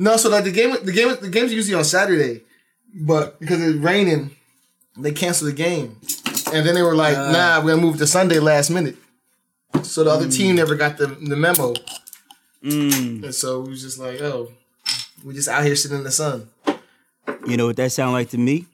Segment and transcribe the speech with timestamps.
[0.00, 2.42] No, so like the game, the game, the game's usually on Saturday,
[2.94, 4.30] but because it's raining,
[4.96, 5.96] they canceled the game,
[6.52, 7.32] and then they were like, Uh.
[7.32, 8.96] "Nah, we're gonna move to Sunday last minute."
[9.82, 11.74] So the other team never got the the memo,
[12.62, 13.24] Mm.
[13.24, 14.52] and so we was just like, "Oh,
[15.24, 16.48] we just out here sitting in the sun."
[17.46, 18.66] You know what that sound like to me?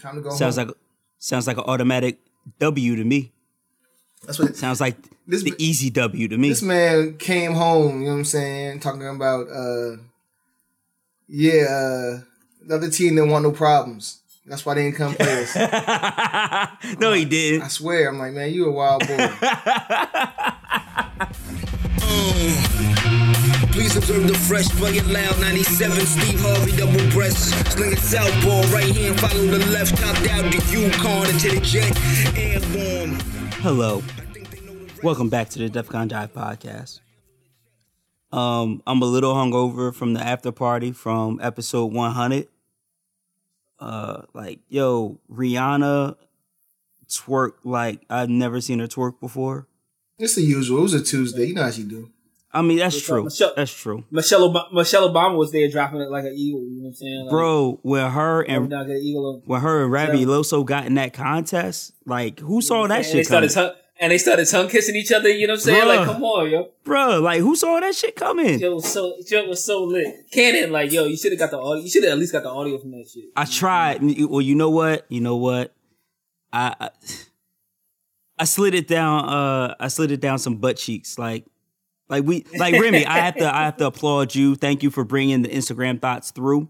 [0.00, 0.66] Time to go Sounds home.
[0.68, 0.76] like
[1.18, 2.18] sounds like an automatic
[2.58, 3.30] W to me.
[4.26, 4.96] That's what Sounds like
[5.26, 6.48] This the easy W to me.
[6.48, 8.00] this man came home.
[8.00, 8.80] You know what I'm saying?
[8.80, 9.96] Talking about, uh,
[11.28, 12.20] yeah, uh,
[12.66, 14.20] the other team didn't want no problems.
[14.46, 15.56] That's why they didn't come play us.
[16.98, 17.62] no, he didn't.
[17.62, 19.16] I swear, I'm like, man, you a wild boy.
[23.72, 25.40] Please observe the fresh, play it loud.
[25.40, 27.54] 97, Steve Harvey, double breast.
[27.72, 29.96] Sling it southpaw, right hand, follow the left.
[29.96, 31.96] Top down to Yukon into the jet.
[32.36, 33.18] Airborne.
[33.62, 34.02] Hello.
[35.02, 37.00] Welcome back to the DEFCON Jive podcast.
[38.34, 42.48] Um, I'm a little hungover from the after party from episode 100.
[43.78, 46.16] Uh, like, yo, Rihanna
[47.08, 49.68] twerk like I've never seen her twerk before.
[50.18, 50.78] It's the usual.
[50.78, 51.46] It was a Tuesday.
[51.46, 52.10] You know how she do.
[52.52, 53.24] I mean, that's What's up, true.
[53.24, 53.52] Michelle?
[53.56, 56.62] That's true, Michelle Obama, Michelle Obama was there dropping it like an eagle.
[56.62, 57.20] You know what I'm saying?
[57.26, 57.80] Like, bro.
[57.82, 59.42] When her and now and then, eagle.
[59.44, 63.08] when her and Ravi Loso got in that contest, like, who saw that and they
[63.08, 63.48] shit coming?
[63.48, 65.28] started tongue, and they started tongue kissing each other.
[65.28, 65.82] You know what I'm saying?
[65.82, 65.96] Bruh.
[65.96, 66.70] Like, come on, yo.
[66.84, 68.58] Bro, like, who saw that shit coming?
[68.58, 70.30] Joe was so Joe was so lit.
[70.32, 71.82] Cannon, like, yo, you should have got the audio.
[71.82, 73.24] You should have at least got the audio from that shit.
[73.36, 74.02] I tried.
[74.02, 75.06] Well, you know what?
[75.08, 75.74] You know what?
[76.52, 76.90] I, I
[78.38, 79.28] I slid it down.
[79.28, 81.18] Uh, I slid it down some butt cheeks.
[81.18, 81.46] Like,
[82.08, 83.06] like we, like Remy.
[83.06, 83.54] I have to.
[83.54, 84.56] I have to applaud you.
[84.56, 86.68] Thank you for bringing the Instagram thoughts through,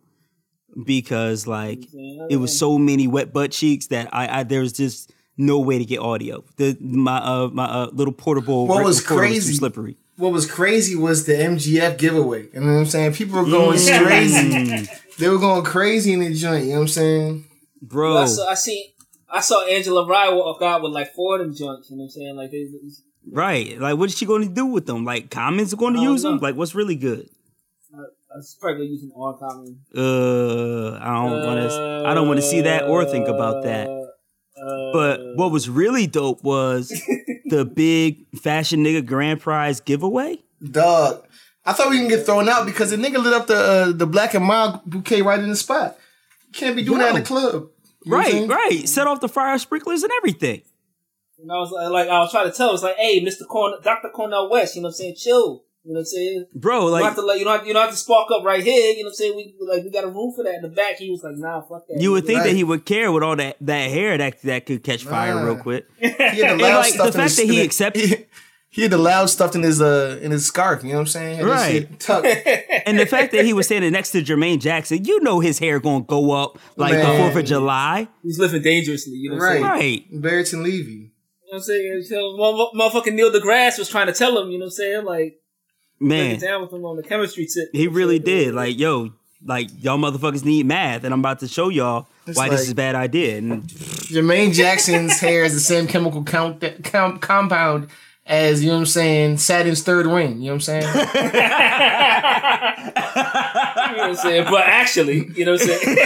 [0.85, 1.87] because like
[2.31, 5.79] it was so many wet butt cheeks that I, I there was just no way
[5.79, 6.45] to get audio.
[6.57, 9.97] The my uh my uh, little portable What was recorder too crazy- slippery.
[10.17, 12.45] What was crazy was the MGF giveaway.
[12.55, 13.15] You know what I'm saying?
[13.15, 14.07] People were going Mm.
[14.07, 14.89] crazy.
[15.19, 16.65] They were going crazy in the joint.
[16.65, 17.45] You know what I'm saying?
[17.83, 18.85] Bro, I saw, I seen,
[19.29, 21.89] I saw Angela Rye walk out with like four of them joints.
[21.91, 22.37] You know what I'm saying?
[22.37, 22.67] Like, they,
[23.31, 23.79] right?
[23.81, 25.05] Like, what is she going to do with them?
[25.05, 26.39] Like, comments are going to I don't use them?
[26.39, 27.29] Like, what's really good?
[27.95, 29.79] I was probably using all common.
[29.97, 32.03] Uh, I don't want to.
[32.07, 33.87] I don't want to see that or think about that.
[34.65, 36.89] Uh, But what was really dope was
[37.47, 40.39] the big fashion nigga grand prize giveaway.
[40.63, 41.27] Dog.
[41.67, 44.07] I thought we can get thrown out because the nigga lit up the uh, the
[44.07, 45.97] black and mild bouquet right in the spot.
[46.49, 47.69] You can't be doing that in the club.
[48.05, 48.89] You know what I'm Right, right.
[48.89, 50.63] Set off the fire sprinklers and everything.
[51.39, 53.47] And I was like, like, I was trying to tell, him, it's like, hey, Mr.
[53.49, 54.09] Cornel, Dr.
[54.11, 55.17] Cornel West, you know what I'm saying?
[55.17, 55.64] Chill.
[55.87, 56.47] You know what I'm saying?
[56.55, 58.29] Bro, you don't like have to like, you don't have, you don't have to spark
[58.35, 58.93] up right here.
[58.93, 59.37] You know what I'm saying?
[59.37, 60.97] We like, we got a room for that in the back.
[60.97, 62.01] He was like, nah, fuck that.
[62.01, 64.83] you would think that he would care with all that that hair that that could
[64.83, 65.43] catch fire Nah.
[65.45, 65.87] real quick.
[65.99, 68.17] He had the loud like stuff the fact his, that he in accepted He,
[68.71, 70.83] he had the loud stuff in his uh in his scarf.
[70.83, 71.37] You know what I'm saying?
[71.37, 72.09] Had Right.
[72.87, 75.81] and the fact that he was standing next to Jermaine Jackson, you know his hair
[75.81, 79.13] gonna go up like the Fourth of July, He's living dangerously.
[79.17, 79.81] You know what I'm Right.
[79.81, 80.05] saying?
[80.13, 80.23] right?
[80.23, 80.93] Barrington Levy.
[80.93, 81.11] You know
[81.51, 82.03] what I'm saying?
[82.09, 85.05] So, motherf- motherfucking Neil deGrasse was trying to tell him, you know what I'm saying?
[85.05, 85.35] Like, break
[86.01, 87.71] Man, it down with him on the chemistry tip.
[87.73, 88.55] he really did.
[88.55, 89.13] Like, yo,
[89.45, 92.71] like y'all motherfuckers need math, and I'm about to show y'all It's why this is
[92.71, 93.39] a bad idea.
[93.39, 97.89] And Jermaine Jackson's hair is the same chemical count, com, compound
[98.27, 99.37] as you know what I'm saying.
[99.39, 100.41] Saturn's third ring.
[100.41, 101.07] You know what I'm saying?
[103.95, 104.45] You know what I'm saying?
[104.51, 105.97] But actually, you know what I'm saying?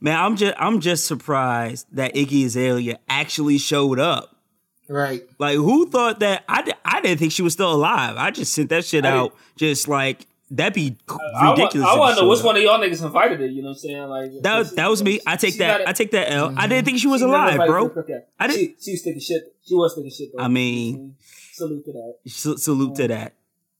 [0.00, 4.36] man, I'm just I'm just surprised that Iggy Azalea actually showed up.
[4.90, 5.22] Right.
[5.38, 6.44] Like, who thought that?
[6.48, 8.16] I, I didn't think she was still alive.
[8.16, 11.88] I just sent that shit I out, just like that'd be I want, ridiculous.
[11.88, 13.46] I if want to know which one of y'all niggas invited her.
[13.46, 14.02] You know what I'm saying?
[14.08, 15.20] Like That that was me.
[15.26, 15.68] I take that.
[15.68, 16.52] not a- I take that L.
[16.56, 17.88] I didn't think she was she alive, invited bro.
[17.88, 18.22] to the cookout.
[18.38, 19.54] I didn't- She, she was taking shit.
[19.64, 20.30] She was thinking shit.
[20.36, 20.42] Though.
[20.44, 21.14] I mean-
[21.52, 22.14] salute to that.
[22.26, 23.34] S- salute to that.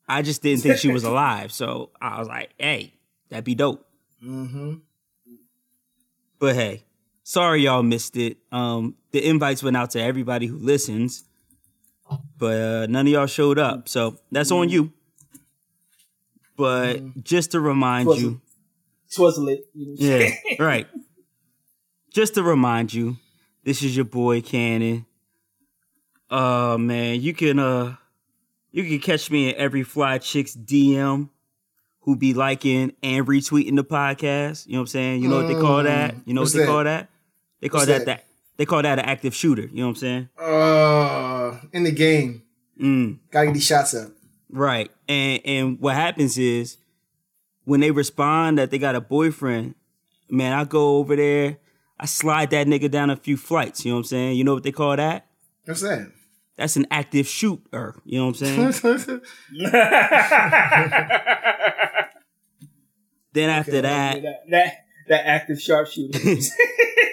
[0.09, 2.95] I just didn't think she was alive, so I was like, "Hey,
[3.31, 3.87] that'd be dope."
[4.25, 4.75] Mm-hmm.
[6.39, 6.85] But hey,
[7.31, 8.39] sorry y'all missed it.
[8.51, 11.23] Um, the invites went out to everybody who listens,
[12.37, 14.93] but uh, none of y'all showed up, so that's on you.
[16.57, 18.41] But just to remind you,
[19.09, 19.65] She was lit.
[19.75, 20.87] You know what I'm yeah, right.
[22.13, 23.17] Just to remind you,
[23.63, 25.07] this is your boy Cannon.
[26.29, 27.95] Uh man, you can uh
[28.73, 31.29] you can catch me in every fly chick's DM
[32.01, 34.67] who be liking and retweeting the podcast.
[34.67, 35.23] You know what I'm saying?
[35.23, 36.15] You know what they call that?
[36.25, 36.73] You know What's what they that?
[36.73, 37.09] call that?
[37.61, 38.07] They call What's that, that?
[38.07, 38.25] that
[38.57, 39.63] they call that an active shooter.
[39.63, 40.29] You know what I'm saying?
[40.39, 42.43] Uh, in the game,
[42.81, 43.19] Mm.
[43.31, 44.11] gotta get these shots up.
[44.51, 44.91] Right.
[45.09, 46.79] And and what happens is
[47.65, 49.75] when they respond that they got a boyfriend,
[50.31, 51.59] man, I go over there,
[51.99, 53.85] I slide that nigga down a few flights.
[53.85, 54.37] You know what I'm saying?
[54.37, 55.27] You know what they call that?
[55.65, 56.11] What's that?
[56.57, 57.95] that's an active shooter.
[58.05, 59.23] You know what I'm saying?
[63.33, 64.75] then after that, that, that
[65.09, 66.19] that active sharpshooter.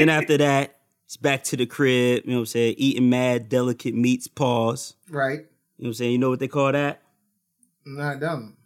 [0.00, 0.76] then after that,
[1.06, 2.22] it's back to the crib.
[2.24, 2.74] You know what I'm saying?
[2.78, 4.28] Eating mad delicate meats.
[4.28, 4.94] Pause.
[5.08, 5.40] right.
[5.76, 6.12] You know what I'm saying?
[6.12, 7.02] You know what they call that?
[7.86, 8.56] Not dumb.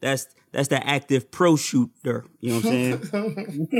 [0.00, 2.24] That's that's the active pro shooter.
[2.40, 3.68] You know what I'm saying?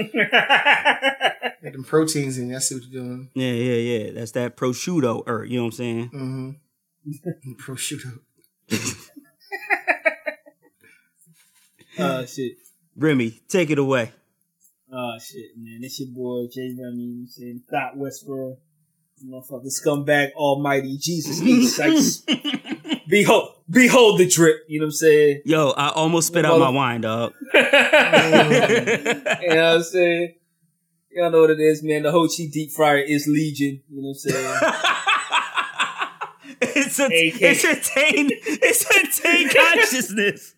[1.63, 2.51] Get them proteins in.
[2.51, 2.57] you.
[2.57, 3.31] I see what you're doing.
[3.35, 4.13] yeah, yeah, yeah.
[4.13, 5.23] That's that prosciutto.
[5.27, 6.11] Or you know what I'm saying?
[6.11, 7.53] Mm-hmm.
[7.61, 8.21] Prosciutto.
[11.99, 12.57] oh shit.
[12.97, 14.13] Remy, take it away.
[14.97, 15.81] Oh shit, man.
[15.83, 17.63] It's your boy Jay Remy, you know I'm saying?
[17.69, 18.59] Thought Westboro.
[19.25, 21.39] Motherfucking scumbag almighty Jesus
[21.75, 22.23] Sykes.
[23.09, 25.43] behold behold the drip, you know what I'm saying?
[25.47, 27.33] Yo, I almost spit out my wine, dog.
[27.55, 27.71] you know
[29.23, 30.35] what I'm saying?
[31.11, 32.05] Y'all know what it is, man.
[32.05, 34.59] The Ho Chi deep fryer is legion, you know what I'm saying?
[36.77, 37.43] it's a AK.
[37.43, 40.55] it's attained it's attained consciousness.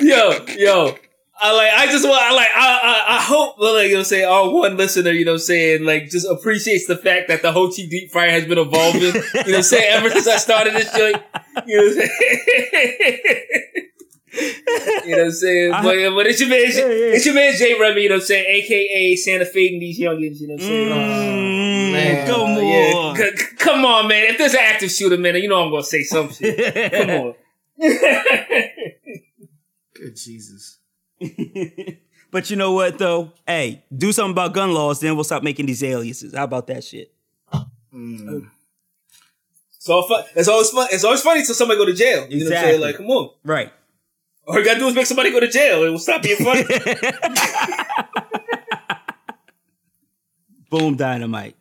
[0.00, 0.96] yo, yo.
[1.38, 1.70] I like.
[1.70, 2.22] I just want.
[2.22, 2.48] I like.
[2.54, 2.80] I.
[2.82, 3.56] I, I hope.
[3.58, 5.10] Well, like you know, say our one listener.
[5.10, 8.10] You know, what I'm saying like just appreciates the fact that the Ho Chi deep
[8.10, 9.02] fryer has been evolving.
[9.02, 11.22] you know, what I'm saying ever since I started this joint.
[11.66, 13.20] You know, what I'm saying.
[15.06, 15.72] you know what I'm saying?
[15.72, 17.14] I- but, but it's your man, Yeah, yeah.
[17.16, 18.44] it's your man Jay Remy, you know what I'm saying?
[18.62, 20.92] AKA Santa Fading these youngins, you know what I'm saying?
[21.88, 22.26] Mm, man.
[22.26, 22.62] go Uh, more.
[22.62, 24.24] yeah, c- c- come on, man.
[24.30, 26.92] If there's an active shooter, man, you know I'm gonna say some shit.
[26.92, 27.34] Come on.
[29.94, 30.75] Good Jesus.
[32.30, 33.32] but you know what though?
[33.46, 36.34] Hey, do something about gun laws, then we'll stop making these aliases.
[36.34, 37.12] How about that shit?
[37.92, 38.50] Mm.
[39.76, 40.24] It's all fun.
[40.34, 40.88] It's always fun.
[40.90, 42.26] It's always funny till somebody go to jail.
[42.28, 42.74] You know what I'm saying?
[42.74, 42.78] Exactly.
[42.78, 43.30] Like, come on.
[43.44, 43.72] Right.
[44.46, 45.84] All you gotta do is make somebody go to jail.
[45.84, 46.64] It will stop being funny.
[50.70, 51.56] Boom dynamite.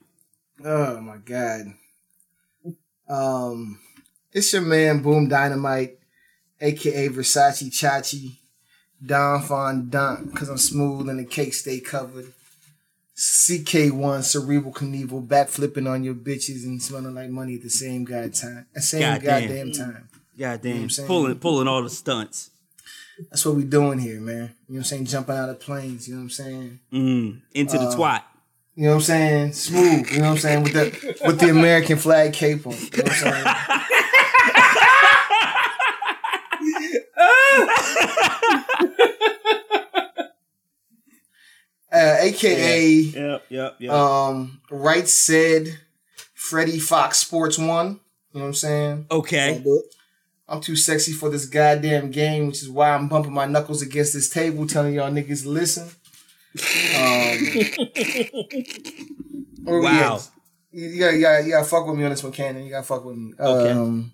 [0.64, 1.74] Oh my God.
[3.08, 3.80] Um,
[4.32, 6.00] it's your man Boom Dynamite,
[6.60, 8.38] aka Versace Chachi,
[9.04, 12.32] Don Fondant, because I'm smooth and the cake stay covered.
[13.18, 18.34] CK1 Cerebral Knievel backflipping on your bitches and smelling like money at the same god
[18.34, 18.66] time.
[18.76, 19.48] At same Goddamn.
[19.48, 20.10] goddamn time.
[20.38, 20.84] God damn.
[20.84, 22.50] I'm pulling pulling all the stunts.
[23.30, 24.36] That's what we doing here, man.
[24.36, 25.06] You know what I'm saying?
[25.06, 26.80] Jumping out of planes, you know what I'm saying?
[26.92, 28.24] Mm, into the Uh, twat.
[28.76, 29.54] You know what I'm saying?
[29.54, 30.64] Smooth, you know what I'm saying?
[30.64, 32.74] With the with the American flag cape on.
[32.74, 33.46] You know what I'm saying?
[41.92, 43.92] uh, AKA Yep, yep, yep.
[43.92, 45.80] um Right said
[46.34, 48.00] Freddie Fox Sports One.
[48.34, 49.06] You know what I'm saying?
[49.12, 49.64] okay.
[50.48, 54.14] I'm too sexy for this goddamn game, which is why I'm bumping my knuckles against
[54.14, 55.90] this table, telling y'all niggas listen.
[56.96, 57.38] Um,
[59.64, 60.20] where Wow.
[60.72, 62.64] You, you gotta, you gotta, you gotta fuck with me on this one, Cannon.
[62.64, 63.34] You gotta fuck with me.
[63.40, 63.72] Okay.
[63.72, 64.12] Um,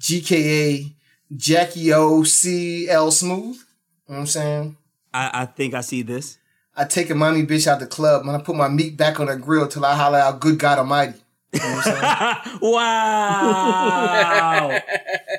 [0.00, 0.94] GKA
[1.36, 3.58] Jackie O C L Smooth.
[4.08, 4.76] You know what I'm saying?
[5.12, 6.38] I, I think I see this.
[6.76, 8.36] I take a mommy bitch out the club, man.
[8.36, 11.18] I put my meat back on the grill till I holler out, "Good God Almighty."
[11.52, 14.78] You know what I'm wow.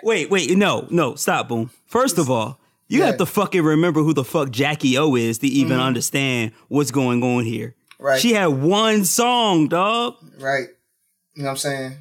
[0.03, 1.69] wait, wait, no, no, stop, boom.
[1.85, 3.07] First of all, you Yeah.
[3.07, 7.23] have to fucking remember who the fuck Jackie O is to even understand what's going
[7.23, 7.75] on here.
[7.99, 8.19] Right.
[8.19, 10.67] She had one song, dog, right.
[11.35, 11.93] You know what I'm saying?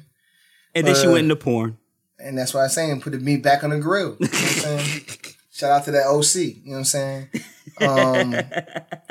[0.75, 1.77] and then she Uh, went into porn.
[2.19, 4.17] And that's why I'm saying put the meat back on the grill.
[4.19, 5.05] You know what I'm saying?
[5.59, 6.35] Shout out to that OC.
[6.35, 7.29] You know what I'm saying?
[7.81, 8.33] Um,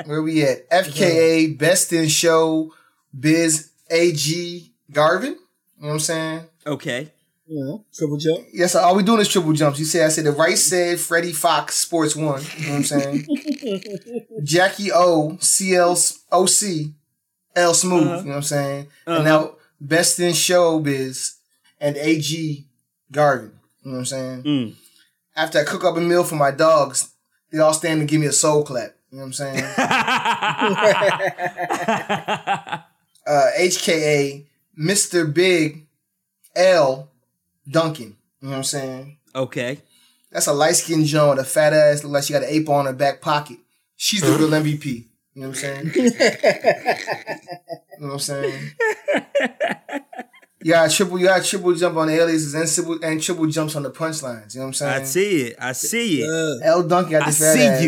[0.05, 0.69] where we at?
[0.69, 2.71] FKA Best in Show
[3.19, 5.31] Biz AG Garvin.
[5.31, 5.37] You
[5.79, 6.43] know what I'm saying?
[6.67, 7.11] Okay.
[7.47, 8.45] Yeah, triple jump.
[8.53, 9.79] Yes, all we doing is triple jumps.
[9.79, 12.43] You say I said the right said Freddie Fox Sports One.
[12.57, 13.27] You know what I'm saying?
[14.43, 15.97] Jackie O CL
[16.31, 16.91] OC
[17.55, 18.07] L Smooth.
[18.07, 18.17] Uh-huh.
[18.17, 18.87] You know what I'm saying?
[19.07, 19.15] Uh-huh.
[19.15, 21.37] And now Best in Showbiz
[21.81, 22.67] and AG
[23.11, 23.53] Garvin.
[23.83, 24.43] You know what I'm saying?
[24.43, 24.75] Mm.
[25.39, 27.13] After I cook up a meal for my dogs,
[27.49, 28.93] they all stand and give me a soul clap.
[29.09, 29.63] You know what I'm saying?
[33.25, 34.45] uh, HKA
[34.77, 35.33] Mr.
[35.33, 35.87] Big
[36.57, 37.09] L
[37.69, 38.17] Duncan.
[38.41, 39.17] You know what I'm saying?
[39.33, 39.79] okay.
[40.29, 42.67] That's a light skinned Joan with a fat ass, look like she got an ape
[42.67, 43.59] on her back pocket.
[43.95, 44.85] She's the real MVP.
[44.85, 45.05] You
[45.35, 45.91] know what I'm saying?
[45.95, 46.11] you
[47.99, 48.71] know what I'm saying?
[50.61, 53.75] You got triple, you got triple jump on the aliases and triple, and triple jumps
[53.75, 54.53] on the punchlines.
[54.55, 55.01] You know what I'm saying?
[55.01, 55.55] I see it.
[55.59, 56.61] I see it.
[56.65, 57.83] L Duncan got the I fat see ass.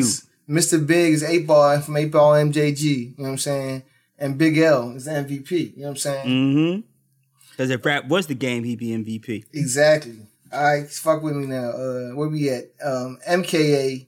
[0.48, 0.54] you.
[0.56, 0.86] Mr.
[0.86, 2.82] Big is 8 ball from 8 ball MJG.
[2.82, 3.84] You know what I'm saying?
[4.18, 5.52] And Big L is the MVP.
[5.52, 6.28] You know what I'm saying?
[6.28, 6.82] Mm-hmm.
[7.52, 9.46] Because if rap was the game, he'd be MVP.
[9.54, 10.28] Exactly.
[10.54, 11.70] All right, fuck with me now.
[11.72, 12.66] Uh, where we at?
[12.84, 14.08] Um, MKA,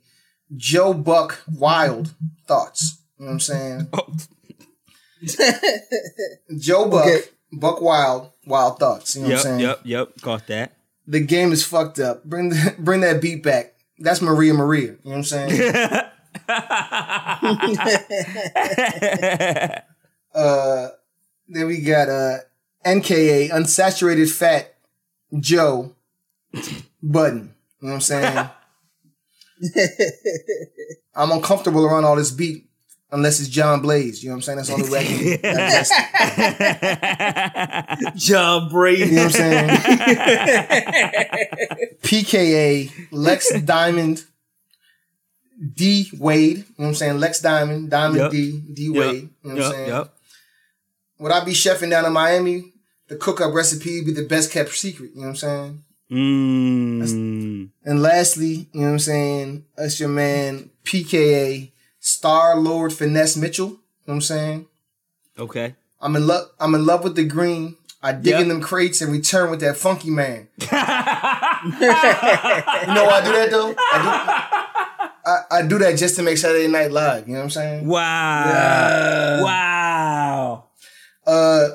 [0.55, 2.13] Joe Buck, Wild
[2.47, 2.99] thoughts.
[3.17, 3.87] You know what I'm saying?
[3.93, 4.13] Oh,
[6.57, 7.21] Joe Buck, Okay.
[7.59, 9.15] Buck Wild, Wild Thoughts.
[9.15, 9.59] You know Yep, what I'm saying?
[9.59, 10.21] yep, yep.
[10.21, 10.73] Caught that.
[11.07, 12.23] The game is fucked up.
[12.23, 13.73] Bring the, bring that beat back.
[13.99, 14.81] That's Maria Maria.
[14.81, 15.73] You know what I'm saying?
[20.33, 20.87] uh,
[21.47, 22.37] then we got uh,
[22.85, 24.73] NKA, Unsaturated Fat
[25.39, 25.95] Joe
[27.01, 27.53] Budden.
[27.81, 28.49] You know what I'm saying?
[31.15, 32.69] I'm uncomfortable around all this beat
[33.13, 34.21] unless it's John Blaze.
[34.23, 34.57] You know what I'm saying?
[34.57, 35.17] That's on the only way I can
[38.09, 38.15] it.
[38.17, 39.05] John Brady.
[39.05, 39.69] You know what I'm saying?
[42.03, 44.23] PKA, Lex Diamond,
[45.73, 46.57] D Wade.
[46.57, 47.19] You know what I'm saying?
[47.19, 48.31] Lex Diamond, Diamond Yep.
[48.31, 49.29] D, D Yep, Wade.
[49.43, 49.87] You know what I'm saying?
[49.89, 50.13] yep.
[51.19, 52.73] Would I be chefing down in Miami?
[53.07, 55.11] The cook up recipe would be the best kept secret.
[55.13, 55.83] You know what I'm saying?
[56.11, 57.69] Mm.
[57.85, 59.65] And lastly, you know what I'm saying?
[59.77, 61.71] That's your man PKA,
[62.05, 63.67] Star Lord Finesse Mitchell.
[63.67, 64.65] You know what I'm saying?
[65.39, 65.73] Okay.
[66.01, 66.49] I'm in love.
[66.59, 67.77] I'm in love with the green.
[68.01, 68.41] I dig Yep.
[68.41, 70.49] in them crates and return with that funky man.
[70.59, 70.75] you know
[73.05, 73.73] why I do that though?
[73.77, 74.09] I do,
[75.25, 77.25] I, I do that just to make Saturday Night Live.
[77.25, 77.87] You know what I'm saying?
[77.87, 79.43] Wow.
[79.45, 80.63] Wow.
[81.25, 81.69] Uh,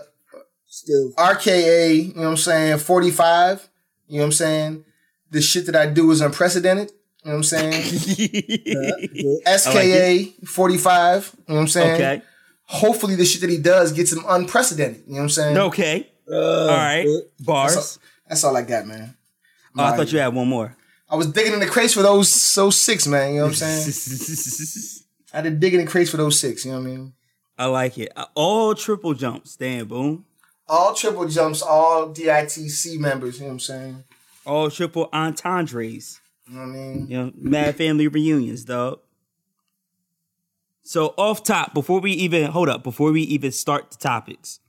[0.66, 1.12] Still.
[1.16, 2.08] RKA.
[2.08, 2.78] You know what I'm saying?
[2.78, 3.66] 45.
[4.08, 4.84] You know what I'm saying?
[5.30, 6.92] The shit that I do is unprecedented.
[7.28, 7.82] You know what I'm saying?
[9.58, 11.34] SKA 45.
[11.36, 11.94] You know what I'm saying?
[11.94, 12.22] okay.
[12.64, 15.02] Hopefully the shit that he does gets him unprecedented.
[15.06, 15.58] You know what I'm saying?
[15.58, 16.10] Okay.
[16.30, 17.04] Uh, All right.
[17.04, 17.76] That's Bars.
[17.76, 19.14] all, that's all I got, man.
[19.76, 20.74] Oh, I thought you had one more.
[21.10, 23.34] I was digging in the crates for those those six, man.
[23.34, 25.02] You know what I'm saying?
[25.34, 26.64] I had to dig in the crates for those six.
[26.64, 27.12] You know what I mean?
[27.58, 28.10] I like it.
[28.34, 29.54] All triple jumps.
[29.56, 30.24] Damn, boom.
[30.66, 33.36] All triple jumps, all DITC members.
[33.36, 34.04] You know what I'm saying?
[34.46, 36.20] All triple entendres.
[36.48, 37.06] You know what I mean?
[37.08, 39.00] You know, mad family reunions, dog.
[40.82, 44.60] So off top, before we even hold up, before we even start the topics,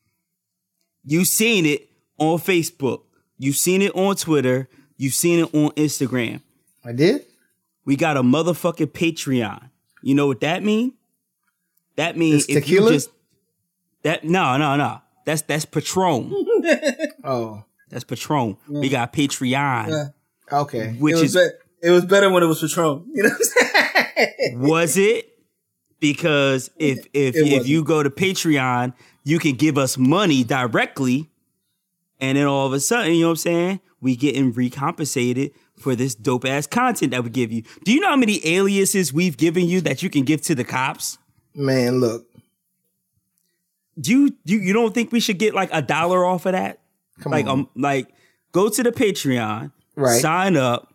[1.05, 3.03] you seen it on Facebook,
[3.38, 4.67] you seen it on Twitter,
[4.98, 6.41] you seen it on Instagram.
[6.83, 7.25] I did.
[7.86, 9.69] We got a motherfucking Patreon.
[10.01, 10.93] You know what that mean?
[11.95, 12.88] That means It's if tequila?
[12.88, 13.09] you just
[14.03, 16.33] that no no no that's that's Patron.
[17.24, 18.57] Oh, That's Patron.
[18.67, 19.89] We got Patreon.
[19.89, 20.59] Yeah.
[20.62, 20.93] okay.
[21.00, 21.38] Which is
[21.81, 23.05] it was better when it was Patron.
[23.13, 23.43] You know what I'm
[24.15, 24.59] saying?
[24.59, 25.25] Was it?
[26.00, 27.67] Because if if if wasn't.
[27.67, 28.93] you go to Patreon,
[29.24, 31.29] you can give us money directly,
[32.19, 33.79] and then all of a sudden, you know what I'm saying?
[34.01, 37.63] We getting recompensated for this dope ass content that we give you.
[37.83, 40.63] Do you know how many aliases we've given you that you can give to the
[40.63, 41.17] cops?
[41.53, 42.25] Man, look.
[44.00, 46.79] Do you you, you don't think we should get like a dollar off of that?
[47.19, 47.51] Come like on.
[47.51, 48.07] um like
[48.53, 50.21] go to the Patreon, Right.
[50.21, 50.88] sign up.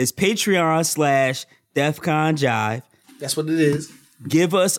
[0.00, 1.44] It's Patreon slash
[1.76, 2.82] DefCon Jive.
[3.18, 3.92] That's what it is.
[4.26, 4.78] give us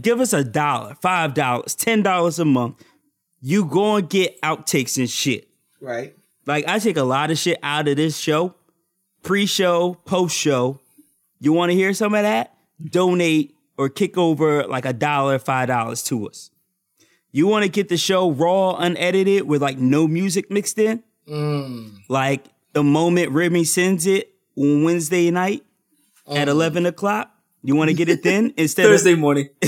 [0.00, 2.80] give us a dollar, five dollars, ten dollars a month.
[3.40, 5.48] You go and get outtakes and shit.
[5.80, 6.14] Right.
[6.46, 8.54] Like I take a lot of shit out of this show,
[9.24, 10.78] pre-show, post-show.
[11.40, 12.54] You want to hear some of that?
[12.88, 16.52] Donate or kick over like a dollar, five dollars to us.
[17.32, 21.02] You want to get the show raw, unedited, with like no music mixed in?
[21.28, 21.96] Mm.
[22.08, 25.64] Like the moment Remy sends it Wednesday night
[26.26, 27.30] at um, eleven o'clock.
[27.62, 29.48] You want to get it then instead of Thursday of morning.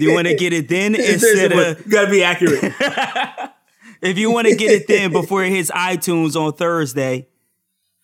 [0.00, 2.72] you want to get it then instead of You gotta be accurate.
[4.00, 7.28] if you want to get it then before it hits iTunes on Thursday,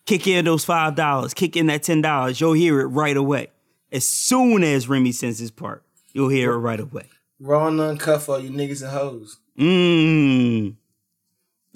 [0.05, 2.39] kick in those five dollars, kick in that ten dollars.
[2.39, 3.47] You'll hear it right away.
[3.91, 7.09] As soon as Remy sends his part, you'll hear it right away.
[7.39, 9.39] Raw and uncut for all you niggas and hoes.
[9.57, 10.75] Mmm.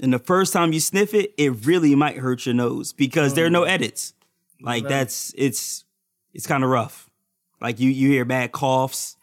[0.02, 3.46] And the first time you sniff it, it really might hurt your nose because there
[3.46, 4.14] are no edits.
[4.62, 5.84] Like that's it's
[6.34, 7.10] it's kind of rough.
[7.62, 9.18] Like you you hear bad coughs,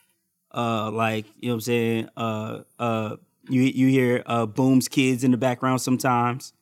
[0.55, 2.09] uh, like you know what I'm saying.
[2.17, 3.17] Uh, uh,
[3.49, 6.53] you you hear uh Boom's kids in the background sometimes.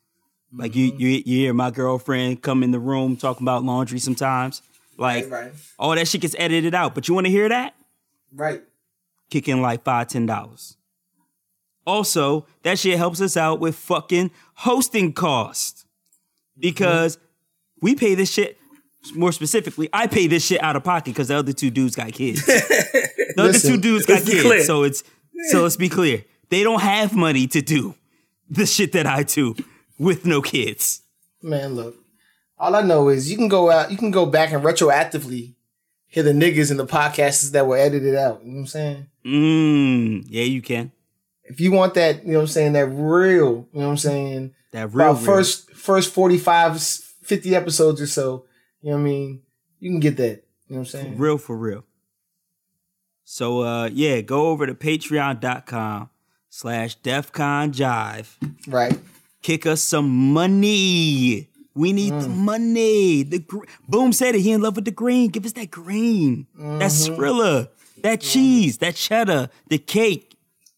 [0.53, 4.63] Like you you you hear my girlfriend come in the room talking about laundry sometimes.
[4.97, 5.53] Like Right, right.
[5.79, 6.95] all that shit gets edited out.
[6.95, 7.75] But you want to hear that?
[8.33, 8.63] Right.
[9.31, 10.77] kick in like five, ten dollars.
[11.87, 15.85] Also, that shit helps us out with fucking hosting costs.
[16.59, 17.19] Because
[17.81, 18.59] we pay this shit
[19.15, 22.13] more specifically, I pay this shit out of pocket because the other two dudes got
[22.13, 22.45] kids.
[22.47, 24.45] the other Listen, two dudes got let's be kids.
[24.45, 24.63] clear.
[24.63, 25.05] So it's
[25.51, 26.25] so let's be clear.
[26.51, 27.95] They don't have money to do
[28.49, 29.57] the shit that I do
[29.99, 31.03] with no kids.
[31.43, 31.97] Man, look.
[32.59, 35.55] All I know is you can go out, you can go back and retroactively
[36.07, 38.41] hear the niggas in the podcasts that were edited out.
[38.45, 39.07] You know what I'm saying?
[39.27, 40.25] Mmm.
[40.29, 40.93] Yeah, you can.
[41.45, 43.97] If you want that, you know what I'm saying, that real, you know what I'm
[43.99, 45.25] saying, That real, about real.
[45.27, 48.45] first first 45, 50 episodes or so,
[48.81, 49.43] you know what I mean?
[49.81, 50.45] You can get that.
[50.69, 51.19] You know what I'm saying?
[51.19, 51.85] real for real.
[53.25, 56.11] So uh yeah, go over to patreon.com
[56.49, 58.37] slash DefCon Jive.
[58.67, 58.99] Right.
[59.43, 61.49] Kick us some money.
[61.75, 62.37] We need the Mm.
[62.37, 63.23] money.
[63.25, 64.41] The gr- Boom said it.
[64.43, 65.29] He in love with the green.
[65.31, 66.47] Give us that green.
[66.57, 67.15] That Mm-hmm.
[67.15, 67.69] Skrilla.
[68.03, 68.79] That cheese.
[68.79, 69.51] That cheddar.
[69.69, 70.34] The cake.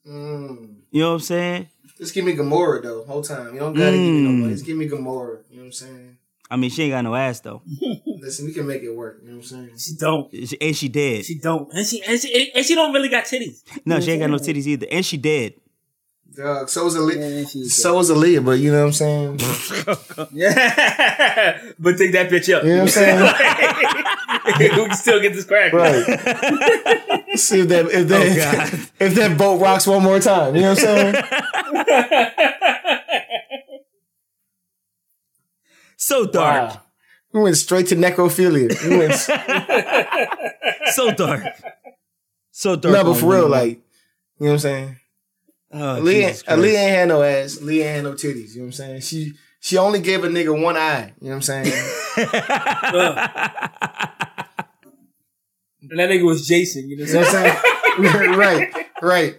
[0.09, 0.75] Mm.
[0.91, 1.69] You know what I'm saying?
[1.99, 3.55] Just give me Gamora though, whole time.
[3.55, 4.41] You don't gotta give me no Mm.
[4.41, 4.53] money.
[4.53, 5.39] Just give me Gamora.
[5.51, 6.17] You know what I'm saying?
[6.49, 7.61] I mean, she ain't got no ass though,
[8.21, 9.19] Listen, we can make it work.
[9.23, 9.71] You know what I'm saying?
[9.79, 10.31] She don't.
[10.31, 11.25] She- and she dead.
[11.25, 11.73] She don't.
[11.73, 13.63] And she and she and she don't really got titties.
[13.85, 15.55] No, she ain't got no titties either, and she dead.
[16.37, 17.41] Dog, so is Aaliyah.
[17.41, 19.41] Yeah, she's So is Aaliyah, but you know what I'm saying?
[20.33, 21.63] Yeah.
[21.79, 22.63] but take that bitch up.
[22.63, 24.05] You know what I'm saying?
[24.59, 25.73] we can still get this crack.
[25.73, 26.05] Right.
[27.39, 28.89] See if that if that Oh, God.
[29.01, 30.55] if that boat rocks one more time.
[30.57, 32.27] You know what I'm saying?
[35.97, 36.83] So dark, Wow.
[37.33, 38.71] We went straight to necrophilia.
[38.89, 39.15] We went
[40.95, 41.43] so dark,
[42.51, 42.93] so dark.
[42.95, 43.51] no, but for real, women.
[43.51, 43.69] like,
[44.39, 44.97] you know what I'm saying?
[45.73, 46.65] oh, Aaliyah, Jesus Christ.
[46.65, 47.57] Ain't had no ass.
[47.57, 48.55] Aaliyah ain't had no titties.
[48.55, 49.01] You know what I'm saying?
[49.01, 49.35] She
[49.67, 51.13] she only gave a nigga one eye.
[51.21, 51.73] You know what I'm saying?
[55.89, 56.89] And that nigga was Jason.
[56.89, 58.37] You know what I'm what I'm saying?
[58.37, 59.37] right, right.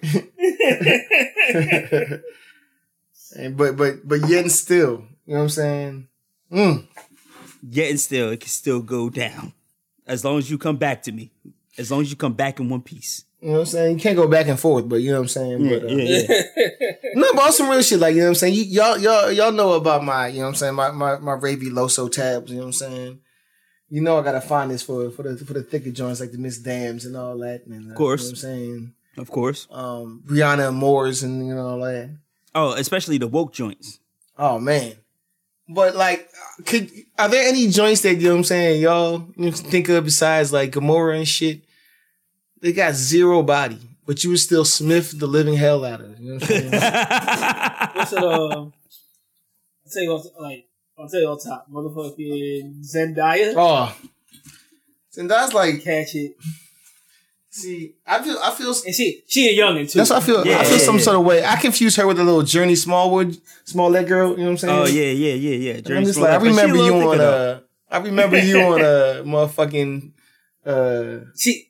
[3.35, 6.07] and, but but but yet and still, you know what I'm saying?
[6.49, 6.87] Mm.
[7.69, 9.51] Yet and still, it can still go down
[10.05, 11.31] as long as you come back to me.
[11.77, 13.25] As long as you come back in one piece.
[13.47, 13.97] You know what I'm saying?
[13.97, 15.61] You can't go back and forth, but you know what I'm saying?
[15.61, 16.91] Yeah, but, uh, yeah, yeah.
[17.15, 18.55] No, but on some real shit, like you know what I'm saying.
[18.55, 21.31] You, y'all, y'all, y'all know about my, you know what I'm saying, my my my
[21.31, 22.51] Ravy Loso tabs.
[22.51, 23.19] You know what I'm saying.
[23.89, 26.37] You know I gotta find this for for the for the thicker joints like the
[26.37, 27.65] Miss Dams and all that.
[27.67, 28.23] And, uh, Of course.
[28.23, 28.93] you know what I'm saying.
[29.17, 29.65] Of course.
[29.71, 32.09] Um, Brianna Moores and you know all that.
[32.53, 34.01] Oh, especially the woke joints.
[34.37, 34.95] Oh man.
[35.69, 36.27] But like,
[36.65, 39.87] could are there any joints that you know what I'm saying, y'all you know, think
[39.87, 41.61] of besides like Gamora and shit?
[42.61, 46.19] They got zero body, but you would still Smith the living hell out of it.
[46.19, 46.71] You know what I'm saying?
[47.95, 48.23] What's it?
[48.23, 48.73] Uh, I'll
[49.91, 50.67] tell you what's like.
[50.99, 53.53] I'll tell you on top, motherfucking Zendaya.
[53.55, 53.95] oh,
[55.17, 56.35] and that's like, Catch it.
[57.49, 58.73] see, I feel, I feel.
[58.85, 59.99] And she she a youngin too.
[59.99, 60.45] That's what I feel.
[60.45, 61.01] Yeah, I feel yeah, some yeah.
[61.03, 61.45] sort of way.
[61.45, 64.31] I confuse her with a little Jurnee Smallwood, small leg girl.
[64.31, 64.79] You know what I'm saying?
[64.79, 65.79] oh yeah, yeah, yeah, yeah.
[65.81, 67.53] Jurnee I'm just Smollett, like, I but she a remember you on though.
[67.53, 70.11] uh I remember you on a motherfucking
[70.65, 71.69] uh she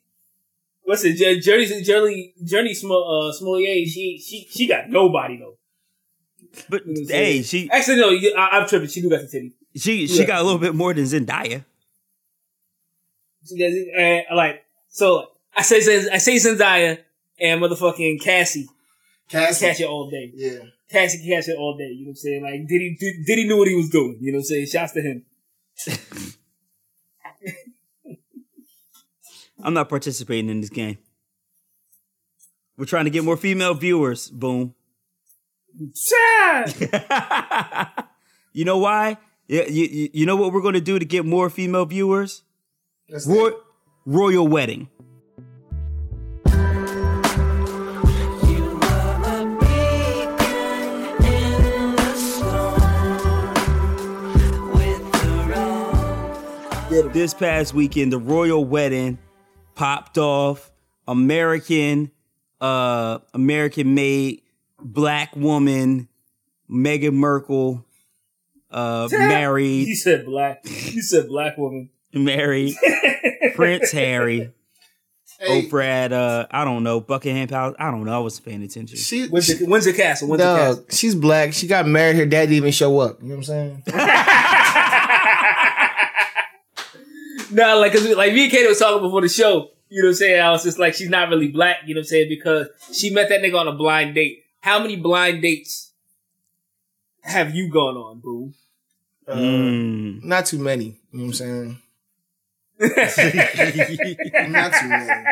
[0.88, 1.18] what's it?
[1.18, 3.84] Jurnee Jurnee Jurnee Small uh Smollier.
[3.86, 5.56] She she she got nobody though.
[6.70, 7.44] But You know hey, saying?
[7.44, 8.08] she actually no,
[8.40, 8.88] I, I'm tripping.
[8.88, 9.52] She do got the titty.
[9.76, 10.26] she she Yeah.
[10.26, 11.64] got a little bit more than Zendaya.
[13.46, 15.28] She and, like so.
[15.56, 15.76] I say
[16.10, 16.98] I say Zendaya
[17.40, 18.66] and motherfucking Cassie
[19.28, 19.66] Cassie.
[19.66, 20.30] catch it all day.
[20.34, 20.58] Yeah.
[20.90, 21.88] Cassie can catch it all day.
[21.88, 22.42] You know what I'm saying?
[22.42, 24.18] Like did he did, did he knew what he was doing?
[24.20, 24.66] You know what I'm saying?
[24.66, 25.24] Shouts to him.
[29.62, 30.98] I'm not participating in this game.
[32.76, 34.30] We're trying to get more female viewers.
[34.30, 34.74] Boom.
[35.94, 36.64] Shah!
[38.52, 39.18] you know why?
[39.48, 42.42] Yeah, you, you, you know what we're going to do to get more female viewers?
[43.08, 43.50] That's Roy,
[44.06, 44.88] royal wedding.
[57.12, 59.18] This past weekend, the royal wedding
[59.78, 60.70] popped off.
[61.06, 62.10] American,
[62.60, 64.42] uh, American made
[64.78, 66.08] black woman,
[66.70, 67.84] Meghan Markle,
[68.70, 70.60] uh, You married, said black.
[70.64, 71.88] You said black woman.
[72.12, 72.74] married
[73.54, 74.52] Prince Harry
[75.40, 77.76] Hey, over at uh, I don't know Buckingham Palace.
[77.78, 78.12] I don't know.
[78.12, 78.98] I wasn't paying attention.
[78.98, 80.28] she, Windsor, she Windsor Castle.
[80.28, 80.84] Windsor Castle.
[80.90, 81.52] she's black.
[81.52, 82.16] She got married.
[82.16, 83.22] Her dad didn't even show up.
[83.22, 83.82] You know what I'm saying?
[87.50, 89.70] No, like, cause like me and Katie was talking before the show.
[89.88, 90.40] You know what I'm saying?
[90.40, 91.78] I was just like, she's not really black.
[91.86, 92.28] You know what I'm saying?
[92.28, 94.44] Because she met that nigga on a blind date.
[94.60, 95.92] How many blind dates
[97.22, 98.52] have you gone on, boo?
[99.26, 100.24] Uh, Mm.
[100.24, 100.84] Not too many.
[101.12, 101.78] You know what I'm saying?
[104.50, 105.24] Not too many.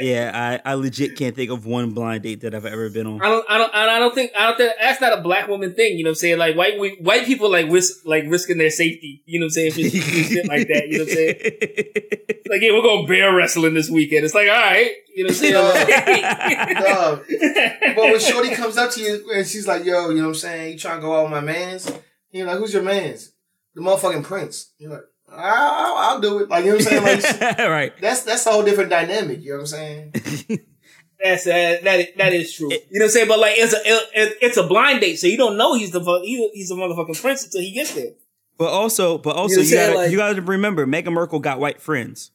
[0.00, 3.22] Yeah, I, I legit can't think of one blind date that I've ever been on.
[3.22, 5.74] I don't, I don't, I don't think, I don't think that's not a black woman
[5.74, 5.98] thing.
[5.98, 6.38] You know what I'm saying?
[6.38, 9.22] Like white, we, white people like risk, like risking their safety.
[9.26, 9.72] You know what I'm saying?
[9.72, 10.88] For shit like that.
[10.88, 12.32] You know what I'm saying?
[12.48, 14.24] Like, yeah, we're going bear wrestling this weekend.
[14.24, 14.88] It's like, all right.
[15.16, 16.74] You know what I'm saying?
[16.76, 17.24] Dog.
[17.96, 20.34] But when Shorty comes up to you and she's like, yo, you know what I'm
[20.34, 20.72] saying?
[20.74, 21.90] You trying to go out with my mans?
[22.30, 23.32] You're like, who's your mans?
[23.74, 24.72] The motherfucking prince.
[24.78, 25.02] You're like,
[25.36, 26.48] I'll, I'll, I'll do it.
[26.48, 27.46] Like, you know what I'm saying?
[27.48, 27.92] Like, right.
[28.00, 29.42] that's that's a whole different dynamic.
[29.42, 30.12] You know what I'm saying?
[31.24, 32.70] That's uh, that is, that is true.
[32.70, 33.28] You know what I'm saying?
[33.28, 36.04] But like it's a it, it's a blind date, so you don't know he's the
[36.04, 38.10] fu- he, he's the motherfucking prince until he gets there.
[38.58, 39.86] But also, but also, know you, what I'm saying?
[39.88, 42.32] gotta Like- you gotta remember, Meghan Markle got white friends.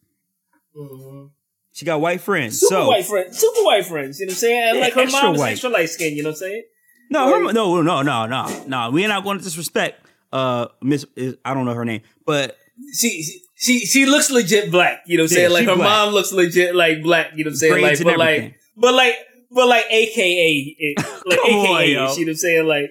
[0.76, 1.28] hmm
[1.74, 2.60] She got white friends.
[2.60, 4.20] Super so white friends, super white friends.
[4.20, 4.64] You know what I'm saying?
[4.70, 5.52] And Yeah, like her extra mom is white.
[5.52, 6.16] extra light skin.
[6.16, 6.64] You know what I'm saying?
[7.12, 8.90] no, her, no, no, no, no, no.
[8.90, 11.06] We are not going to disrespect uh Miss.
[11.46, 12.58] I don't know her name, but
[12.98, 15.04] She she she looks legit black.
[15.06, 15.54] You know what I'm Yeah, saying?
[15.54, 15.90] Like her black.
[15.90, 17.32] mom looks legit like black.
[17.36, 17.82] You know what I'm saying?
[17.82, 19.16] Like but like but like
[19.52, 21.94] but eh, like AKA it, like on, AKA.
[21.94, 21.94] yo.
[21.94, 22.66] you know what I'm saying?
[22.68, 22.90] Like.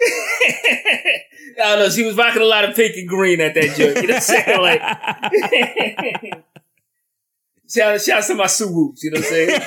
[1.56, 1.88] I don't know.
[1.88, 3.96] She was rocking a lot of pink and green at that joint.
[3.96, 4.60] You know what I'm saying?
[4.60, 4.82] Like,
[7.70, 8.98] shout, shout out to my Subarus.
[9.02, 9.60] You know what I'm saying?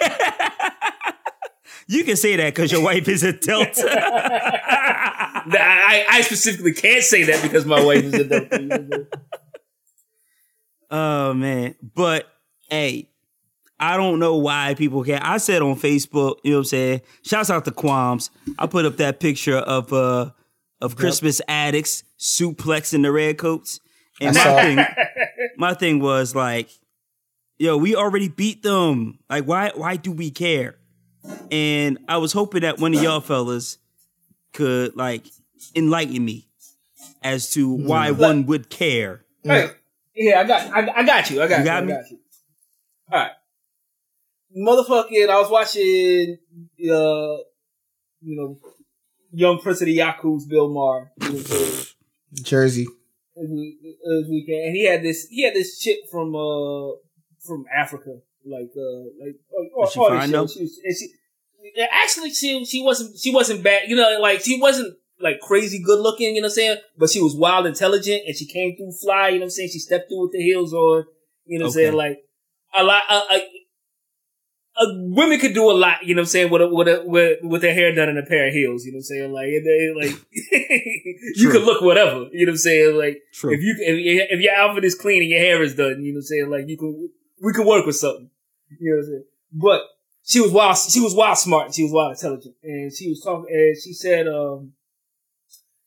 [1.88, 4.64] You can say that because your wife is a Delta.
[5.48, 8.62] Nah, I, I specifically can't say that because my wife is a Delta.
[8.62, 9.08] You know what I'm saying?
[10.92, 12.28] oh man, but
[12.70, 13.10] hey.
[13.80, 15.24] I don't know why people can't.
[15.24, 17.02] I said on Facebook, you know what I'm saying?
[17.22, 18.32] Shouts out to Quams.
[18.58, 20.32] I put up that picture of uh
[20.82, 23.80] of Crispus Attucks suplexing the red coats.
[24.20, 24.86] And my thing
[25.58, 26.70] my thing was like,
[27.60, 29.20] yo, we already beat them.
[29.30, 30.76] Like why why do we care?
[31.52, 33.78] And I was hoping that one of y'all fellas
[34.54, 35.26] could like
[35.76, 36.48] enlighten me
[37.24, 39.24] as to why one would care.
[39.44, 39.70] Hey,
[40.16, 41.42] yeah, I got, I, I got you.
[41.42, 41.66] I got You you.
[41.66, 42.20] got I got you.
[43.12, 43.32] All right,
[44.58, 45.30] motherfucking.
[45.30, 46.38] I was watching,
[46.82, 47.38] uh,
[48.22, 48.60] you know,
[49.32, 51.96] Young Prince of the Yaku's Bill Maher you know, this
[52.42, 52.88] Jersey.
[53.36, 56.92] week- this weekend, and he had this, he had this chick from, uh,
[57.40, 60.50] from Africa, like, uh, like, oh, Was she all this fine, shit.
[60.52, 63.84] She and she, actually, she she wasn't she wasn't bad.
[63.88, 66.36] You know, like she wasn't like crazy good looking.
[66.36, 66.78] You know what I'm saying?
[66.98, 69.30] But she was wild intelligent, and she came through fly.
[69.30, 69.70] You know what I'm saying?
[69.74, 71.06] She stepped through with the heels on.
[71.46, 71.94] You know what I'm saying?
[71.94, 72.20] Like
[72.78, 73.04] a lot.
[73.10, 73.40] Uh, uh,
[74.80, 77.02] uh, women could do a lot, you know what I'm saying, with a, with, a,
[77.04, 79.34] with with their hair done in a pair of heels, you know what I'm saying?
[79.34, 80.22] Like, they, like
[81.36, 81.52] you True.
[81.54, 82.96] can look whatever, you know what I'm saying?
[82.96, 83.54] Like, True.
[83.54, 86.14] if you if, your- if your outfit is clean and your hair is done, you
[86.14, 86.50] know what I'm saying?
[86.52, 87.10] Like, you can
[87.42, 88.30] we can work with something,
[88.80, 89.24] you know what I'm saying?
[89.54, 89.82] But
[90.24, 90.78] she was wild.
[90.78, 91.74] She was wild smart.
[91.74, 93.48] She was wild intelligent, and she was talking.
[93.50, 94.74] And she said, um,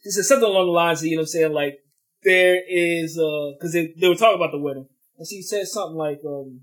[0.03, 1.53] she said something along the lines of, you know what I'm saying?
[1.53, 1.79] Like,
[2.23, 4.89] there is uh, because they they were talking about the wedding,
[5.19, 6.63] and she said something like, um,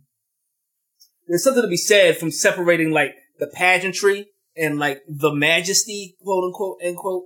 [1.27, 6.45] there's something to be said from separating like the pageantry and like the majesty, quote
[6.45, 7.25] unquote, end quote,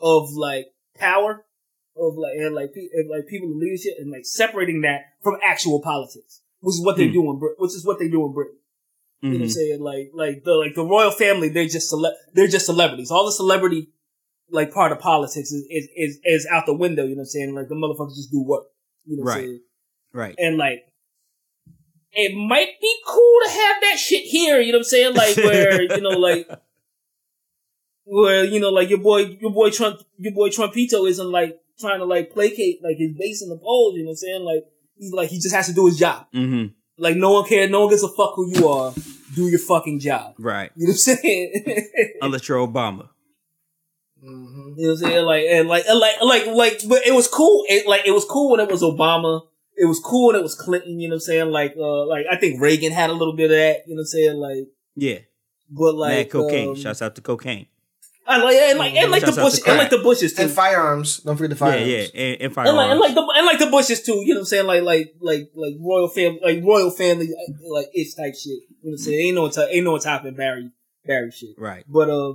[0.00, 0.66] of like
[0.98, 1.44] power,
[1.96, 5.80] of like and like and, like people in leadership, and like separating that from actual
[5.80, 7.12] politics, which is what they Hmm.
[7.12, 8.56] do in Brit- which is what they do in Britain.
[9.20, 9.52] You know what I'm Mhm.
[9.52, 9.80] saying?
[9.80, 13.10] Like, like the like the royal family, they're just cele- they're just celebrities.
[13.10, 13.88] All the celebrity
[14.50, 17.04] like part of politics is, is is is out the window.
[17.04, 17.54] You know what I'm saying?
[17.54, 18.64] Like the motherfuckers just do work.
[19.06, 19.44] You know what I'm Right.
[19.46, 19.60] saying?
[20.12, 20.34] Right.
[20.38, 20.80] And like,
[22.14, 24.60] it might be cool to have that shit here.
[24.60, 25.14] You know what I'm saying?
[25.14, 26.48] Like where you know like.
[28.04, 32.00] Where you know, like your boy, your boy Trump, your boy Trumpito isn't like trying
[32.00, 33.94] to like placate like his base in the polls.
[33.94, 34.42] You know what I'm saying?
[34.42, 34.64] Like
[35.12, 36.26] like he just has to do his job.
[36.32, 36.66] hmm
[36.98, 38.92] Like no one cares, no one gives a fuck who you are.
[39.34, 40.34] Do your fucking job.
[40.38, 40.70] Right.
[40.76, 41.88] You know what I'm saying?
[42.22, 43.08] Unless you're Obama.
[44.20, 45.24] hmm you know what I'm saying?
[45.24, 47.64] Like and like and like like like but it was cool.
[47.68, 49.42] It like it was cool when it was Obama.
[49.76, 51.50] It was cool when it was Clinton, you know what I'm saying?
[51.50, 54.02] Like uh like I think Reagan had a little bit of that, you know what
[54.02, 54.36] I'm saying?
[54.36, 55.18] Like Yeah.
[55.70, 56.68] but like Mad cocaine.
[56.70, 57.66] um, Shouts out to cocaine.
[58.26, 60.42] I like and like and like the Shouts Bush and like the Bushes too.
[60.42, 61.18] And firearms.
[61.18, 61.86] Don't forget the firearms.
[61.88, 62.06] yeah.
[62.14, 62.76] And, and And firearms.
[62.76, 64.66] like, and like the and like the Bushes too, you know what I'm saying?
[64.66, 67.28] Like like like like royal family, like royal family,
[67.68, 68.62] like itch type shit.
[68.82, 69.20] You know what I'm saying?
[69.26, 70.70] Ain't no top, ain't no top in Barry
[71.04, 71.56] Barry shit.
[71.58, 71.84] right.
[71.88, 72.34] But uh,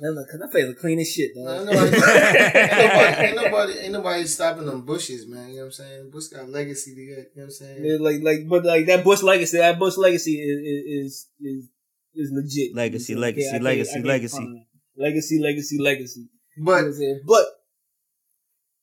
[0.00, 1.52] because I feel the cleanest shit though.
[1.54, 5.50] Ain't nobody, ain't, nobody, ain't nobody, ain't nobody stopping them bushes, man.
[5.50, 6.10] You know what I'm saying?
[6.10, 7.08] Bush got legacy to get.
[7.08, 7.84] You know what I'm saying?
[7.84, 11.68] Yeah, like like but like that Bush legacy, that Bush legacy is is is
[12.14, 12.74] is legit.
[12.74, 14.66] Legacy, You know what legacy, can't- legacy, can't legacy.
[14.96, 16.20] legacy, legacy, legacy.
[16.56, 17.20] You know But what I'm?
[17.26, 17.44] But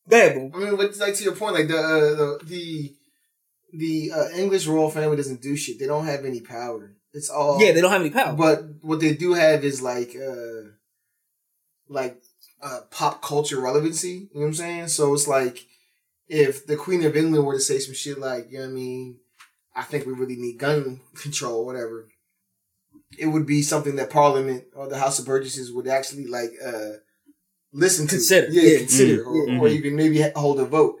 [0.06, 0.52] bad boom.
[0.54, 2.94] I mean, but like to your point, like the uh, the the,
[3.72, 5.78] the uh, English royal family doesn't do shit.
[5.78, 6.94] They don't have any power.
[7.12, 8.34] It's all Yeah, they don't have any power.
[8.34, 10.70] But what they do have is like uh
[11.88, 12.20] like
[12.62, 14.08] uh pop culture relevancy.
[14.08, 14.88] You know what I'm saying?
[14.88, 15.66] So it's like
[16.28, 18.74] if the Queen of England were to say some shit like, you know what I
[18.74, 19.16] mean,
[19.74, 22.08] I think we really need gun control, whatever.
[23.16, 26.98] It would be something that Parliament or the House of Burgesses would actually like uh
[27.72, 28.48] listen to, Consider.
[28.50, 28.78] yeah, Yeah.
[28.78, 29.26] consider, Mm.
[29.26, 29.60] or, Mhm.
[29.60, 30.96] or even maybe hold a vote.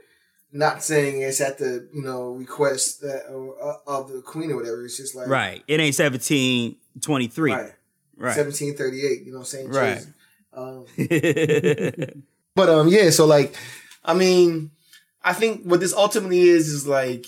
[0.50, 4.84] Not saying it's at the you know request that uh, of the Queen or whatever.
[4.84, 5.62] It's just like Right.
[5.68, 7.52] It ain't 1723.
[7.52, 7.72] right.
[8.16, 8.36] Right.
[8.36, 9.68] 1738, you know what I'm saying?
[9.68, 10.06] Right.
[10.52, 10.86] Um,
[12.56, 13.54] but um yeah, so like
[14.04, 14.70] I mean,
[15.22, 17.26] I think what this ultimately is is like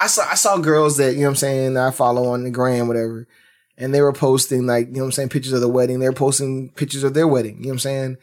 [0.00, 2.50] I saw I saw girls that, you know what I'm saying, I follow on the
[2.50, 3.28] gram, whatever,
[3.76, 6.00] and they were posting like, you know what I'm saying, pictures of the wedding.
[6.00, 8.16] They were posting pictures of their wedding, you know what I'm saying?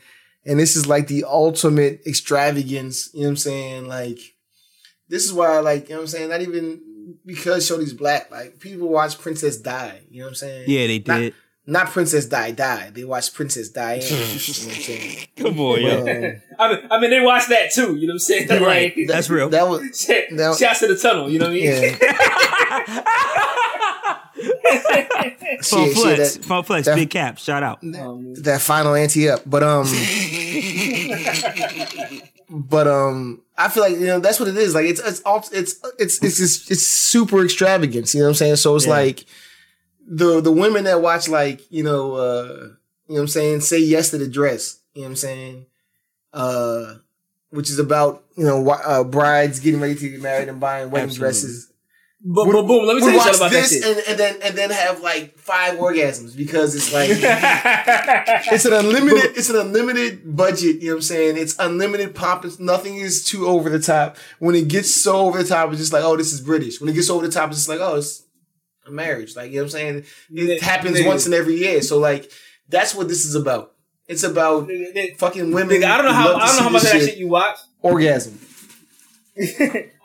[0.46, 3.88] And this is like the ultimate extravagance, you know what I'm saying?
[3.88, 4.20] Like
[5.10, 6.30] this is why, like, you know what I'm saying?
[6.30, 6.82] Not even
[7.26, 8.30] because Shorty's black.
[8.32, 10.02] Like, people watch Princess Die.
[10.10, 10.66] You know what I'm saying?
[10.68, 11.08] Yeah, they did.
[11.08, 11.34] Not
[11.68, 12.90] Princess Die Die.
[12.94, 14.02] They watch Princess Diane.
[14.04, 15.44] you know what I'm?
[15.44, 15.98] Come on, yo.
[16.00, 17.96] Um, I mean, I mean, they watched that too.
[17.96, 18.48] You know what I'm saying?
[18.50, 18.96] Right.
[18.98, 19.50] Like, That's real.
[19.50, 21.30] that was shit, that- shouts to the tunnel.
[21.30, 21.64] You know what I mean?
[21.66, 23.04] yeah.
[24.38, 27.38] Phone Shit, shit, flex, that- phone flex, that- big cap.
[27.40, 27.84] Shout out.
[27.84, 29.42] Um, that final anti up.
[29.46, 29.86] But um
[32.50, 34.76] But um I feel like you know that's what it is.
[34.76, 38.56] Like it's it's all it's it's it's it's super extravagance, you know what I'm saying?
[38.58, 38.92] So it's Yeah.
[38.94, 39.26] like
[40.08, 42.48] the the women that watch like, you know, uh
[43.08, 45.66] you know what I'm saying, say yes to the dress, you know what I'm saying?
[46.34, 46.96] Uh
[47.50, 51.10] which is about, you know, uh, brides getting ready to get married and buying wedding
[51.10, 51.32] Absolutely.
[51.32, 51.72] dresses.
[52.22, 54.58] but, but boom, let me tell you something about that this and, and then and
[54.58, 60.82] then have like five orgasms because it's like it's an unlimited it's an unlimited budget
[60.82, 64.18] you know what i'm saying it's unlimited pomp it's, nothing is too over the top
[64.40, 66.90] when it gets so over the top it's just like oh this is british when
[66.90, 68.24] it gets over the top it's just like oh it's
[68.92, 72.32] marriage like you know what i'm saying it happens once in every year so like
[72.70, 73.74] that's what this is about
[74.08, 76.70] it's about Nigga, nigga, fucking women nigga, I don't know how I don't know how
[76.70, 77.58] much of that shit you watch.
[77.82, 78.40] orgasm
[79.40, 79.46] I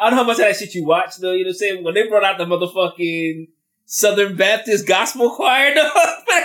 [0.01, 1.33] don't know how much of that shit you watch though.
[1.33, 1.85] You know what I'm saying?
[1.85, 3.49] When they brought out the motherfucking
[3.87, 5.91] Southern Baptist Gospel Choir, dog.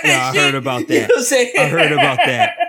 [0.05, 1.09] Yeah, I heard about You know that.
[1.09, 1.53] what I'm saying?
[1.59, 2.55] I heard about that.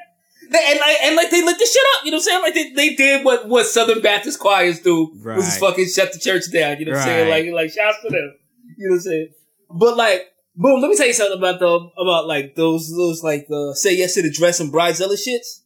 [0.51, 2.05] They- and like and like they lit the shit up.
[2.07, 2.43] You know what I'm saying?
[2.43, 5.37] Like they, they did what what Southern Baptist choirs do, Right.
[5.37, 6.79] which is fucking shut the church down.
[6.79, 7.29] You know what I'm saying?
[7.29, 8.35] Like like shouts to them.
[8.79, 9.29] You know what I'm saying?
[9.71, 10.33] But like.
[10.61, 10.81] Boom!
[10.81, 14.15] Let me tell you something about the about like those those like uh, say yes
[14.15, 15.61] to the dress and bridezilla shits.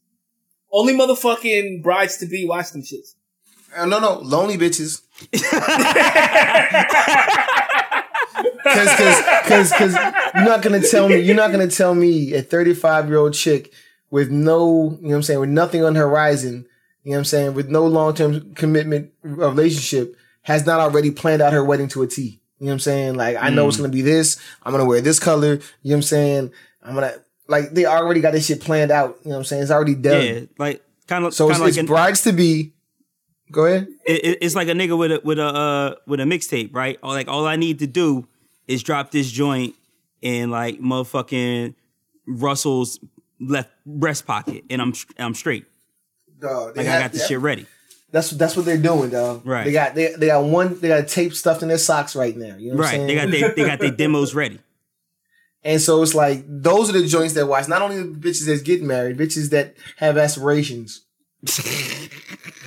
[0.71, 3.15] Only motherfucking brides to be watch them shits.
[3.75, 5.01] Uh, no no lonely bitches
[8.63, 9.93] Cause, cause, cause, cause
[10.35, 13.73] you're not gonna tell me, you're not gonna tell me a 35 year old chick
[14.09, 16.65] with no, you know what I'm saying, with nothing on the horizon,
[17.03, 21.41] you know what I'm saying, with no long term commitment relationship, has not already planned
[21.41, 22.41] out her wedding to a T.
[22.59, 23.15] You know what I'm saying?
[23.15, 25.93] Like, I know it's gonna be this, I'm gonna wear this color, you know what
[25.95, 26.51] I'm saying?
[26.81, 27.13] I'm gonna,
[27.47, 29.63] like, they already got this shit planned out, you know what I'm saying?
[29.63, 30.23] It's already done.
[30.25, 32.73] Yeah, like kind of So it's, like it's an, brides to be.
[33.51, 33.87] Go ahead.
[34.05, 36.97] it, it- it's like a nigga with a with a uh, with a mixtape, right?
[37.03, 38.27] Or like all I need to do
[38.67, 39.75] is drop this joint
[40.21, 41.75] in like motherfucking
[42.25, 42.99] Russell's
[43.39, 45.65] left breast pocket, and I'm I'm straight.
[46.39, 47.67] Dog, Like I got this shit ready.
[48.13, 49.41] That's that's what they're doing, dog.
[49.43, 49.63] Right.
[49.65, 52.55] They got they, they got one they got tape stuffed in their socks right now.
[52.57, 52.99] You know what Right?
[53.01, 53.31] I'm They saying?
[53.31, 54.59] got they they got their demos ready.
[55.63, 57.67] and so it's like those are the joints that watch.
[57.67, 61.01] Not only the bitches that's getting married, bitches that have aspirations.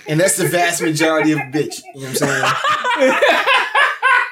[0.08, 1.80] and that's the vast majority of bitch.
[1.94, 3.22] You know what I'm saying?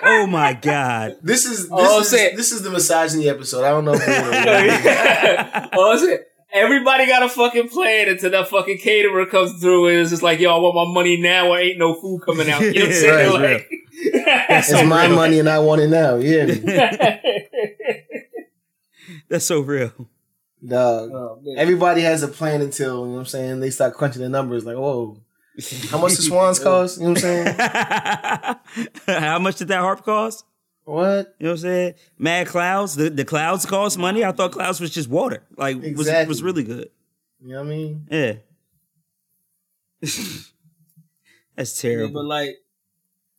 [0.07, 1.16] Oh my god!
[1.22, 3.64] This is this, Oh, is, this is the misogyny episode.
[3.64, 6.31] I don't know if you oh, shit.
[6.55, 10.38] Everybody got a fucking plan until that fucking caterer comes through and it's just like,
[10.38, 12.61] yo, I want my money now or ain't no food coming out.
[12.62, 13.33] You know what I'm saying?
[13.33, 13.69] Right, like,
[14.51, 16.14] It's my money and I want it now.
[16.14, 16.47] Yeah.
[19.29, 19.90] That's so real.
[20.64, 21.11] Dog.
[21.12, 21.40] Oh.
[21.57, 24.64] Everybody has a plan until, you know what I'm saying, they start crunching the numbers
[24.64, 25.19] like, whoa.
[25.90, 27.01] How much the swans cost?
[27.01, 28.57] You know what I'm
[29.07, 29.09] saying?
[29.21, 30.45] How much did that harp cost?
[30.85, 31.35] What?
[31.38, 31.94] You know what I'm saying?
[32.18, 32.94] Mad clouds.
[32.97, 34.25] The the clouds cost money.
[34.25, 35.42] I thought clouds was just water.
[35.57, 36.29] Like was Exactly.
[36.29, 36.90] was really good.
[37.40, 38.07] You know what I mean?
[38.11, 38.33] Yeah.
[41.57, 42.14] That's Yeah, terrible.
[42.14, 42.57] but like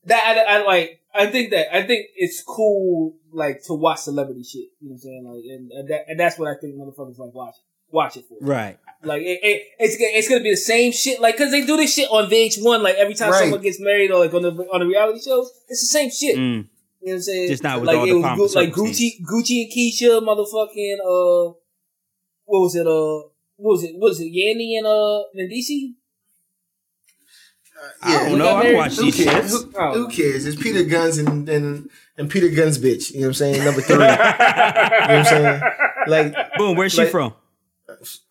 [0.05, 1.01] that, I, I like.
[1.13, 4.69] I think that I think it's cool, like to watch celebrity shit.
[4.81, 5.23] You know what I'm saying?
[5.25, 7.55] Like, and, and, that, and that's what I think motherfuckers like watch
[7.89, 8.37] watch it for.
[8.41, 8.77] Right.
[9.03, 11.21] Like, it, it, it's it's gonna be the same shit.
[11.21, 12.81] Like, cause they do this shit on VH1.
[12.81, 13.41] Like every time Right.
[13.43, 16.35] someone gets married or like on the on the reality shows, it's the same shit.
[16.37, 16.67] Mm.
[17.05, 17.47] You know what I'm saying?
[17.49, 19.09] Just not with like all it the was Gu- like Gucci.
[19.21, 21.53] Gucci and Keisha, motherfucking uh,
[22.45, 22.87] what was it?
[22.87, 23.91] Uh, what was it?
[23.93, 24.25] What was it?
[24.33, 25.93] Yandy and uh, Mendeecees.
[28.01, 28.45] I don't know.
[28.45, 29.53] got I married- watch Who these cares?
[29.65, 29.73] shits.
[29.93, 30.45] Who, who cares?
[30.45, 33.11] It's Peter Gunz and, and and Peter Gunz bitch.
[33.13, 33.63] You know what I'm saying?
[33.63, 33.95] Number three.
[33.97, 35.61] you know what I'm saying?
[36.07, 36.75] Like Boom.
[36.77, 37.33] Where's she from?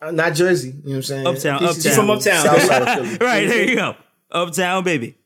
[0.02, 0.70] uh, not Jersey.
[0.70, 1.26] You know what I'm saying?
[1.26, 2.06] Uptown, She's- she's uptown.
[2.06, 2.44] from Uptown.
[2.44, 3.18] South side of Philly.
[3.20, 3.96] right there you go.
[4.32, 5.16] Uptown baby.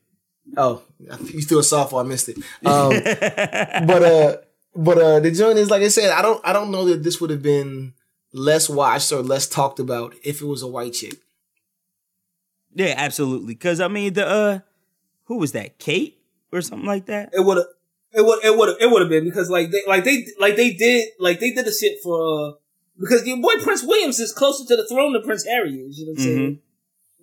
[0.57, 2.05] Oh, you threw a softball.
[2.05, 2.39] I missed it.
[2.65, 2.91] Um,
[3.87, 4.37] but uh,
[4.75, 6.11] but uh, the joint is like I said.
[6.11, 7.95] I don't I don't know that this would have been
[8.33, 11.15] less watched or less talked about if it was a white chick.
[12.75, 13.55] Yeah, absolutely.
[13.55, 14.59] Because I mean, the uh,
[15.25, 15.79] who was that?
[15.79, 16.19] Kate
[16.53, 17.31] or something like that.
[17.33, 17.67] it would have
[18.13, 20.73] it would it would it would have been because like they like they like they
[20.73, 22.53] did like they did the shit for uh,
[22.99, 25.99] because your boy Prince Williams is closer to the throne than Prince Harry is.
[25.99, 26.61] You know what I'm saying?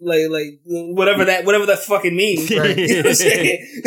[0.02, 2.52] Like like whatever that whatever that fucking means.
[2.56, 2.78] Right.
[2.78, 3.84] You know what I'm saying?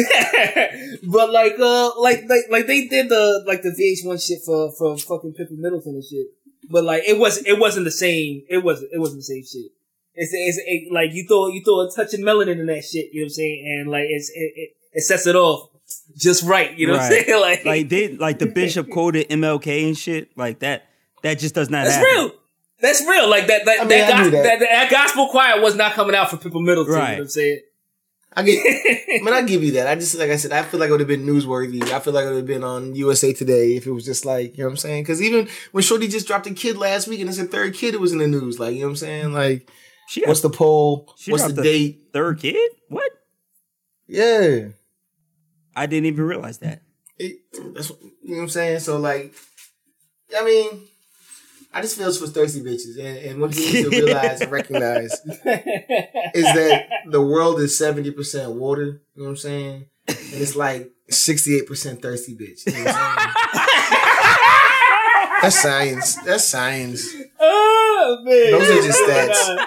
[1.04, 4.96] but like uh like like like they did the like the VH1 shit for for
[4.96, 6.28] fucking Pippa Middleton and shit.
[6.70, 8.42] But like it was it wasn't the same.
[8.48, 9.72] It wasn't it wasn't the same shit.
[10.14, 13.12] It's, it's it, like you throw you throw a touch of melanin in that shit.
[13.12, 13.78] You know what I'm saying?
[13.78, 15.68] And like it's it, it it sets it off
[16.16, 16.76] just right.
[16.76, 17.24] You know what I'm saying?
[17.40, 20.86] Like, like they like the bishop quoted MLK and shit like that.
[21.22, 22.14] That just does not that's happen.
[22.14, 22.32] real.
[22.80, 23.28] That's real.
[23.28, 23.64] Like that.
[23.64, 24.42] That, I mean, that, I knew that.
[24.44, 24.60] that.
[24.60, 26.92] that gospel choir was not coming out for Pippa Middleton.
[26.94, 27.60] You know what I'm saying?
[28.36, 28.58] I get,
[29.20, 29.88] I mean, I give you that.
[29.88, 31.82] I just, like I said, I feel like it would have been newsworthy.
[31.90, 34.56] I feel like it would have been on USA Today if it was just like,
[34.56, 35.02] you know what I'm saying?
[35.02, 37.94] Because even when Shorty just dropped a kid last week and it's a third kid,
[37.94, 38.60] it was in the news.
[38.60, 39.32] Like, you know what I'm saying?
[39.32, 39.68] Like,
[40.08, 41.12] She got what's the poll?
[41.18, 42.10] She What's the date?
[42.12, 42.70] third kid?
[42.88, 43.10] What?
[44.06, 44.68] Yeah.
[45.74, 46.82] I didn't even realize that.
[47.18, 47.38] It,
[47.74, 48.80] that's, what- you know what I'm saying?
[48.80, 49.34] So, like,
[50.36, 50.87] I mean,
[51.78, 52.98] I just feel for thirsty bitches.
[52.98, 58.54] And, and what you need to realize and recognize is that the world is 70%
[58.54, 59.00] water.
[59.14, 59.86] You know what I'm saying?
[60.08, 62.66] And it's like 68% thirsty bitch.
[62.66, 63.64] You know what I'm saying?
[65.42, 66.16] That's science.
[66.24, 67.14] That's science.
[67.38, 69.66] Oh man, Those are just oh stats.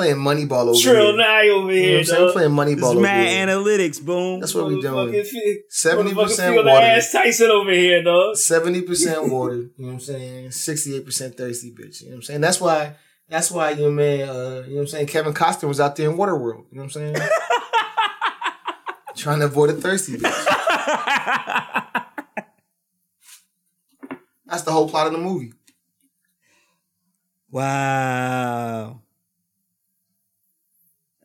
[0.00, 1.16] I'm playing Moneyball over Trill here.
[1.16, 1.98] nine over You know what here.
[1.98, 2.26] I'm saying?
[2.26, 3.46] I'm playing Moneyball It's over mad here.
[3.46, 4.40] analytics, boom.
[4.40, 5.62] That's what we Motherfucking doing.
[5.70, 6.86] 70% water.
[6.86, 8.36] ass Tyson over here, dog.
[8.36, 10.48] 70% water, you know what I'm saying?
[10.48, 12.00] 68% thirsty bitch.
[12.02, 12.40] You know what I'm saying?
[12.40, 12.96] That's why
[13.28, 16.10] that's why your man, uh, you know what I'm saying, Kevin Costner was out there
[16.10, 16.64] in Waterworld.
[16.72, 17.16] You know what I'm saying?
[19.16, 20.22] Trying to avoid a thirsty bitch.
[24.46, 25.52] That's the whole plot of the movie.
[27.50, 29.00] wow.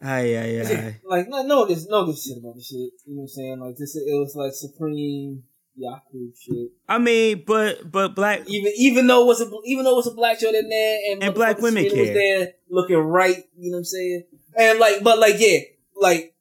[0.07, 0.99] Ay, ay, ay.
[1.03, 2.93] Like no, no, this no good shit about the shit.
[3.05, 3.59] You know what I'm saying?
[3.59, 5.43] Like this, it was like supreme
[5.77, 6.69] Yaku shit.
[6.87, 10.07] I mean, but but black Even even though it was a even though it was
[10.07, 12.13] a black shirt in there and, And black women Serena was care.
[12.13, 13.43] there looking right.
[13.57, 14.23] You know what I'm saying?
[14.57, 15.59] And like, but like, yeah,
[15.99, 16.33] like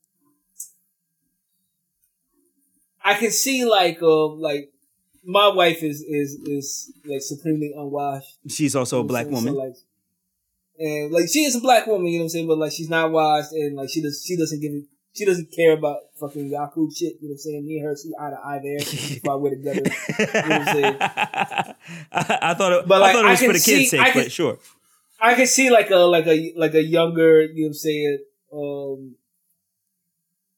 [3.03, 4.73] I can see like um like
[5.25, 8.39] my wife is is is like supremely unwashed.
[8.49, 9.33] she's also a You know what black I'm?
[9.33, 9.55] So, woman.
[9.57, 9.75] like,
[10.79, 12.89] and like she is a black woman, you know what I'm saying, but like she's
[12.91, 16.51] not wise, and like she does she doesn't give a- she doesn't care about fucking
[16.51, 17.67] Yaku shit, you know what I'm saying?
[17.67, 19.83] Me and her see eye to eye there before we're together.
[19.83, 20.97] what I'm saying?
[21.01, 21.75] I,
[22.43, 24.01] I thought it, But, I like, thought it I was for the see- kids' sake,
[24.01, 24.59] I can- but sure.
[25.21, 28.19] I can see like a like a like a younger, you know what I'm saying,
[28.53, 29.15] um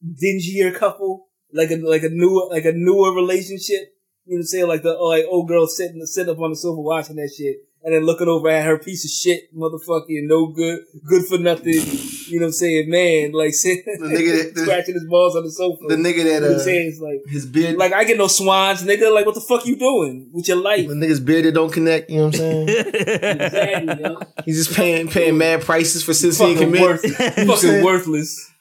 [0.04, 3.92] dingier couple, like a like a newer like a newer relationship.
[4.24, 4.66] You know what I'm saying?
[4.68, 7.94] Like the like old girl sitting sitting up on the sofa watching that shit and
[7.94, 11.72] then looking over at her piece of shit motherfucker no good, good for nothing.
[12.26, 12.90] You know what I'm saying?
[12.90, 15.84] Man, like The nigga that- scratching his balls on the sofa.
[15.86, 16.88] The nigga you know that what I'm uh, saying?
[16.88, 19.14] It's like his beard, like I get no swans, nigga.
[19.14, 20.88] Like what the fuck you doing with your life?
[20.88, 22.10] the nigga's beard that don't connect.
[22.10, 22.68] You know what I'm saying?
[23.06, 24.18] Exactly, yo.
[24.44, 26.82] He's just paying paying mad prices for since he ain't fucking commit.
[26.82, 27.16] worthless.
[27.18, 27.84] fucking saying?
[27.84, 28.52] worthless.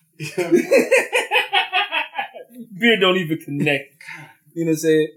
[2.78, 3.96] Beard don't even connect.
[4.54, 5.08] You know what I'm saying?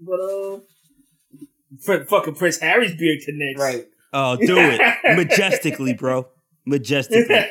[0.00, 0.73] But uh, Fr-
[1.84, 3.60] fucking Prince Harry's beard connects.
[3.60, 3.86] Right.
[4.12, 4.80] oh, do it
[5.16, 6.28] majestically, bro.
[6.64, 7.36] Majestically.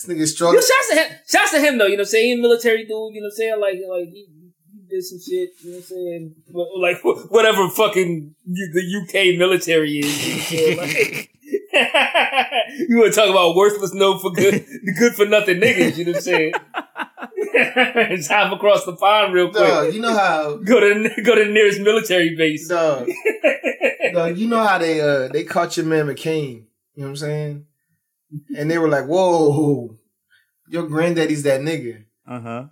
[0.00, 0.54] This nigga Yo, strong.
[0.54, 1.18] shouts to him.
[1.28, 1.84] Shouts to him though.
[1.84, 2.26] You know what I'm saying?
[2.26, 2.88] He a military dude.
[2.88, 3.60] You know what I'm saying?
[3.60, 4.26] Like, like he,
[4.72, 5.50] he did some shit.
[5.60, 6.34] You know what I'm saying?
[6.80, 10.50] Like whatever fucking the UK military is.
[10.52, 11.14] You know what I'm saying?
[11.14, 11.30] Like,
[12.88, 14.64] you want to talk about worthless, no for good,
[14.98, 15.96] good for nothing niggas?
[15.98, 16.52] You know what I'm saying?
[18.16, 19.62] Just hop across the pond real quick.
[19.62, 22.68] Dog, you know how Go to go to the nearest military base.
[22.68, 23.08] dog,
[24.12, 26.64] dog, you know how they uh they caught your man McCain.
[26.94, 27.66] You know what I'm saying?
[28.56, 29.96] And they were like, "Whoa,
[30.68, 32.04] your granddaddy's that nigga.
[32.26, 32.64] Uh huh.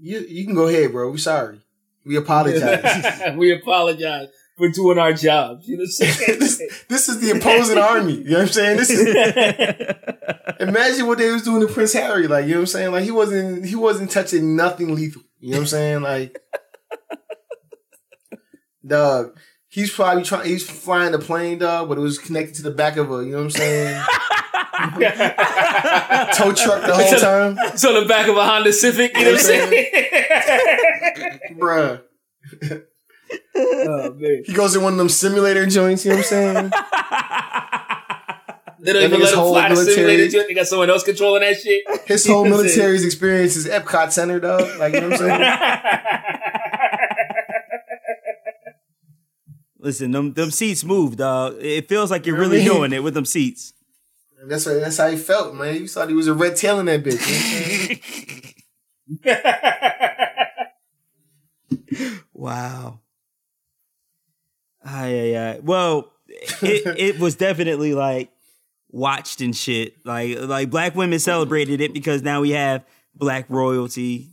[0.00, 1.10] You you can go ahead, bro.
[1.10, 1.60] We sorry.
[2.04, 5.66] We apologize." we apologize for doing our jobs.
[5.68, 6.38] You know what I'm saying?
[6.40, 8.14] this, this is the opposing army.
[8.14, 8.76] You know what I'm saying?
[8.76, 9.14] This is
[10.60, 12.26] imagine what they was doing to Prince Harry.
[12.26, 12.92] Like, you know what I'm saying?
[12.92, 15.22] Like he wasn't he wasn't touching nothing lethal.
[15.40, 16.02] You know what I'm saying?
[16.02, 16.38] Like
[18.86, 19.38] Dog.
[19.68, 22.98] He's probably trying he's flying the plane, dog, but it was connected to the back
[22.98, 23.94] of a, you know what I'm saying?
[26.34, 27.56] Tow truck the whole time.
[27.72, 29.16] It's on the back of a Honda Civic.
[29.16, 29.86] You know what I'm saying?
[31.52, 32.02] Bruh.
[33.56, 36.70] oh man, He goes in one of them simulator joints, you know what I'm saying?
[38.84, 40.28] they don't even let him fly the military- simulator.
[40.28, 40.48] joint.
[40.48, 41.82] They got someone else controlling that shit.
[42.06, 42.78] His whole know what I'm saying?
[42.78, 44.78] military's experience is Epcot Center, dog.
[44.78, 45.42] Like, you know what I'm saying?
[49.78, 51.56] Listen, them them seats move, dog.
[51.60, 53.72] It feels like you're really doing it with them seats.
[54.44, 55.74] That's what, that's how he felt, man.
[55.76, 57.26] You thought he was a red tail in that bitch.
[57.26, 57.40] You know
[59.22, 59.42] what I'm saying?
[62.32, 63.00] Wow.
[64.84, 65.60] Ay, ay, ay.
[65.62, 68.30] Well, it, it was definitely like
[68.92, 69.94] watched and shit.
[70.06, 72.84] Like like black women celebrated it because now we have
[73.14, 74.30] black royalty.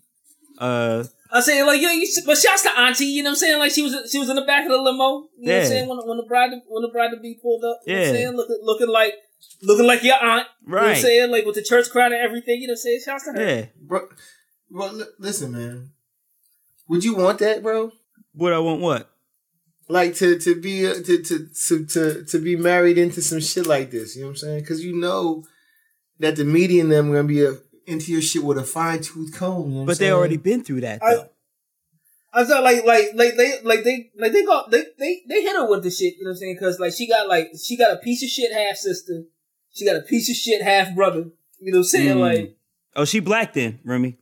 [0.59, 3.05] Uh I'm saying like yo, you, but shouts to Auntie.
[3.05, 3.59] You know what I'm saying?
[3.59, 5.29] Like she was she was in the back of the limo.
[5.37, 7.63] You know what I'm saying when when the bride when the bride to be pulled
[7.63, 7.79] up.
[7.85, 9.13] You know what I'm saying looking looking like
[9.61, 10.47] looking like your aunt.
[10.65, 10.65] Right.
[10.65, 12.61] You know what I'm saying like with the church crowd and everything.
[12.61, 13.01] You know what I'm saying?
[13.05, 13.45] Shouts to her.
[13.45, 13.65] Yeah.
[13.79, 14.09] Bro,
[14.69, 15.91] well, li- listen, man.
[16.87, 17.91] Would you want that, bro?
[18.33, 18.81] Would I want?
[18.81, 19.09] What?
[19.91, 23.65] Like to to be uh, to to to to to be married into some shit
[23.65, 24.15] like this.
[24.15, 24.59] You know what I'm saying?
[24.61, 25.43] Because you know
[26.19, 27.53] that the media and them gonna be uh
[27.87, 29.71] into your shit with a fine tooth comb.
[29.71, 30.13] You know But they saying?
[30.13, 31.29] already been through that I- though.
[32.31, 35.55] I was like, like, like they, like they, like they got, they, they, they hit
[35.55, 36.13] her with the shit.
[36.19, 36.55] You know what I'm saying?
[36.59, 39.23] Because like she got like she got a piece of shit half sister,
[39.73, 41.31] she got a piece of shit half brother.
[41.59, 42.17] You know what I'm saying?
[42.17, 42.19] Mm.
[42.19, 42.57] Like,
[42.95, 44.19] oh, she black then, Remy.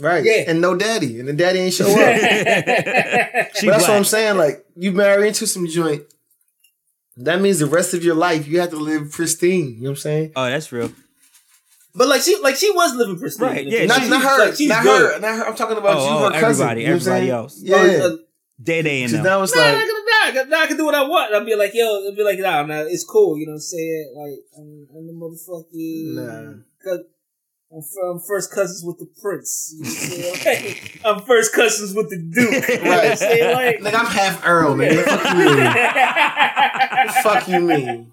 [0.00, 0.24] Right.
[0.24, 0.44] Yeah.
[0.48, 1.94] and no daddy, and the daddy ain't show up.
[1.96, 3.80] But that's black.
[3.82, 4.36] what I'm saying.
[4.36, 6.02] Like you marry into some joint.
[7.16, 9.76] That means the rest of your life you have to live pristine.
[9.76, 10.32] You know what I'm saying?
[10.34, 10.90] Oh, that's real.
[11.94, 13.48] but like she, like she was living pristine.
[13.48, 14.10] Right, yeah, what Not, saying?
[14.10, 15.12] not her, like, she's not good.
[15.14, 15.44] her, not her.
[15.46, 16.44] I'm talking about Oh, you, oh, cousin.
[16.44, 17.60] everybody, you know everybody else.
[17.62, 17.76] Yeah.
[17.76, 18.16] Oh, uh,
[18.60, 19.24] Day Day and Because them.
[19.32, 21.02] now it's Nah, like, I can, nah, I can- nah, I can do what I
[21.06, 21.32] want.
[21.34, 23.38] I'll be like, yo, I'll be like, nah, nah, it's cool.
[23.38, 24.14] You know what I'm saying?
[24.16, 26.14] Like, I'm, I'm the motherfucking.
[26.14, 26.94] Nah.
[27.82, 29.74] Cou- I'm, first cousins with the prince.
[29.76, 29.82] You
[30.22, 30.64] know I'm saying?
[30.74, 32.68] Like, I'm first cousins with the duke.
[32.68, 33.18] You know Right.
[33.18, 33.54] saying?
[33.54, 35.04] Like, Like I'm half Earl, man.
[35.04, 37.12] Fuck you mean?
[37.22, 38.12] Fuck you mean?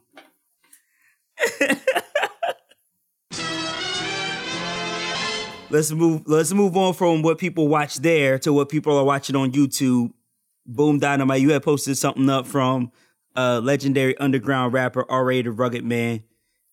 [5.70, 6.24] Let's move.
[6.28, 10.12] Let's move on from what people watch there to what people are watching on YouTube.
[10.66, 12.92] Boom Dynamite, you had posted something up from
[13.38, 15.42] uh, legendary underground rapper R.A.
[15.44, 16.24] the Rugged Man.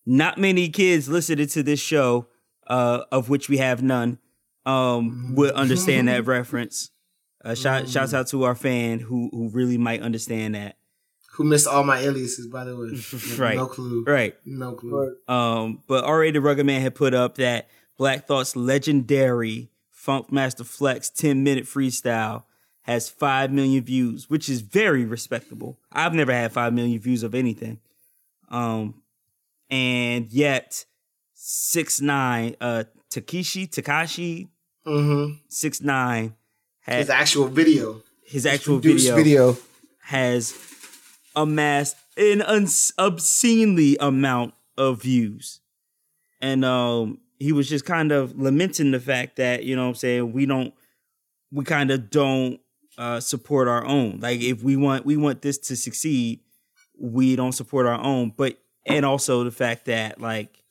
[0.05, 2.27] Not many kids listening to this show,
[2.69, 4.19] uh, of which we have none,
[4.65, 6.91] um, would understand that reference.
[7.43, 10.77] Uh, shout, shouts out to our fan who who really might understand that.
[11.33, 12.89] Who missed all my aliases, by the way?
[13.37, 13.55] Right.
[13.55, 14.03] No clue.
[14.05, 14.35] Right.
[14.45, 15.15] No clue.
[15.27, 16.31] Um, but R.A.
[16.31, 22.43] the Rugged Man had put up that Black Thought's legendary Funkmaster Flex 10 minute freestyle
[22.81, 25.79] has 5 million views, which is very respectable.
[25.91, 27.79] I've never had 5 million views of anything.
[28.49, 29.01] Um,
[29.69, 30.85] and yet,
[31.41, 34.49] 6 9 uh, Takeshi, Tekashi,
[34.85, 35.35] Mm-hmm.
[35.47, 36.33] 6 9
[36.81, 38.01] had His actual video.
[38.25, 39.57] his actual Produced video,
[40.03, 40.53] has
[41.35, 45.61] amassed an uns- obscenely amount of views.
[46.41, 49.95] And um he was just kind of lamenting the fact that, you know what I'm
[49.95, 50.73] saying, we don't
[51.51, 52.59] we kind of don't
[52.97, 54.19] uh support our own.
[54.19, 56.39] Like if we want we want this to succeed,
[56.99, 58.33] we don't support our own.
[58.35, 60.63] But and also the fact that like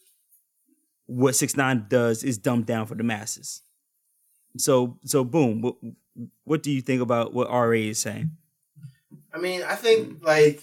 [1.08, 3.62] what six nine does is dumbed down for the masses.
[4.58, 5.74] So so boom, what
[6.44, 8.32] what do you think about what RA is saying?
[9.32, 10.62] I mean, I think like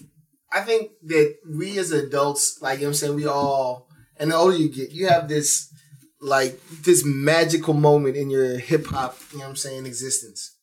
[0.53, 4.31] I think that we as adults, like you know what I'm saying, we all and
[4.31, 5.73] the older you get, you have this
[6.21, 10.55] like this magical moment in your hip hop, you know what I'm saying, existence.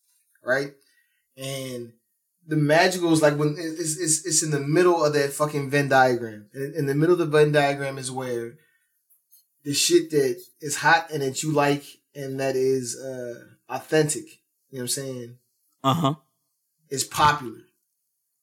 [0.45, 0.73] Right?
[1.37, 1.93] And
[2.47, 5.89] the magical is like when it's, it's it's in the middle of that fucking Venn
[5.89, 6.47] diagram.
[6.55, 8.55] In, in the middle of the Venn diagram is where
[9.65, 11.85] the shit that is hot and that you like
[12.15, 14.25] and that is uh authentic,
[14.71, 15.39] you know what I'm saying,
[15.85, 16.15] Uh huh.
[16.91, 17.61] is popular.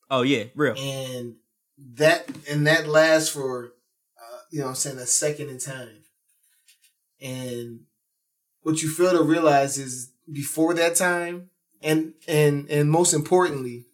[0.09, 0.76] Oh yeah, real.
[0.78, 1.36] and
[1.95, 3.74] that and that lasts for
[4.17, 6.03] uh, you know what I'm saying a second in time
[7.22, 7.82] and
[8.61, 11.49] what you fail to realize is before that time
[11.82, 13.86] and and and most importantly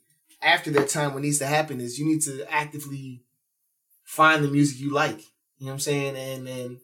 [0.42, 3.24] after that time what needs to happen is you need to actively
[4.04, 5.20] find the music you like
[5.58, 6.78] you know what I'm saying and and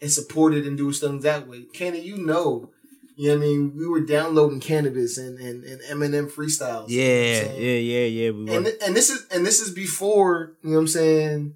[0.00, 2.70] and supported and do things that way Kenny you know
[3.16, 7.00] you know what I mean we were downloading Canibus and and, and Eminem freestyles you
[7.00, 8.30] know Yeah, yeah, yeah, yeah.
[8.30, 8.72] We and were.
[8.82, 11.54] and this is and this is before you know what I'm saying.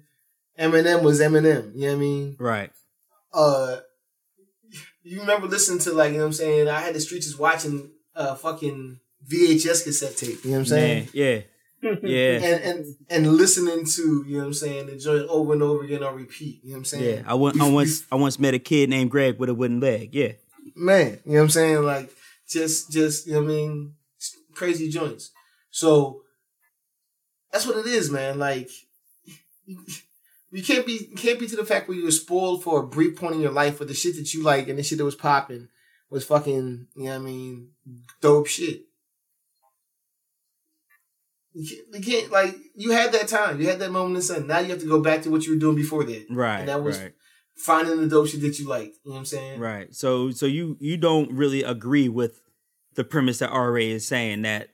[0.59, 1.73] Eminem was Eminem.
[1.73, 2.35] You know what I mean?
[2.37, 2.71] Right.
[3.33, 3.77] Uh,
[5.01, 6.67] you remember listening to like you know what I'm saying?
[6.67, 10.43] I had the streets just watching uh fucking VHS cassette tape.
[10.43, 11.03] You know what I'm saying?
[11.05, 11.39] Man, yeah,
[12.03, 15.61] yeah, And and and listening to you know what I'm saying enjoy it over and
[15.63, 16.61] over again on repeat.
[16.63, 17.17] You know what I'm saying?
[17.17, 17.23] yeah.
[17.25, 20.13] I, won- I once I once met a kid named Greg with a wooden leg.
[20.13, 20.33] Yeah.
[20.75, 21.83] man, you know what I'm saying?
[21.83, 22.11] Like
[22.49, 23.93] just just you know what I mean,
[24.53, 25.31] crazy joints.
[25.71, 26.21] So
[27.51, 28.39] that's what it is, man.
[28.39, 28.69] Like
[29.65, 32.87] you can't be you can't be to the fact where you were spoiled for a
[32.87, 35.05] brief point in your life with the shit that you like and the shit that
[35.05, 35.67] was popping
[36.09, 37.69] was fucking, you know what I mean,
[38.21, 38.83] dope shit.
[41.55, 44.47] You can't, like you had that time, you had that moment in the sun.
[44.47, 46.25] Now you have to go back to what you were doing before that.
[46.29, 46.59] Right.
[46.59, 47.13] And that was right.
[47.55, 48.93] finding the dope shit that you like.
[49.03, 49.59] You know what I'm saying?
[49.59, 49.93] Right.
[49.93, 52.41] So so you you don't really agree with
[52.95, 54.69] the premise that RA is saying that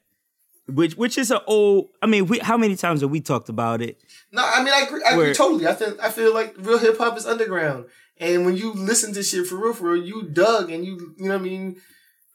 [0.67, 3.81] which which is an old I mean, we how many times have we talked about
[3.81, 4.01] it?
[4.31, 5.67] No, I mean I agree, I agree Where- totally.
[5.67, 7.85] I think I feel like real hip hop is underground,
[8.17, 11.27] and when you listen to shit for real, for real, you dug and you you
[11.27, 11.81] know what I mean.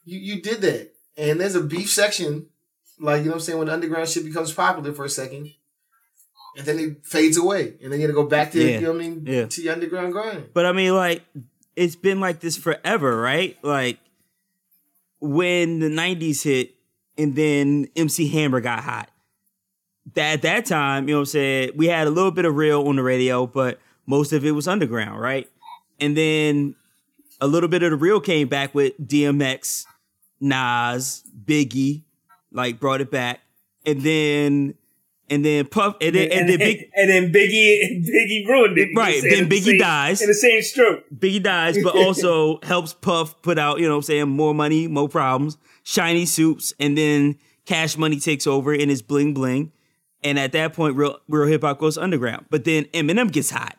[0.03, 0.91] You you did that.
[1.17, 2.47] and there's a beef section,
[2.99, 5.51] like you know what I'm saying, when underground shit becomes popular for a second,
[6.57, 8.75] and then it fades away, and then you gotta go back to Yeah.
[8.79, 9.45] you know what I mean, Yeah.
[9.47, 10.49] to your underground grind.
[10.53, 11.23] But I mean, like,
[11.75, 13.57] it's been like this forever, right?
[13.63, 13.99] Like,
[15.19, 16.75] when the 90s hit
[17.17, 19.09] and then MC Hammer got hot.
[20.13, 22.55] That at that time, you know what I'm saying, we had a little bit of
[22.55, 25.49] real on the radio, but most of it was underground, right?
[25.99, 26.75] And then
[27.41, 29.85] a little bit of the real came back with DMX,
[30.39, 32.03] Nas, Biggie,
[32.55, 33.41] like brought it back.
[33.85, 34.75] And then
[35.29, 38.89] and then Puff and then and then Big and then Biggie Biggie ruined it.
[38.95, 39.49] Right, know what I'm saying?
[39.49, 40.21] then Biggie same- dies.
[40.21, 41.03] in the same stroke.
[41.15, 44.87] Biggie dies, but also helps Puff put out, you know what I'm saying, more money,
[44.87, 49.71] more problems, shiny suits, and then Cash Money takes over and is bling bling.
[50.23, 52.45] And at that point, real real hip hop goes underground.
[52.49, 53.77] But then Eminem gets hot.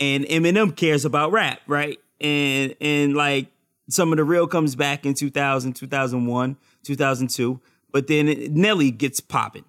[0.00, 1.98] And Eminem cares about rap, right?
[2.20, 3.48] And and like
[3.88, 7.60] some of the real comes back in 2000, 2001, 2002.
[7.92, 9.64] But then Nelly gets popping.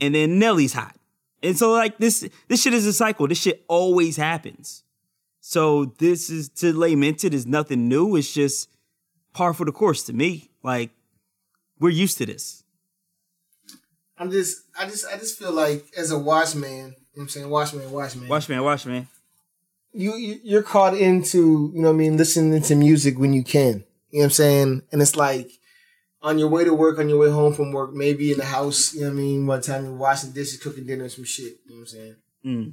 [0.00, 0.96] And then Nelly's hot.
[1.42, 3.28] And so like this this shit is a cycle.
[3.28, 4.84] This shit always happens.
[5.40, 8.16] So this is to lament it is nothing new.
[8.16, 8.68] It's just
[9.32, 10.50] par for the course to me.
[10.62, 10.90] Like
[11.78, 12.64] we're used to this.
[14.18, 17.28] I'm just, I just, I just feel like as a watchman, you know what I'm
[17.28, 19.08] saying, watchman, watchman, Watchman, watchman.
[19.92, 23.44] you, you you're caught into, you know what I mean, listening to music when you
[23.44, 23.84] can.
[24.10, 24.82] You know what I'm saying?
[24.90, 25.50] And it's like
[26.26, 28.92] on your way to work, on your way home from work, maybe in the house,
[28.92, 31.60] you know what I mean, one time you're washing dishes, cooking dinner, some shit.
[31.66, 32.16] You know what I'm saying?
[32.44, 32.72] Mm.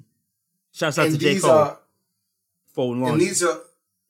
[0.71, 1.33] Shouts out and to J.
[1.33, 1.51] these Cole.
[1.51, 1.79] are
[2.73, 3.61] folding and these are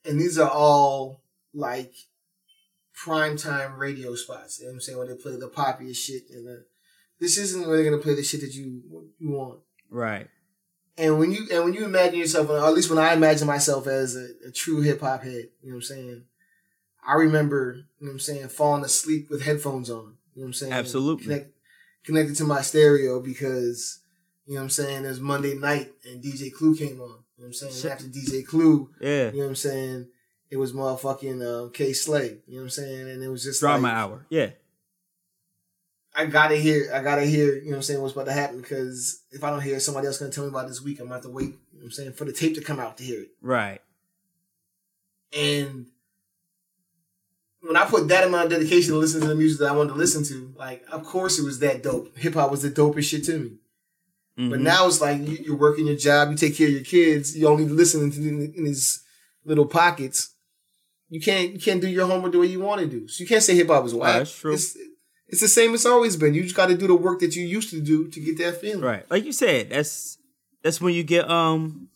[0.05, 1.21] and these are all
[1.53, 1.91] like
[2.97, 4.59] primetime radio spots.
[4.59, 4.97] You know what I'm saying?
[4.97, 6.65] Where they play the poppiest shit and the
[7.19, 9.59] this isn't where they're gonna play the shit that you you want.
[9.89, 10.29] right.
[10.97, 13.87] And when you and when you imagine yourself, or at least when I imagine myself
[13.87, 16.23] as a, a true hip hop head, you know what I'm saying?
[17.07, 20.15] I remember, you know what I'm saying, falling asleep with headphones on.
[20.35, 20.73] You know what I'm saying?
[20.73, 21.23] Absolutely.
[21.25, 21.51] Connect,
[22.03, 23.99] connected to my stereo because,
[24.45, 26.99] you know what I'm saying, it was Monday night and DJ Clue came on.
[26.99, 27.73] You know what I'm saying?
[27.73, 27.91] Shit.
[27.91, 29.31] After DJ Clue, Yeah.
[29.31, 30.07] you know what I'm saying,
[30.49, 32.37] it was motherfucking uh, Kay Slay.
[32.47, 33.09] You know what I'm saying?
[33.09, 34.25] And it was just Drama like, hour.
[34.29, 34.49] Yeah.
[36.15, 38.61] I gotta hear, I gotta hear, you know what I'm saying, what's about to happen
[38.61, 40.99] because if I don't hear it, somebody else gonna tell me about this week.
[40.99, 42.79] I'm gonna have to wait, you know what I'm saying, for the tape to come
[42.79, 43.29] out to hear it.
[43.41, 43.81] Right.
[45.35, 45.87] And
[47.63, 49.89] when I put that amount of dedication to listen to the music that I wanted
[49.93, 52.15] to listen to, like, of course it was that dope.
[52.17, 53.51] Hip hop was the dopest shit to me.
[54.35, 54.61] But Mhm.
[54.63, 57.47] now it's like you, you're working your job, you take care of your kids, you
[57.47, 59.03] only listening to in, in these
[59.45, 60.31] little pockets.
[61.09, 63.07] You can't you can't do your homework the way you want to do.
[63.07, 64.17] So you can't say hip hop is whack.
[64.19, 64.53] that's true.
[64.55, 64.75] It's,
[65.27, 66.33] it's the same it's always been.
[66.33, 68.59] You just got to do the work that you used to do to get that
[68.59, 68.81] feeling.
[68.81, 69.05] Right.
[69.11, 70.17] Like you said, that's
[70.63, 71.89] that's when you get um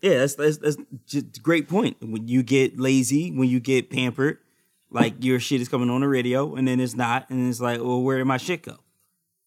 [0.00, 0.76] yeah, that's that's that's
[1.42, 1.96] great point.
[2.00, 4.38] When you get lazy, when you get pampered,
[4.90, 7.80] like your shit is coming on the radio and then it's not, and it's like,
[7.80, 8.76] well, where did my shit go?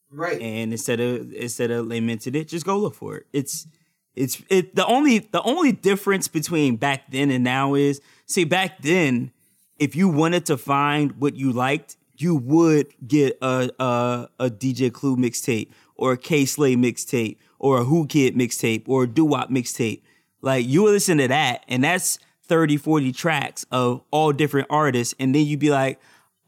[0.10, 0.42] Right.
[0.42, 3.26] And instead of instead of lamenting it, just go look for it.
[3.34, 3.68] It's
[4.16, 8.82] it's it the only the only difference between back then and now is see back
[8.82, 9.32] then,
[9.80, 14.92] if you wanted to find what you liked, you would get a a, a DJ
[14.92, 19.26] Clue mixtape or a Kay Slay mixtape or a Whoo Kid mixtape or a Doo
[19.26, 20.02] Wop mixtape.
[20.42, 22.18] Like you would listen to that, and that's
[22.48, 26.00] 30, 40 tracks of all different artists, and then you'd be like,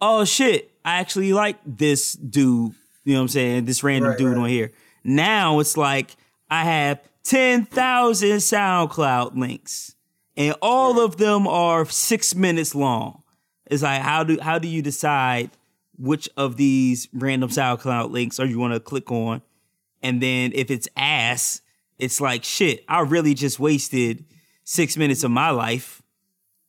[0.02, 2.74] oh shit, I actually like this dude.
[3.04, 3.66] You know what I'm saying?
[3.66, 4.44] This random Right, dude right.
[4.44, 4.72] on here.
[5.04, 6.16] Now it's like
[6.50, 9.96] I have 10,000 SoundCloud links
[10.36, 13.24] and all of them are six minutes long.
[13.66, 15.52] It's like, how do, how do you decide
[15.98, 19.42] which of these random SoundCloud links are you want to click on?
[20.02, 21.62] And then if it's ass,
[21.98, 24.24] it's like, shit, I really just wasted
[24.70, 26.04] six minutes of my life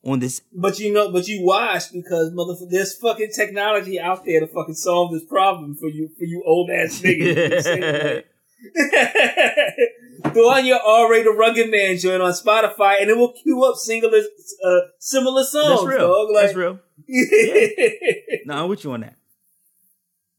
[0.03, 0.40] on this.
[0.55, 4.74] But you know, but you watch because motherfucker, there's fucking technology out there to fucking
[4.74, 7.18] solve this problem for you, for you old ass niggas.
[7.18, 8.14] You know what I'm saying?
[8.14, 8.26] Like-
[10.34, 14.18] Go on your R-rated rugged man joint on Spotify, and it will queue up singular,
[14.18, 15.80] uh, similar songs.
[15.80, 16.09] That's real.
[16.09, 16.30] Dog.
[16.30, 16.78] Like, That's real.
[17.09, 18.36] yeah.
[18.44, 19.16] No, I'm with you on that.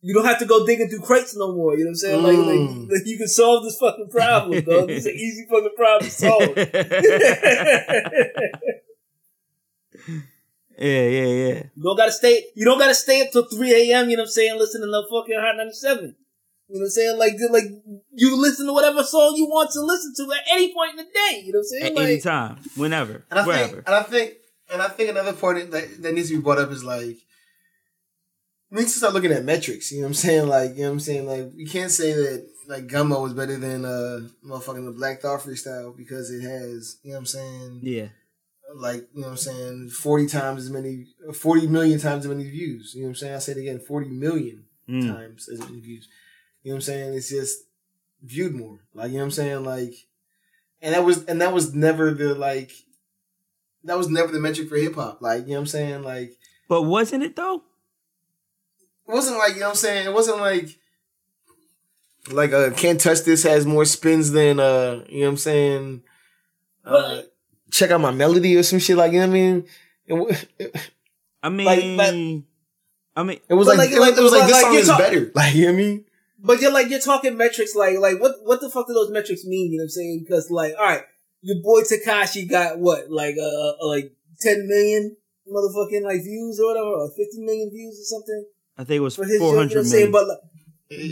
[0.01, 1.73] You don't have to go digging through crates no more.
[1.77, 2.23] You know what I'm saying?
[2.23, 2.89] Like, Mm.
[2.89, 4.89] like, like, you can solve this fucking problem, dog.
[4.89, 6.57] It's an easy fucking problem to solve.
[10.77, 11.63] yeah, yeah, yeah.
[11.75, 12.45] You don't gotta stay.
[12.55, 14.09] You don't gotta stay up till three a.m.
[14.09, 14.57] You know what I'm saying?
[14.57, 16.15] Listening to fucking Hot 97.
[16.69, 17.17] You know what I'm saying?
[17.19, 17.65] Like, like
[18.13, 21.03] you listen to whatever song you want to listen to at any point in the
[21.03, 21.43] day.
[21.45, 21.85] You know what I'm saying?
[21.85, 23.73] At like, any time, whenever, And I wherever.
[23.73, 24.33] think, and I think,
[24.71, 27.17] and I think another point that, that needs to be brought up is like,
[28.71, 29.91] we need to start looking at metrics.
[29.91, 30.47] You know what I'm saying?
[30.47, 31.27] Like, you know what I'm saying?
[31.27, 35.41] Like, we can't say that like Gummo is better than uh motherfucking the Black Thought
[35.41, 37.79] freestyle because it has, you know what I'm saying?
[37.83, 38.07] yeah,
[38.75, 42.49] like you know what I'm saying, forty times as many, forty million times as many
[42.49, 42.93] views.
[42.95, 43.35] You know what I'm saying?
[43.35, 45.15] I said again, forty million Mm.
[45.15, 46.07] times as many views.
[46.63, 47.13] You know what I'm saying?
[47.13, 47.59] It's just
[48.23, 48.79] viewed more.
[48.93, 49.63] Like you know what I'm saying?
[49.63, 49.93] Like,
[50.81, 52.71] and that was and that was never the like,
[53.83, 55.21] that was never the metric for hip hop.
[55.21, 56.03] Like you know what I'm saying?
[56.03, 57.63] Like But wasn't it though?
[59.11, 60.05] It wasn't like you know what I'm saying.
[60.07, 60.69] It wasn't like
[62.31, 66.03] like uh can't touch this has more spins than uh you know what I'm saying.
[66.85, 67.23] Uh, Well-
[67.71, 69.65] check out my melody or some shit like you know what I mean.
[70.07, 70.89] It, it,
[71.41, 71.83] I mean, Like,
[72.13, 72.43] like-
[73.15, 74.87] I mean, it was But like, like- it, was like like- this like song is
[74.87, 75.31] talk- better.
[75.35, 76.05] Like you know what I mean.
[76.43, 79.45] But you're like you're talking metrics like like what what the fuck do those metrics
[79.45, 79.71] mean?
[79.71, 80.25] You know what I'm saying?
[80.27, 81.03] Because like all right,
[81.41, 85.15] your boy Tekashi got what like uh uh, like ten million
[85.47, 88.45] motherfucking like views or whatever, or fifty million views or something
[88.81, 90.11] I think it was for his four you know hundred what I'm saying?
[90.11, 90.37] But like,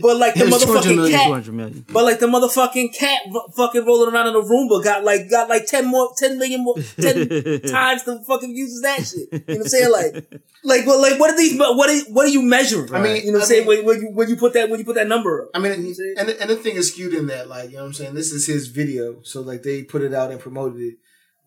[0.02, 1.86] but like the It was 200 motherfucking million, cat, 200 million.
[1.94, 3.22] but like the motherfucking cat
[3.56, 6.76] fucking rolling around in a Roomba got like got like ten more ten million more
[7.00, 7.16] ten
[7.78, 9.28] times the fucking views as that shit.
[9.32, 9.92] You know what I'm saying?
[9.92, 12.94] Like like what like what are these what are what are you measuring?
[12.94, 13.68] I mean, you know what I I'm saying?
[13.70, 15.50] mean- when, when you when you put that when you put that number up.
[15.54, 17.84] I You know mean, and and the thing is skewed in that, like you know
[17.84, 18.16] what I'm saying.
[18.16, 20.96] This is his video, so like they put it out and promoted it.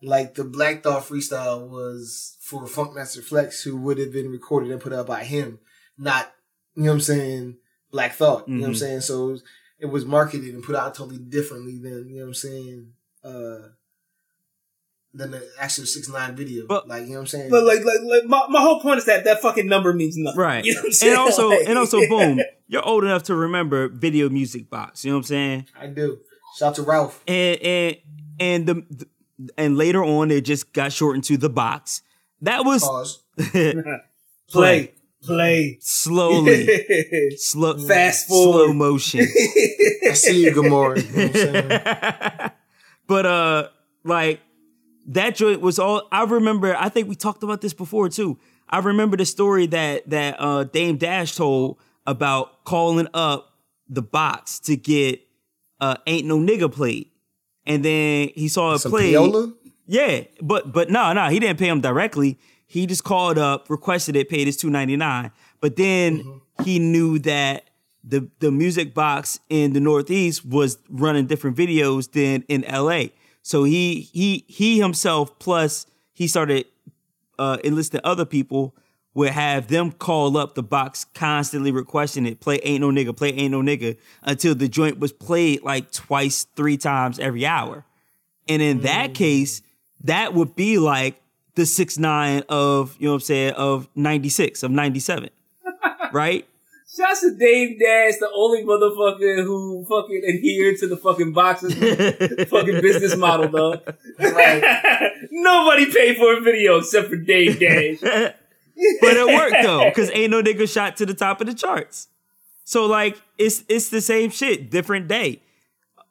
[0.01, 4.81] Like the Black Thought freestyle was for Funkmaster Flex, who would have been recorded and
[4.81, 5.59] put out by him,
[5.97, 6.31] not
[6.75, 7.57] you know what I'm saying.
[7.91, 8.77] Black Thought, you know what I'm Mhm.
[8.79, 9.01] saying.
[9.01, 9.43] So it was,
[9.81, 12.87] it was marketed and put out totally differently than you know what I'm saying.
[13.23, 13.67] Uh,
[15.15, 17.49] than the actual six nine video, But- like you know what I'm saying.
[17.51, 20.39] But like, like, like my, my whole point is that that fucking number means nothing.
[20.39, 20.65] Right.
[20.65, 21.11] You know what I'm saying?
[21.11, 25.11] and also Like- and also boom, you're old enough to remember video music box, you
[25.11, 25.67] know what I'm saying?
[25.79, 26.17] I do.
[26.57, 27.21] Shout to Ralph.
[27.27, 27.97] And and
[28.39, 29.07] and the, the
[29.57, 32.01] and later on it just got shortened to the box.
[32.41, 33.23] That was Pause.
[34.51, 35.77] play, play.
[35.81, 36.67] slowly
[37.37, 39.21] slow Fast slow motion.
[40.09, 40.97] I see you, Gamora.
[41.03, 42.51] You know what I'm saying?
[43.07, 43.67] but uh
[44.03, 44.41] like
[45.07, 48.37] that joint was all I remember I think we talked about this before too.
[48.69, 53.53] I remember the story that that uh Dame Dash told about calling up
[53.87, 55.21] the box to get
[55.79, 57.09] uh ain't no nigga played.
[57.65, 59.15] And then he saw it Some played.
[59.15, 59.53] Payola?
[59.85, 62.37] Yeah, but but no, no, he didn't pay him directly.
[62.73, 65.29] He just called up, requested it, paid his two ninety nine.
[65.61, 67.69] But then he knew that
[68.03, 73.09] the the music box in the Northeast was running different videos than in LA.
[73.43, 76.65] So he he he himself plus he started
[77.37, 78.75] uh, enlisting other people
[79.13, 83.29] would have them call up the box constantly requesting it play ain't no nigga play
[83.29, 87.85] ain't no nigga until the joint was played like twice three times every hour
[88.47, 89.61] and in that case
[90.03, 91.22] that would be like
[91.55, 95.29] the six nine of you know what i'm saying of 96 of 97
[96.11, 96.47] right
[96.95, 101.73] Shouts to Dame Dash, the only motherfucker who fucking adhered to the fucking boxes
[102.49, 103.81] fucking business model, though.
[105.31, 107.99] Nobody paid for a video except for Dame Dash.
[107.99, 112.09] but it worked though, because ain't no nigga shot to the top of the charts.
[112.63, 115.41] So like it's it's the same shit, different day.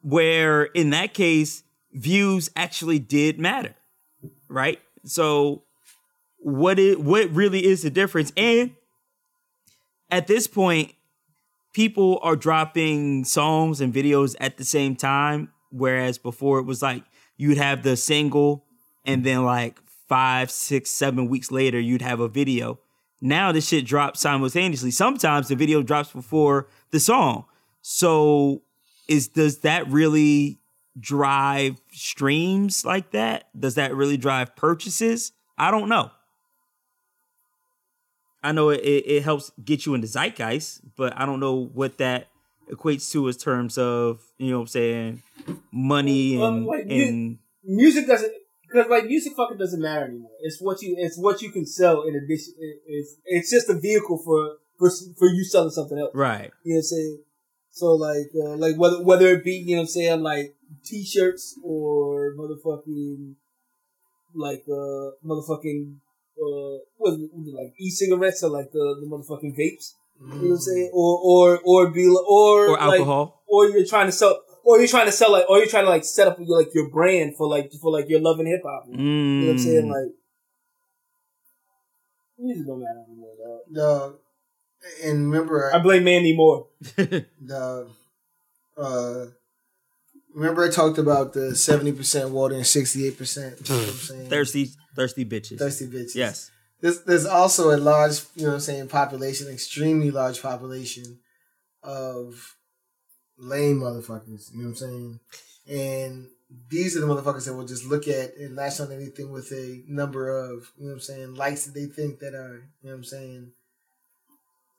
[0.00, 1.62] Where in that case,
[1.92, 3.76] views actually did matter.
[4.48, 4.80] Right?
[5.04, 5.64] So
[6.38, 8.32] what it what really is the difference?
[8.36, 8.72] And
[10.10, 10.92] at this point,
[11.72, 15.52] people are dropping songs and videos at the same time.
[15.70, 17.04] Whereas before it was like
[17.36, 18.66] you'd have the single
[19.04, 22.78] and then like five, six, seven weeks later, you'd have a video.
[23.20, 24.90] Now this shit drops simultaneously.
[24.90, 27.46] Sometimes the video drops before the song.
[27.80, 28.62] So
[29.08, 30.61] is does that really
[30.98, 33.48] drive streams like that?
[33.58, 35.32] Does that really drive purchases?
[35.58, 36.10] I don't know.
[38.42, 42.28] I know it, it, helps get you into zeitgeist, but I don't know what that
[42.70, 45.22] equates to in terms of, you know what I'm saying,
[45.70, 48.32] money and, like, and music doesn't
[48.68, 50.30] because like music fucking doesn't matter anymore.
[50.40, 52.54] It's what you it's what you can sell in addition.
[52.58, 56.10] it- It's it's just a vehicle for for for you selling something else.
[56.14, 56.50] right.
[56.64, 57.18] You know what I'm saying?
[57.70, 60.54] So like uh, like whether whether it be you know what I'm saying like
[60.84, 63.34] t-shirts or motherfucking
[64.34, 65.96] like uh motherfucking
[66.38, 69.94] uh what, is it, it, like e-cigarettes or like the, the motherfucking vapes.
[70.20, 70.90] You know what I'm saying?
[70.94, 73.42] Or or or be li- or Or like, alcohol.
[73.48, 75.90] or you're trying to sell or you're trying to sell like or you're trying to
[75.90, 78.62] like set up your like your brand for like for like your love and hip
[78.64, 78.84] hop.
[78.88, 79.86] You know what I'm saying?
[79.86, 79.90] Mm.
[79.90, 80.12] Like
[82.38, 83.60] music don't matter anymore, dog.
[83.70, 86.68] The and remember I blame Mandy Moore.
[86.96, 87.88] the
[88.76, 89.26] uh
[90.34, 93.68] remember I talked about the seventy percent water and sixty eight percent.
[93.68, 93.98] You know what I'm hmm.
[93.98, 94.30] saying?
[94.30, 95.58] thirsty, thirsty bitches.
[95.58, 96.14] thirsty bitches.
[96.14, 96.50] Yes.
[96.80, 101.20] There's there's also a large, you know what I'm saying, population, extremely large population
[101.82, 102.56] of
[103.38, 104.52] lame motherfuckers.
[104.52, 105.20] You know what I'm saying?
[105.68, 106.28] And
[106.68, 109.82] these are the motherfuckers that will just look at and latch on anything with a
[109.86, 112.90] number of, you know what I'm saying, likes that they think that are, you know
[112.90, 113.52] what I'm saying,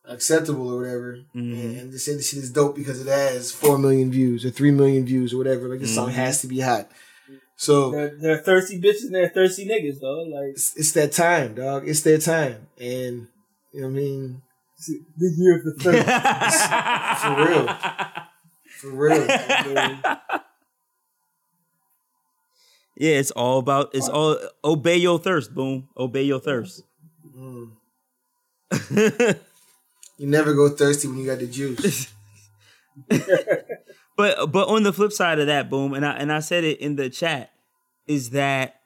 [0.08, 1.20] acceptable or whatever.
[1.36, 1.80] Mhm.
[1.80, 4.72] And just say the shit is dope because it has four million views or three
[4.72, 5.68] million views or whatever.
[5.70, 6.14] Like this song Mhm.
[6.14, 6.90] has to be hot.
[7.56, 10.24] So They're, they're thirsty bitches and they're thirsty niggas, though.
[10.24, 11.88] Like it's, it's that time, dog.
[11.88, 12.68] It's their time.
[12.80, 13.28] And
[13.74, 14.42] you know what I mean?
[15.18, 16.06] the year of the thirst.
[18.82, 19.26] For real.
[19.28, 19.98] For real.
[22.96, 25.90] Yeah, it's all about it's all obey your thirst, boom.
[25.98, 26.84] Obey your thirst.
[27.36, 27.72] Mm.
[30.24, 32.08] You never go thirsty when you got the juice.
[34.16, 36.80] But but on the flip side of that, boom, and I and I said it
[36.80, 37.52] in the chat,
[38.06, 38.80] is that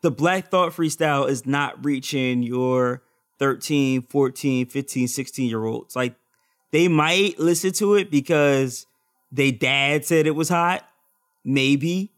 [0.00, 3.02] the Black Thought freestyle is not reaching your
[3.38, 5.94] 13, 14, 15, 16 year olds.
[5.94, 6.14] Like
[6.70, 8.86] they might listen to it because
[9.30, 10.88] they dad said it was hot,
[11.44, 12.10] maybe.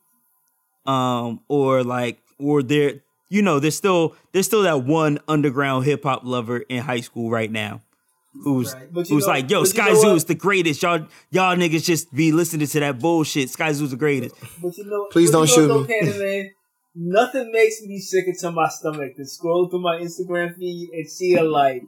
[0.87, 6.05] Um, or like, or they're you know, there's still there's still that one underground hip
[6.05, 7.83] hop lover in high school right now
[8.43, 8.89] who's Right.
[8.93, 10.17] Who's know- like, yo, but you Sky know Zoo what?
[10.17, 10.83] is the greatest.
[10.83, 13.49] Y'all y'all niggas just be listening to that bullshit.
[13.49, 14.35] Skyzoo's the greatest.
[14.63, 16.11] But you know, Please but don't you shoot know, me.
[16.11, 16.51] though, man,
[16.95, 21.35] nothing makes me sicker to my stomach than scroll through my Instagram feed and see
[21.35, 21.83] a like,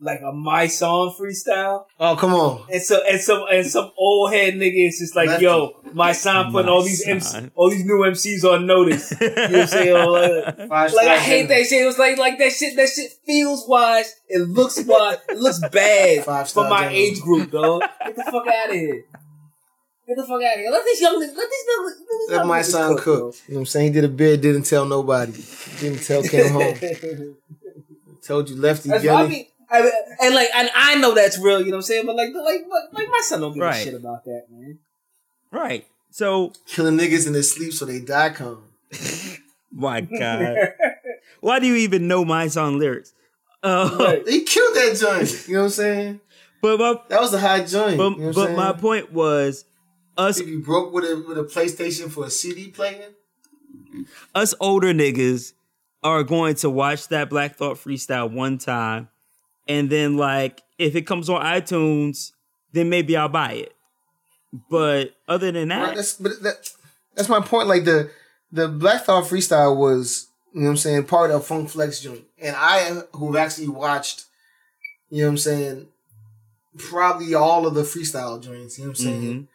[0.00, 2.66] like a my song freestyle, Oh, come on.
[2.70, 5.44] and so and some and some old head nigga is just like, Lefty.
[5.44, 7.12] yo, my son putting My all these son.
[7.14, 9.12] MC, all these new MCs on notice.
[9.20, 9.96] You know what I'm saying?
[9.96, 11.82] Or, Five Like I hate that shit.
[11.82, 12.76] It was like like that shit.
[12.76, 14.14] That shit feels wise.
[14.28, 15.18] It looks wise.
[15.30, 16.92] It looks bad Five for my in.
[16.92, 17.82] age group, dog.
[18.04, 19.04] Get the fuck out of here.
[20.06, 20.70] Get the fuck out of here.
[20.70, 21.36] Let this young nigga.
[21.36, 21.84] Let these niggas.
[21.84, 21.96] Let,
[22.28, 23.06] these Let my niggas son cook.
[23.06, 23.86] You know what I'm saying?
[23.86, 25.32] He did a bid, didn't tell nobody.
[25.80, 26.74] Didn't tell came home.
[28.22, 29.30] Told you lefty That's what
[29.78, 29.92] I mean.
[30.22, 31.58] And like, and I know that's real.
[31.60, 32.06] You know what I'm saying?
[32.06, 33.80] But like, like, like, like my son don't give Right.
[33.80, 34.78] a shit about that, man.
[35.50, 35.86] right.
[36.10, 38.64] So Killing niggas in their sleep so they die calm.
[39.72, 40.56] my God.
[41.40, 43.12] Why do you even know my song lyrics?
[43.62, 44.26] Uh, Right.
[44.28, 45.48] He killed that joint.
[45.48, 46.20] You know what I'm saying?
[46.62, 47.98] but my That was a high joint.
[47.98, 49.64] but, you know but my point was
[50.16, 53.10] us If you broke with a with a PlayStation for a CD player,
[54.34, 55.52] us older niggas
[56.02, 59.08] are going to watch that Black Thought freestyle one time,
[59.68, 62.32] and then like if it comes on iTunes,
[62.72, 63.74] then maybe I'll buy it.
[64.70, 65.86] But other than right?
[65.86, 66.70] that, That's but that,
[67.14, 67.68] that's my point.
[67.68, 68.10] Like the
[68.52, 72.24] the Black Thought freestyle was, you know what I'm saying, part of Funk Flex joint.
[72.40, 74.24] And I who've actually watched,
[75.10, 75.88] you know what I'm saying,
[76.78, 79.22] probably all of the freestyle joints, you know what I'm saying?
[79.22, 79.48] Mhm.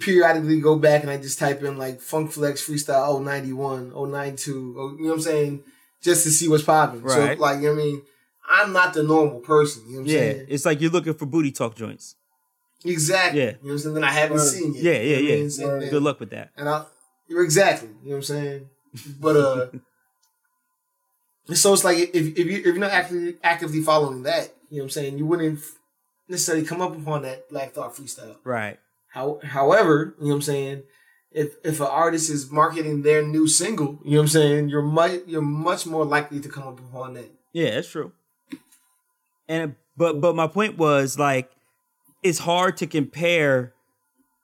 [0.00, 5.04] periodically go back and I just type in like Funk Flex Freestyle 091, 092, you
[5.04, 5.62] know what I'm saying?
[6.02, 7.02] Just to see what's popping.
[7.02, 7.36] Right.
[7.36, 8.02] So, like, you know what I mean?
[8.50, 9.82] I'm not the normal person.
[9.86, 10.46] You know what I'm yeah, saying?
[10.48, 12.16] it's like you're looking for booty talk joints.
[12.84, 13.40] Exactly.
[13.40, 13.46] Yeah.
[13.46, 13.94] You know what I'm saying?
[13.94, 14.48] That I haven't Word.
[14.48, 14.82] seen yet.
[14.82, 15.36] Yeah, You know yeah, what yeah.
[15.36, 15.50] mean?
[15.50, 15.90] So, Word.
[15.90, 16.50] Good luck with that.
[16.56, 16.84] And I,
[17.28, 17.88] you're exactly.
[17.88, 18.68] You know what I'm saying?
[19.20, 19.66] But, uh,
[21.54, 24.84] so it's like if, if, you, if you're not actively, actively following that, you know
[24.84, 25.18] what I'm saying?
[25.18, 25.60] You wouldn't
[26.28, 28.36] necessarily come up upon that Black Thought freestyle.
[28.44, 28.78] Right.
[29.08, 30.82] How, however, you know what I'm saying?
[31.30, 34.82] If if an artist is marketing their new single, you know what I'm saying, you're
[34.82, 37.30] much you're much more likely to come up upon that.
[37.52, 38.12] Yeah, that's true.
[39.48, 41.50] And but but my point was like
[42.22, 43.72] it's hard to compare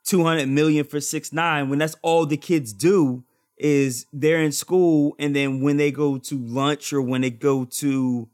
[0.04, 3.24] 200 million for 6 9 when that's all the kids do
[3.56, 7.64] is they're in school and then when they go to lunch or when they go
[7.64, 8.28] to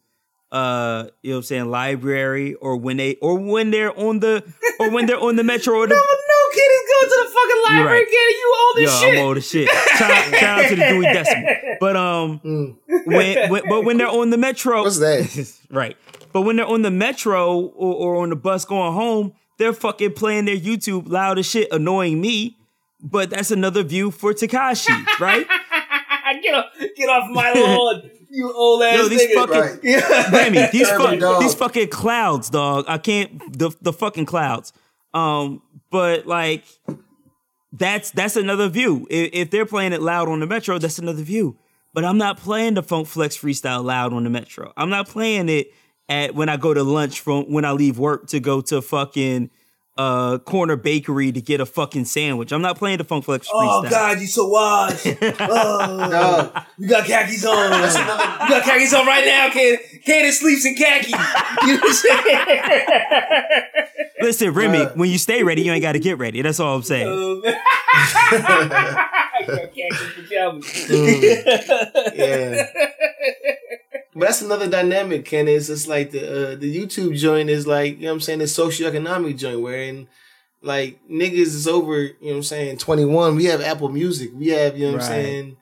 [0.50, 4.42] uh you know what I'm saying library or when they or when they're on the
[4.80, 7.30] or when they're on the metro or the No, no kid is going to the
[7.34, 8.08] fucking library, right.
[8.08, 8.16] kid.
[8.16, 9.18] You old as Yo, shit.
[9.18, 9.68] I'm old as shit.
[9.68, 11.56] Shout, shout out to the Dewey Decimal.
[11.80, 12.76] But um Mm.
[13.06, 15.58] when, when but when they're on the metro What's that?
[15.70, 15.96] right.
[16.32, 20.12] But when they're on the metro or, or on the bus going home, they're fucking
[20.12, 22.56] playing their YouTube loud as shit, annoying me.
[23.02, 25.46] But that's another view for Tekashi, right?
[26.42, 26.66] get off,
[26.96, 29.34] get off my lawn, you old ass Yo, these nigga.
[29.34, 29.78] fucking- Right.
[29.82, 30.30] yeah.
[30.30, 32.84] Remy, these fuck, these fucking clouds, dog.
[32.88, 34.72] I can't the the fucking clouds.
[35.14, 36.64] Um, but like
[37.72, 39.06] that's that's another view.
[39.10, 41.56] If, if they're playing it loud on the metro, that's another view.
[41.92, 44.72] But I'm not playing the Funk Flex freestyle loud on the metro.
[44.76, 45.72] I'm not playing it
[46.08, 49.50] at when I go to lunch from when I leave work to go to fucking
[50.00, 52.52] uh corner bakery to get a fucking sandwich.
[52.52, 53.84] I'm not playing the Funk Flex freestyle.
[53.84, 55.06] Oh God, you so wise.
[55.40, 56.56] Oh, Dog.
[56.78, 57.70] you got khakis on.
[57.82, 59.78] you got khakis on right now, kid.
[60.06, 61.12] Candace sleeps in khaki.
[61.66, 62.48] You know what I'm saying?
[64.22, 64.96] Listen, Remy, Bruh.
[64.96, 66.40] when you stay ready, you ain't got to get ready.
[66.42, 67.08] That's all I'm saying.
[67.08, 67.58] Um, I
[69.46, 70.88] got khakis pajamas.
[72.14, 72.66] Yeah.
[74.14, 75.46] But that's another dynamic, Ken.
[75.48, 78.38] It's just like the uh, the YouTube joint is like, you know what I'm saying,
[78.40, 80.08] the socioeconomic joint wherein
[80.62, 83.36] Like niggas is over, you know what I'm saying, 21.
[83.36, 84.30] We have Apple Music.
[84.34, 85.56] We have, you know what I'm saying,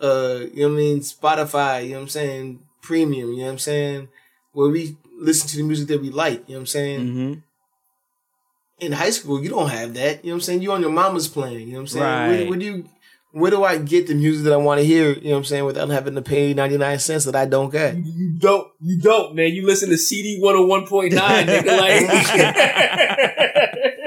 [0.00, 3.44] uh, you know what I mean, Spotify, you know what I'm saying, premium, you know
[3.46, 4.08] what I'm saying,
[4.52, 7.12] where we listen to the music that we like, you know what I'm saying?
[7.12, 7.34] hmm
[8.78, 10.62] In high school, you don't have that, you know what I'm saying?
[10.62, 12.02] You on your mama's plan, you know what I'm saying?
[12.28, 12.48] Where, Right.
[12.48, 12.88] where do you
[13.32, 15.44] where do I get the music that I want to hear, you know what I'm
[15.44, 17.96] saying, without having to pay 99 cents that I don't get?
[17.96, 19.52] You, you don't, you don't, man.
[19.52, 21.72] You listen to CD 101.9, nigga.
[21.82, 22.06] Like,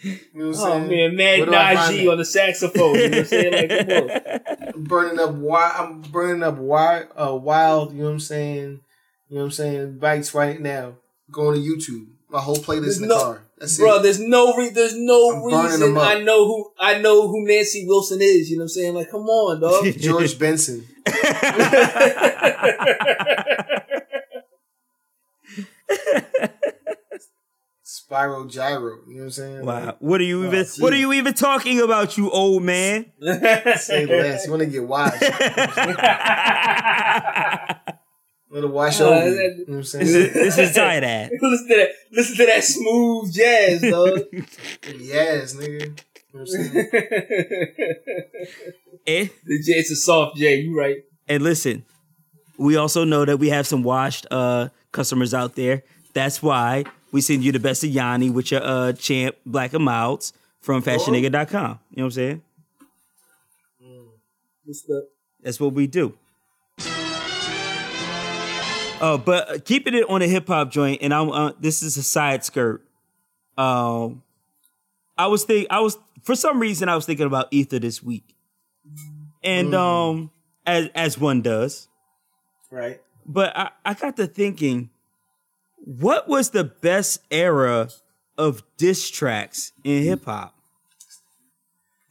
[0.00, 2.94] You know I'm oh man, Mad Where do I find Najee on the saxophone.
[2.94, 3.68] You know what I'm saying?
[3.88, 4.84] Like, on.
[4.84, 5.72] burning up wild.
[5.76, 7.92] I'm burning up wild, uh, wild.
[7.92, 8.80] You know what I'm saying?
[9.28, 9.98] You know what I'm saying?
[9.98, 10.94] Bikes right now.
[11.32, 12.06] Going to YouTube.
[12.28, 13.42] My whole playlist in the no- car.
[13.60, 14.02] That's Bro, it.
[14.04, 15.98] there's no re- there's no I'm reason.
[15.98, 18.48] I know who I know who Nancy Wilson is.
[18.50, 18.94] You know what I'm saying?
[18.94, 19.84] Like, come on, dog.
[19.98, 20.86] George Benson.
[27.84, 28.98] Spyro Gyra.
[29.06, 29.64] You know what I'm saying?
[29.64, 29.96] Wow.
[30.00, 30.64] What are you even?
[30.66, 30.82] see.
[30.82, 33.12] What are you even talking about, you old man?
[33.76, 34.44] Say less.
[34.44, 35.22] You want to get washed.
[38.50, 39.28] It wash Uh, over.
[39.28, 39.32] You.
[39.32, 40.06] You know what I'm This saying?
[40.06, 41.30] is, this is tight ass.
[41.42, 41.88] listen to that.
[42.12, 44.20] Listen to that smooth jazz, dog.
[44.98, 45.82] yes, nigga.
[45.82, 45.94] You
[46.32, 46.90] know what I'm saying?
[49.06, 49.28] Eh?
[49.44, 50.56] the J, it's a soft J.
[50.60, 50.96] You right?
[51.28, 51.84] And listen,
[52.58, 55.82] we also know that we have some washed uh, customers out there.
[56.12, 59.82] That's why we send you the best of Yanni with your uh, champ Black and
[59.84, 61.78] Milds from fashionnigga.com.
[61.90, 62.42] You know what I'm saying?
[64.66, 65.06] The
[65.42, 66.12] That's what we do.
[69.00, 72.02] Uh, but keeping it on a hip hop joint, and I'm uh, this is a
[72.02, 72.82] side skirt.
[73.56, 74.22] Um,
[75.16, 78.34] I was think I was for some reason I was thinking about Ether this week,
[79.42, 80.30] and um,
[80.66, 81.88] as as one does,
[82.70, 83.00] Right.
[83.24, 84.90] but I, I got to thinking,
[85.76, 87.90] what was the best era
[88.36, 90.54] of diss tracks in hip hop?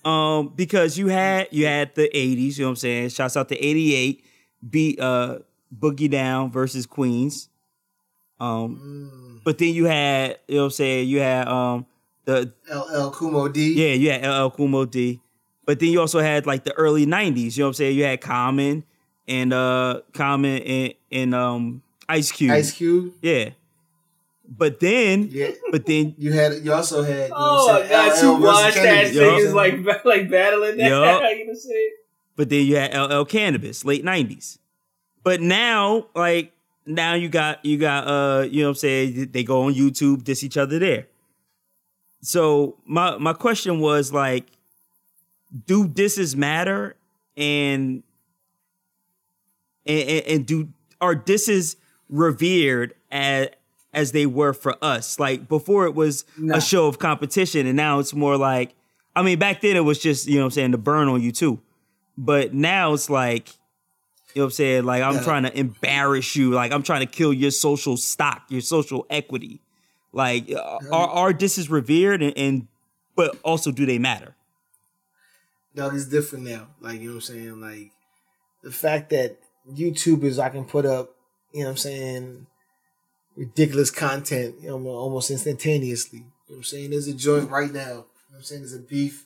[0.05, 3.09] Um, because you had you had the '80s, you know what I'm saying.
[3.09, 4.23] Shouts out to '88,
[4.69, 5.39] beat uh
[5.75, 7.49] Boogie Down versus Queens.
[8.39, 11.07] Um, but then you had you know what I'm saying.
[11.09, 11.85] You had um
[12.25, 13.73] the LL Kool Moe Dee.
[13.73, 15.19] yeah, you had LL Kool Moe Dee.
[15.65, 17.57] But then you also had like the early '90s.
[17.57, 17.97] You know what I'm saying?
[17.97, 18.83] You had Common
[19.27, 22.51] and uh Common and, and um Ice Cube.
[22.51, 23.13] Ice Cube.
[23.21, 23.49] Yeah.
[24.49, 25.49] But then, Yeah.
[25.71, 28.21] but then, You had you also had you know Oh what my I'm god, saying,
[28.21, 29.53] two LL versus washed ass you know what I'm niggas
[29.93, 30.89] like like battling that.
[30.89, 30.91] Yup.
[30.91, 31.91] you know what I'm saying?
[32.37, 34.59] but then you had LL Canibus, late '90s.
[35.27, 36.53] But now, like
[36.85, 39.31] now, you got you got uh, you know what I'm saying?
[39.33, 41.07] They go on YouTube, diss each other there.
[42.21, 44.45] So my my question was like,
[45.65, 46.95] do disses matter?
[47.35, 48.03] And
[49.85, 50.69] and, and, do
[51.01, 51.75] are disses
[52.07, 53.49] revered as
[53.93, 55.19] as they were for us?
[55.19, 56.55] Like before, it was Nah.
[56.55, 58.75] a show of competition, and now it's more like.
[59.13, 61.21] I mean, back then it was just you know what I'm saying to burn on
[61.21, 61.59] you too,
[62.17, 63.49] but now it's like.
[64.33, 64.83] You know what I'm saying?
[64.83, 65.23] Like I'm Yeah.
[65.23, 66.51] trying to embarrass you.
[66.51, 69.61] Like I'm trying to kill your social stock, your social equity.
[70.13, 72.67] Like uh, are are disses revered and, and
[73.15, 74.35] but also do they matter?
[75.75, 76.69] Dog, it's different now.
[76.81, 77.61] Like, you know what I'm saying?
[77.61, 77.91] Like,
[78.63, 79.37] the fact that
[79.71, 81.15] YouTubers, I can put up,
[81.53, 82.47] you know what I'm saying,
[83.35, 86.19] ridiculous content you know, almost instantaneously.
[86.19, 86.89] You know what I'm saying?
[86.89, 87.79] There's a joint right now.
[87.81, 88.61] You know what I'm saying?
[88.61, 89.25] There's a beef,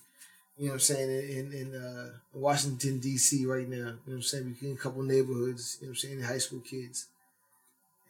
[0.61, 3.47] you know what I'm saying, in, in uh, Washington, D.C.
[3.47, 3.75] right now.
[3.75, 4.51] You know what I'm saying?
[4.53, 7.07] Between a couple neighborhoods, you know what I'm saying, high school kids.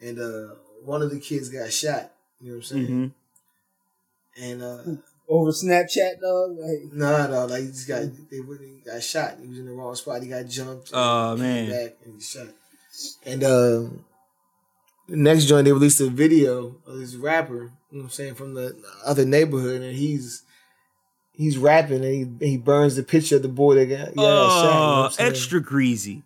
[0.02, 2.12] And uh, one of the kids got shot.
[2.42, 2.86] You know what I'm saying?
[4.36, 4.78] hmm And uh,
[5.28, 6.58] Over Snapchat, dog.
[6.58, 9.38] Like, No, no, like he just got they really got shot.
[9.40, 10.22] He was in the wrong spot.
[10.22, 10.90] He got jumped.
[10.92, 11.70] and Oh, came man.
[11.70, 12.48] back and he shot.
[13.24, 14.04] And um,
[15.08, 17.54] the next joint they released a video of this rapper.
[17.90, 18.76] You know what I'm saying from the
[19.06, 20.41] other neighborhood, and he's
[21.32, 24.14] he's rapping and he he burns the picture of the boy that got, yeah, got
[24.14, 24.16] shot.
[24.16, 25.30] You know what oh, I'm saying?
[25.30, 26.22] extra greasy.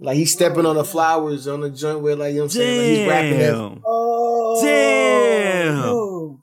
[0.00, 2.60] Like he's stepping on the flowers on the joint where like you know what I'm
[2.60, 2.78] saying.
[2.78, 3.82] Like, he's rapping that.
[3.84, 5.78] Oh, Damn.
[5.84, 6.40] oh.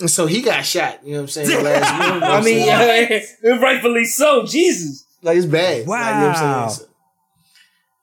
[0.00, 1.04] And so he got shot.
[1.04, 1.64] You know what I'm saying?
[1.64, 3.60] Last week, you know what I I'm mean, saying?
[3.62, 4.44] rightfully so.
[4.44, 5.06] Jesus.
[5.22, 5.86] Like it's bad.
[5.86, 6.68] Like, you know what I'm Wow.
[6.68, 6.88] saying?
[6.88, 6.90] So-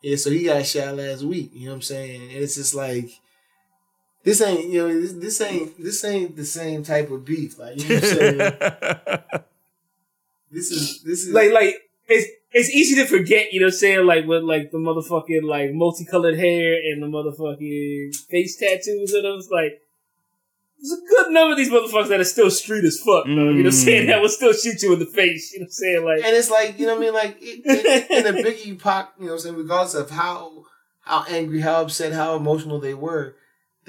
[0.04, 1.52] yeah, so he got shot last week.
[1.54, 2.22] You know what I'm saying?
[2.24, 3.12] And it's just like
[4.24, 7.58] this ain't you know this, this ain't this ain't the same type of beef.
[7.60, 8.38] Like you know what I'm saying?
[10.52, 11.76] this is this is Like, like
[12.08, 13.54] it's it's easy to forget.
[13.54, 17.08] You know, what I'm saying like with like the motherfucking like multicolored hair and the
[17.08, 19.82] motherfucking face tattoos and it's like.
[20.84, 23.30] There's a good number of these motherfuckers that are still street as fuck, though.
[23.30, 23.72] You know what I'm Mm.
[23.86, 24.08] saying?
[24.08, 25.54] That will still shoot you in the face.
[25.54, 26.06] You know what I'm saying?
[26.06, 27.14] Like, and it's like you know what I mean.
[27.14, 29.56] Like it, in, in a Biggie Pac, you know what I'm saying.
[29.58, 30.66] Regardless of how
[31.02, 33.36] how angry, how upset, how emotional they were,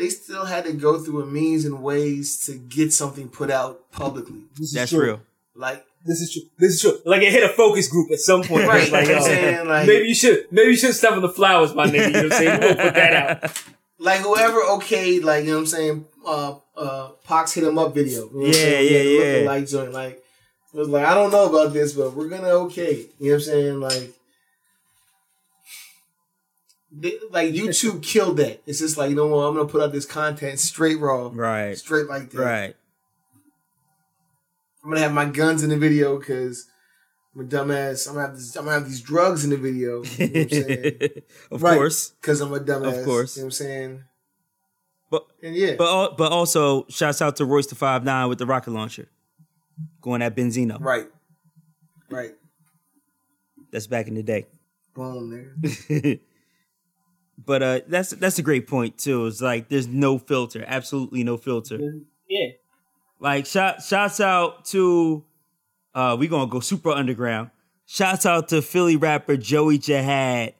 [0.02, 3.88] they still had to go through a means and ways to get something put out
[3.92, 4.40] publicly.
[4.56, 5.04] This is That's true.
[5.04, 5.20] real.
[5.54, 6.42] Like This is true.
[6.58, 6.98] This is true.
[7.04, 8.66] Like it hit a focus group at some point.
[8.66, 9.68] Right, like, you know I'm saying?
[9.68, 12.06] Like- maybe you should, maybe you should step on the flowers, my nigga.
[12.06, 12.60] You know what I'm saying?
[12.60, 13.62] We gonna put that out.
[13.98, 17.94] like whoever okayed, like you know what I'm saying, uh uh Pac's hit him up
[17.94, 18.28] video.
[18.30, 19.46] You know what I'm Yeah, yeah, yeah.
[19.46, 19.92] Like joint.
[19.92, 20.24] Like
[20.74, 23.06] it was like, I don't know about this, but we're gonna okay.
[23.20, 23.80] You know what I'm saying?
[23.80, 24.12] Like
[26.94, 28.62] they, like YouTube killed that.
[28.66, 31.30] It's just like, you know what, I'm gonna put out this content straight raw.
[31.32, 31.76] Right.
[31.76, 32.38] Straight like that.
[32.38, 32.76] Right.
[34.84, 36.66] I'm gonna have my guns in the video because
[37.34, 38.08] I'm a dumbass.
[38.08, 40.02] I'm gonna have this, I'm gonna have these drugs in the video.
[40.04, 41.22] You know I'm saying?
[41.50, 41.76] of Right.
[41.76, 42.10] course.
[42.20, 42.98] Because I'm a dumbass.
[42.98, 43.36] Of course.
[43.36, 44.04] You know what I'm saying?
[45.10, 45.74] But And yeah.
[45.78, 49.08] but but also shouts out to Royce the Five Nine with the rocket launcher,
[50.00, 50.78] going at Benzino.
[50.80, 51.06] right.
[52.10, 52.32] Right.
[53.70, 54.46] That's back in the day.
[54.94, 56.20] Boom, nigga.
[57.44, 59.26] but uh, that's that's a great point too.
[59.26, 61.78] It's like there's no filter, absolutely no filter.
[62.28, 62.48] Yeah.
[63.20, 65.24] Like shout shouts out to
[65.94, 67.50] uh, we gonna go super underground.
[67.86, 70.54] Shouts out to Philly rapper Joey Jihad.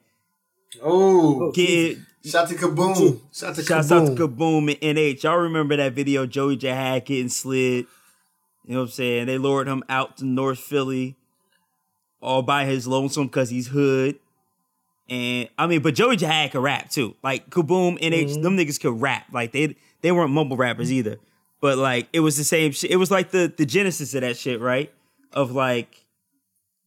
[0.83, 1.51] Oh.
[1.53, 3.21] Get Shout to Kaboom.
[3.33, 4.37] Shout to Shouts out to Kaboom.
[4.37, 5.23] Kaboom and NH.
[5.25, 7.87] Y'all remember that video, Joey Jihad getting slid.
[8.65, 9.27] You know what I'm saying?
[9.27, 11.17] They lured him out to North Philly
[12.21, 14.19] all by his lonesome because he's hood.
[15.09, 17.17] And I mean, but Joey Jihad could rap too.
[17.23, 18.43] Like Kaboom, NH, mm-hmm.
[18.43, 19.27] them niggas could rap.
[19.33, 21.17] Like they they weren't mumble rappers either.
[21.61, 22.91] But like it was the same shit.
[22.91, 24.93] It was like the the genesis of that shit, right?
[25.33, 26.05] Of like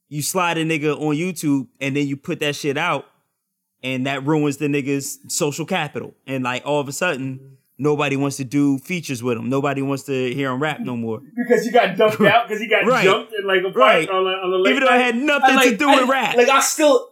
[0.10, 3.06] you slide a nigga on YouTube and then you put that shit out
[3.84, 6.14] and that ruins the nigga's social capital.
[6.26, 9.50] And like all of a sudden, nobody wants to do features with him.
[9.50, 11.22] Nobody wants to hear him rap no more.
[11.36, 13.04] Because you got dumped out because he got Right.
[13.04, 14.10] jumped in like a fight Right.
[14.10, 16.36] on, the, on the late Even though I had nothing I, to do with rap.
[16.36, 17.10] Like I still,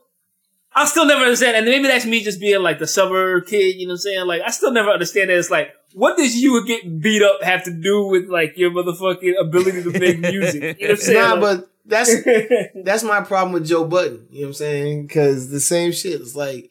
[0.76, 3.76] I still never understand, and maybe that's me just being like the suburb kid.
[3.76, 4.28] You know what I'm saying?
[4.28, 5.38] Like I still never understand that.
[5.38, 9.34] It's like, what does you getting beat up have to do with like your motherfucking
[9.39, 10.80] ability to make music?
[10.80, 11.21] You know what I'm saying?
[11.21, 12.15] Nah, Like- but that's
[12.84, 14.28] that's my problem with Joe Budden.
[14.32, 15.07] You know what I'm saying?
[15.07, 16.21] Because the same shit.
[16.21, 16.69] It's like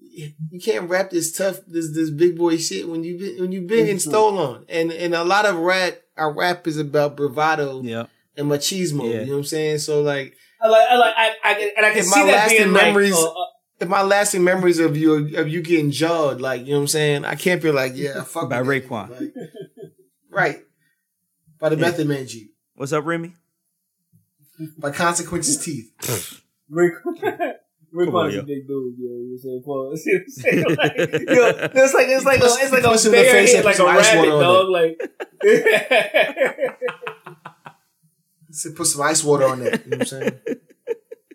[0.00, 3.60] you can't rap this tough, this this big boy shit when you been when you
[3.60, 4.64] been getting stole on.
[4.68, 8.06] And and a lot of rap, our rap is about bravado Yeah.
[8.36, 9.04] and machismo.
[9.04, 9.20] Yeah.
[9.20, 9.78] You know what I'm saying?
[9.78, 12.32] So like, I like, I like, I, I, and I can If see my that
[12.32, 13.44] lasting being memories- like, uh, uh,
[13.80, 16.88] if my lasting memories of you of you getting jawed, like you know what I'm
[16.88, 19.10] saying, I can't be like yeah, fuck By with Raekwon.
[19.20, 19.32] like,
[20.30, 20.58] right?
[21.60, 21.82] By the Yeah.
[21.82, 23.34] Method Man G, What's up, Remy?
[24.78, 25.92] by Consequences Teeth.
[26.68, 26.94] Rick,
[27.92, 28.40] Rick Come on, is yo.
[28.40, 29.10] a big dude, yo.
[29.10, 30.24] You know what I'm saying?
[30.36, 30.76] See what I'm saying?
[30.76, 30.96] Like,
[31.28, 33.74] yo, it's like it's like a, it's like a him in the bear face like
[33.74, 34.66] a some ice rabbit, water dog.
[34.66, 35.00] on Like,
[35.40, 35.48] So
[38.76, 39.84] put some ice water on that.
[39.84, 40.40] You know what I'm saying?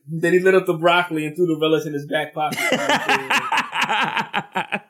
[0.07, 2.59] then he lit up the broccoli and threw the relish in his back pocket.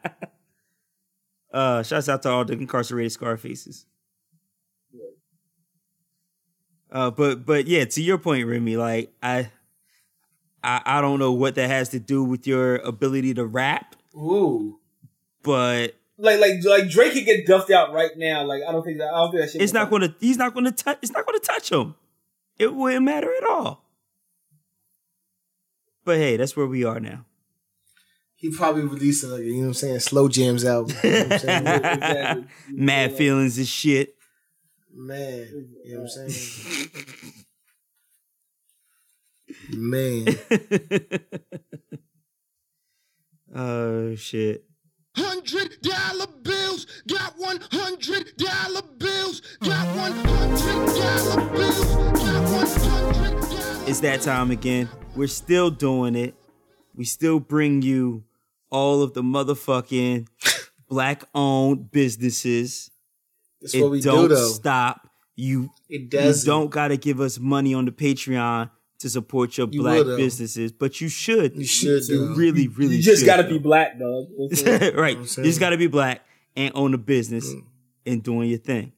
[1.54, 3.86] uh, shouts out to all the incarcerated scar faces.
[6.92, 9.50] Uh, but but yeah, to your point, Remy, like I,
[10.64, 14.78] I I don't know what that has to do with your ability to rap, Ooh,
[15.42, 18.44] but like like like Drake could get duffed out right now.
[18.44, 19.62] Like I don't think that I don't think that shit.
[19.62, 20.14] it's would not going to.
[20.20, 21.00] He's not going to touch.
[21.02, 21.96] It's not going to touch him.
[22.60, 23.84] It wouldn't matter at all.
[26.06, 27.26] But hey, that's where we are now.
[28.36, 30.96] he probably released a, like, you know what I'm saying, slow jams album.
[31.04, 31.66] You know what I'm saying?
[31.68, 32.46] Exactly.
[32.72, 34.16] Mad feelings and shit.
[34.94, 36.90] Man, you know what I'm saying?
[39.70, 40.28] Man,
[43.56, 44.66] oh shit.
[45.16, 52.68] Hundred dollar bills, got one hundred dollar bills, got one hundred dollar bills, got one
[52.68, 53.90] hundred dollar.
[53.90, 54.90] It's that time again.
[55.16, 56.34] We're still doing it.
[56.96, 58.24] We still bring you
[58.72, 60.28] all of the motherfucking
[60.90, 62.90] black owned businesses.
[63.62, 64.48] that's It what we don't do though.
[64.48, 65.10] stop.
[65.36, 66.44] You It you does.
[66.44, 70.18] don't gotta give us money on the Patreon to support your You black though.
[70.18, 71.56] businesses, but you should.
[71.56, 72.36] You should You do.
[72.36, 74.28] really, really you just got to be black, dog.
[74.30, 74.96] You know what I'm saying?
[74.96, 75.18] right.
[75.18, 76.22] You just got to be black
[76.56, 77.64] and own a business Mm.
[78.06, 78.94] and doing your thing.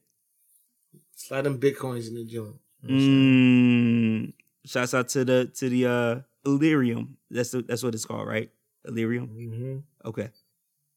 [1.16, 2.34] Slide them bitcoins in the joint.
[2.34, 4.26] You know what I'm saying?
[4.28, 4.32] Mm.
[4.68, 7.16] Shouts out to the to the uh Illyrium.
[7.30, 8.50] That's the, that's what it's called, right?
[8.86, 9.28] Illyrium.
[9.28, 9.82] Mhm.
[10.08, 10.28] Okay.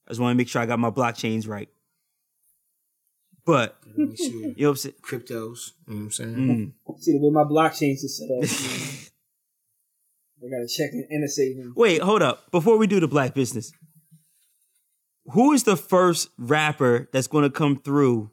[0.07, 1.69] I just want to make sure I got my blockchains right.
[3.49, 4.25] But Let me see.
[4.25, 4.95] you know what I'm saying?
[5.01, 5.71] Cryptos.
[5.87, 6.73] You know what I'm saying?
[6.87, 7.01] Mm.
[7.01, 8.43] See the way my blockchains is set up.
[10.41, 10.53] man.
[10.53, 11.73] I gotta check and NSA them.
[11.75, 12.51] Wait, hold up.
[12.51, 13.71] Before we do the black business,
[15.31, 18.29] who is the first rapper that's going to come through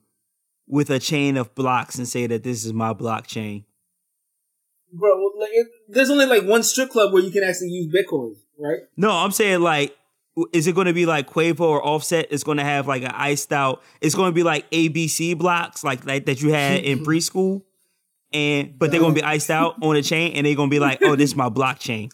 [0.68, 3.64] with a chain of blocks and say that this is my blockchain?
[4.92, 8.34] Bro, like, it, there's only like one strip club where you can actually use Bitcoin,
[8.58, 8.80] right?
[8.98, 9.96] No, I'm saying like
[10.52, 12.30] is it going to be like Quavo or Offset?
[12.30, 13.82] is going to have like an iced out.
[14.00, 17.62] It's going to be like ABC blocks, like like that you had in preschool,
[18.32, 20.74] and but they're going to be iced out on a chain, and they're going to
[20.74, 22.10] be like, oh, this is my blockchain.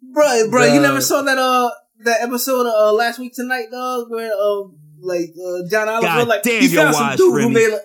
[0.00, 1.70] bro, bro, you never saw that uh
[2.04, 4.62] that episode of uh, last week tonight, dog, where uh
[5.00, 7.80] like uh, John Oliver God like damn, he found some washed, dude who made a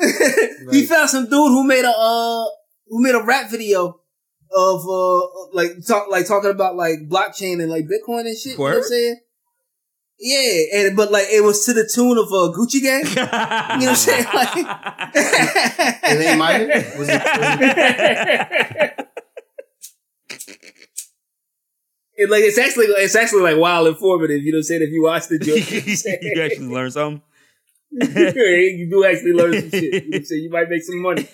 [0.72, 2.44] he found some dude who made a uh
[2.86, 3.97] who made a rap video
[4.56, 5.20] of uh
[5.52, 8.52] like talk like talking about like blockchain and like Bitcoin and shit.
[8.52, 9.20] You know what I'm saying?
[10.20, 13.04] Yeah, and but like it was to the tune of uh, Gucci Gang.
[13.06, 14.24] you know what I'm saying?
[14.34, 14.56] Like-
[16.02, 16.66] And they minor?
[16.98, 19.08] Was it, was it
[22.20, 24.42] It, like it's actually it's actually like wild informative.
[24.42, 24.82] You know what I'm saying?
[24.82, 26.18] If you watch the joke, you know what I'm saying?
[26.22, 27.22] you actually learn something.
[27.92, 29.82] you do actually learn some shit.
[29.84, 30.42] You know what I'm saying?
[30.42, 31.28] You might make some money.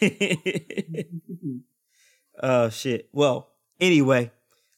[2.43, 3.09] Oh shit.
[3.13, 4.31] Well, anyway,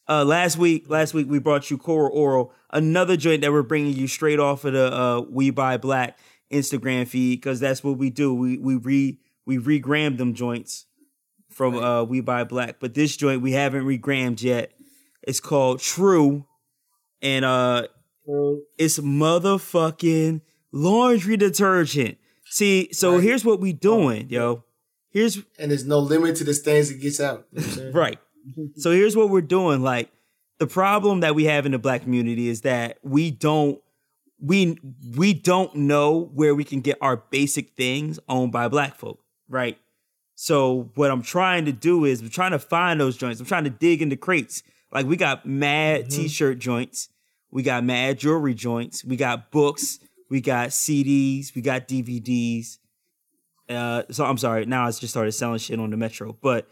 [0.07, 3.93] uh, last week, last week we brought you Coral Oral, another joint that we're bringing
[3.95, 6.17] you straight off of the uh, We Buy Black
[6.51, 8.33] Instagram feed because that's what we do.
[8.33, 10.85] We we re we regram them joints
[11.49, 14.71] from uh, We Buy Black, but this joint we haven't regrammed yet.
[15.23, 16.45] It's called True,
[17.21, 17.87] and uh,
[18.77, 20.41] it's motherfucking
[20.71, 22.17] laundry detergent.
[22.45, 23.23] See, so Right.
[23.23, 24.63] here's what we doing, yo.
[25.17, 27.47] Here's and there's no limit to the things it gets out.
[27.51, 27.93] You know what I'm saying?
[27.93, 28.19] Right.
[28.75, 29.81] So here's what we're doing.
[29.81, 30.11] Like
[30.59, 33.81] the problem that we have in the black community is that we don't
[34.39, 34.77] we
[35.15, 39.79] we don't know where we can get our basic things owned by black folk, right?
[40.35, 43.39] So what I'm trying to do is I'm trying to find those joints.
[43.39, 44.61] I'm trying to dig into crates.
[44.91, 46.09] Like we got mad mm-hmm.
[46.11, 47.09] t-shirt joints,
[47.49, 49.97] we got mad jewelry joints, we got books,
[50.29, 52.77] we got CDs, we got DVDs.
[53.69, 54.65] Uh, so I'm sorry.
[54.65, 56.69] Now I just started selling shit on the Metro, but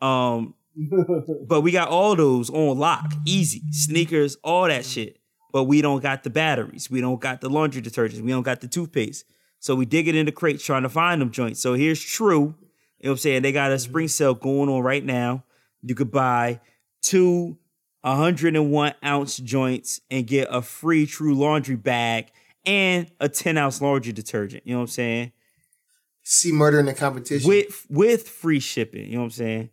[0.00, 0.54] um,
[1.46, 5.18] but we got all those on lock, easy sneakers, all that shit.
[5.52, 6.90] But we don't got the batteries.
[6.90, 8.20] We don't got the laundry detergents.
[8.20, 9.24] We don't got the toothpaste.
[9.58, 11.60] So we dig it in the crates trying to find them joints.
[11.60, 12.54] So here's True.
[12.98, 13.42] You know what I'm saying?
[13.42, 15.44] They got a spring sale going on right now.
[15.82, 16.60] You could buy
[17.02, 17.56] two
[18.02, 22.30] 101 ounce joints and get a free True laundry bag
[22.64, 24.66] and a 10 ounce laundry detergent.
[24.66, 25.32] You know what I'm saying?
[26.28, 27.48] See murder in the competition.
[27.48, 29.06] with with free shipping.
[29.06, 29.70] You know what I'm saying?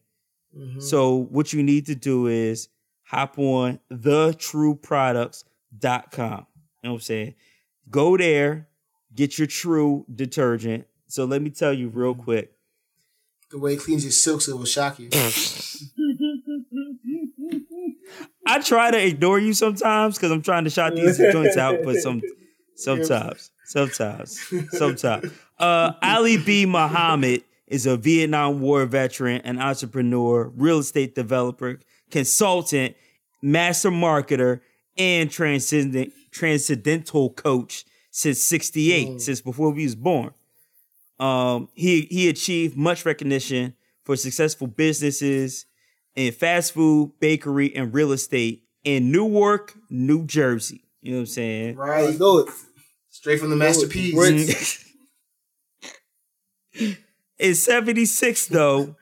[0.56, 0.82] Mm-hmm.
[0.82, 2.70] So what you need to do is
[3.02, 5.44] hop on thetrueproducts.com.
[6.22, 7.34] You know what I'm saying?
[7.90, 8.68] Go there,
[9.16, 10.86] get your true detergent.
[11.08, 12.54] So let me tell you real quick.
[13.50, 15.10] the way it cleans your silks, it will shock you.
[18.46, 21.96] I try to ignore you sometimes because I'm trying to shout these joints out, but
[21.96, 22.22] some
[22.76, 24.40] sometimes, sometimes,
[24.72, 25.32] sometimes.
[25.64, 26.66] Uh, Ali B.
[26.66, 31.80] Muhammad is a Vietnam War veteran, an entrepreneur, real estate developer,
[32.12, 32.98] consultant,
[33.42, 34.60] master marketer,
[34.98, 40.32] and transcendent transcendental coach since '68, since before we was born.
[41.18, 45.66] Um, he he achieved much recognition for successful businesses
[46.14, 50.84] in fast food, bakery, and real estate in Newark, New Jersey.
[51.02, 51.76] You know what I'm saying?
[51.78, 52.18] Right.
[52.18, 52.50] Do it.
[53.10, 54.90] Straight from the masterpiece.
[57.38, 58.96] in 76, though,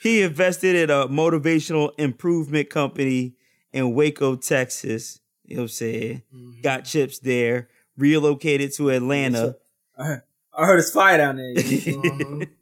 [0.00, 3.34] he invested in a motivational improvement company
[3.72, 5.20] in Waco, Texas.
[5.44, 6.22] You know what I'm saying?
[6.62, 9.56] Got chips there, relocated to Atlanta.
[9.98, 11.54] I heard it's fire down there.
[11.54, 12.48] Mhm.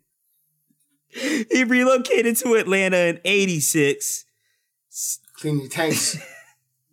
[1.15, 4.25] He relocated to Atlanta in 86.
[5.35, 6.17] Clean your tanks.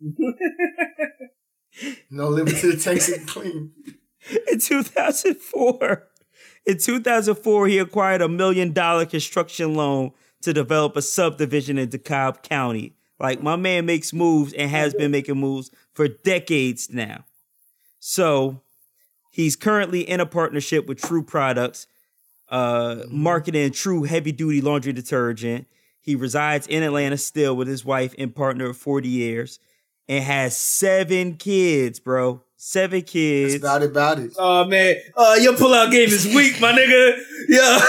[2.08, 3.72] no limit to the tanks that clean.
[4.50, 6.08] In 2004,
[6.66, 12.42] in 2004, he acquired a million dollar construction loan to develop a subdivision in DeKalb
[12.42, 12.94] County.
[13.18, 17.24] Like my man makes moves and has been making moves for decades now.
[18.00, 18.62] So
[19.30, 21.86] he's currently in a partnership with True Products,
[22.48, 25.68] uh, marketing True heavy duty laundry detergent.
[26.00, 29.60] He resides in Atlanta still with his wife and partner of 40 years
[30.08, 32.42] and has seven kids, bro.
[32.64, 33.54] Seven That's kids.
[33.56, 34.32] about it, about it.
[34.38, 37.18] Oh man, uh, your pullout game is weak, my nigga.
[37.48, 37.80] Yeah.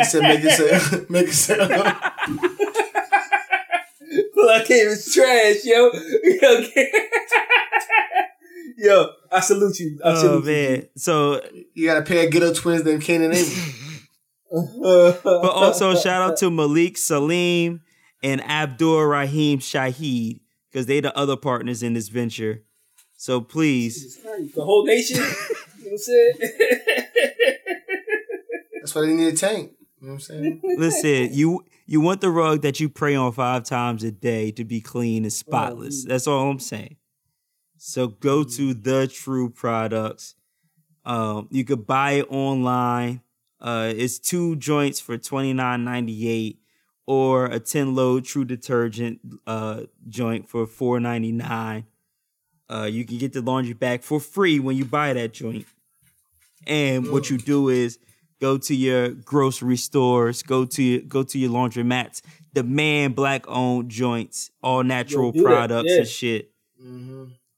[0.00, 1.56] He said make it say make it say
[4.36, 5.90] pullout game is trash, yo.
[6.42, 6.60] Yo,
[8.76, 9.98] yo I salute you.
[10.04, 10.88] I Oh salute man.
[10.96, 11.40] So
[11.72, 15.14] You got a pair of ghetto twins named Cain and Abel.
[15.24, 17.80] but also shout out to Malik Salim
[18.22, 22.64] and Abdul Rahim Shahid, because they the other partners in this venture.
[23.20, 24.16] So please,
[24.54, 25.16] the whole nation.
[25.16, 25.30] You know
[25.82, 26.34] what I'm saying?
[28.74, 29.72] That's why they need a tank.
[30.00, 30.60] You know what I'm saying?
[30.62, 34.64] listen, you you want the rug that you pray on five times a day to
[34.64, 36.04] be clean and spotless.
[36.04, 36.94] That's all I'm saying.
[37.76, 40.36] So go to the True Products.
[41.04, 43.22] Um, you could buy it online.
[43.60, 46.60] Uh, it's two joints for twenty nine ninety eight,
[47.04, 51.86] or a ten load True Detergent uh, joint for four ninety nine.
[52.70, 55.66] Uh, you can get the laundry bag for free when you buy that joint.
[56.66, 57.98] And what you do is
[58.40, 62.20] go to your grocery stores, go to your, go to your laundromats,
[62.52, 65.98] demand black owned joints, all natural products yeah.
[65.98, 66.50] and shit.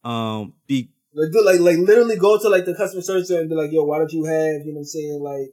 [0.03, 3.55] Um, be Like, like, like literally go to like the customer service center and be
[3.55, 5.51] like, "Yo, why don't you have, you know, what I'm saying like,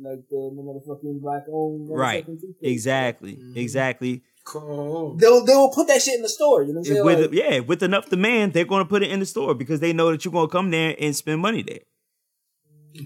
[0.00, 2.26] like the, the motherfucking black owned right,
[2.62, 4.22] exactly, exactly.
[4.44, 5.16] Cool.
[5.16, 6.62] They'll they will put that shit in the store.
[6.62, 7.04] You know, what I'm saying?
[7.04, 9.80] With Like, yeah, with enough demand, they're going to put it in the store because
[9.80, 11.80] they know that you're going to come there and spend money there.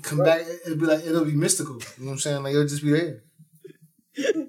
[0.02, 1.76] Come back, it'll be like it'll be mystical.
[1.76, 2.42] You know what I'm saying?
[2.42, 3.22] Like it'll just be there.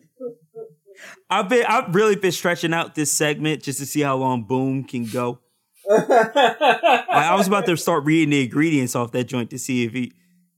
[1.29, 4.83] I've been I've really been stretching out this segment just to see how long Boom
[4.83, 5.39] can go.
[5.89, 9.93] Like, I was about to start reading the ingredients off that joint to see if
[9.93, 10.13] he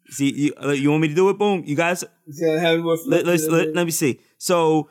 [0.09, 1.37] see you, you want me to do it.
[1.37, 2.03] Boom, you guys.
[2.27, 4.19] Yeah, have Let, let's, let, let me see.
[4.37, 4.89] So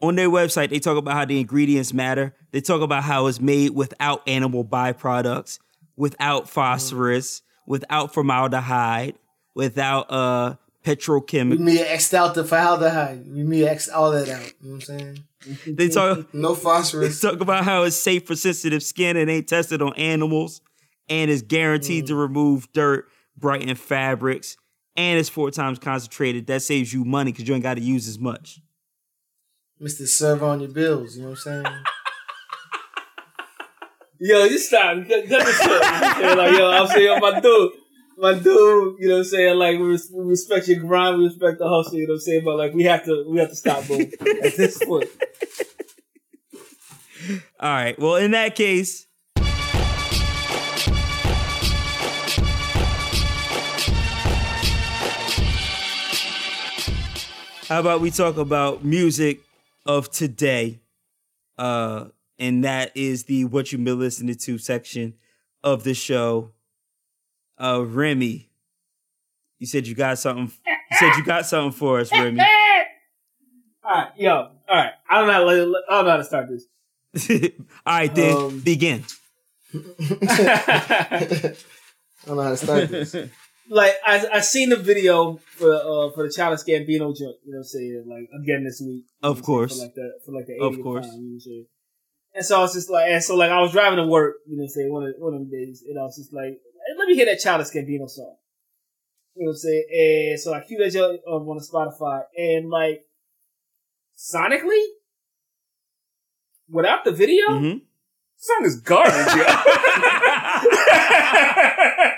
[0.00, 2.34] on their website, they talk about how the ingredients matter.
[2.52, 5.58] They talk about how it's made without animal byproducts,
[5.96, 9.16] without phosphorus, without formaldehyde,
[9.54, 10.54] without uh
[10.84, 11.58] petrochemical.
[11.58, 13.26] me X out the formaldehyde.
[13.30, 14.40] We me X all that out.
[14.62, 15.24] You know what I'm saying?
[15.66, 16.32] They talk.
[16.34, 17.20] No phosphorus.
[17.20, 20.60] They talk about how it's safe for sensitive skin and ain't tested on animals,
[21.08, 24.56] and is guaranteed to remove dirt, brighten fabrics,
[24.96, 26.46] and it's four times concentrated.
[26.46, 28.60] That saves you money because you ain't got to use as much.
[29.80, 30.06] Mr.
[30.08, 31.16] Serve on your bills.
[31.16, 31.66] You know what I'm saying?
[34.20, 34.96] Yo, just stop.
[35.06, 35.68] Cut, cut this shit.
[35.68, 37.72] You know what I'm like, yo, I'm saying, yo, my dude,
[38.16, 39.56] my dude, you know what I'm saying?
[39.56, 42.20] Like, we, res- we respect your grind, we respect the hustle, you know what I'm
[42.22, 42.44] saying?
[42.44, 45.08] But like, we have to, we have to stop, boom, at this point.
[47.60, 47.96] All right.
[47.96, 49.06] Well, in that case,
[57.68, 59.42] how about we talk about music
[59.88, 60.80] of today?
[61.56, 62.04] Uh,
[62.38, 65.14] and that is the what you've been listening to section
[65.64, 66.52] of the show.
[67.60, 68.48] Uh, Remy,
[69.58, 70.52] you said you got something.
[70.92, 72.40] You said you got something for us, Remy.
[73.82, 74.92] All right, yo, all right.
[75.08, 76.66] I don't know, how, to- I don't know how to start this.
[77.86, 79.02] All right, then Um, begin.
[79.74, 81.54] I
[82.26, 83.16] don't know how to start this.
[83.70, 87.58] Like I I seen the video for uh for the Childish Gambino joint, you know
[87.58, 88.04] what I'm saying?
[88.06, 89.04] Like again this week.
[89.22, 89.78] Of what I'm saying, course.
[89.78, 91.06] For like the for like the Of course.
[91.06, 91.66] time, you know what I'm saying?
[92.34, 94.56] And so I was just like and so like I was driving to work, you
[94.56, 96.58] know what I'm saying, one of one of them days, and I was just like,
[96.98, 98.36] let me hear that Childish Gambino song.
[99.34, 99.84] You know what I'm saying?
[100.32, 103.04] And so I queued that joint um, on Spotify and like
[104.16, 104.84] sonically
[106.68, 107.82] without the video, Mhm.
[108.36, 109.44] song is garbage, yo.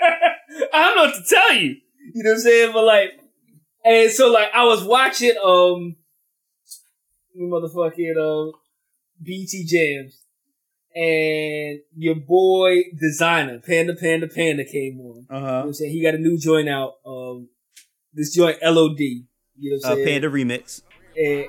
[0.73, 1.77] I don't know what to tell you.
[2.13, 2.73] You know what I'm saying?
[2.73, 3.09] But like,
[3.85, 5.95] and so like, I was watching, um,
[7.39, 8.51] motherfucking, um,
[9.21, 10.17] BET Jams,
[10.93, 15.05] and your boy Desiigner, Panda Panda Panda came on.
[15.05, 15.61] You know what Uh-huh.
[15.67, 15.91] I'm saying?
[15.91, 17.49] He got a new joint out, um,
[18.13, 18.99] this joint LOD.
[18.99, 19.25] You
[19.63, 20.07] know what I'm Uh, saying?
[20.07, 20.81] Panda remix.
[21.17, 21.47] And,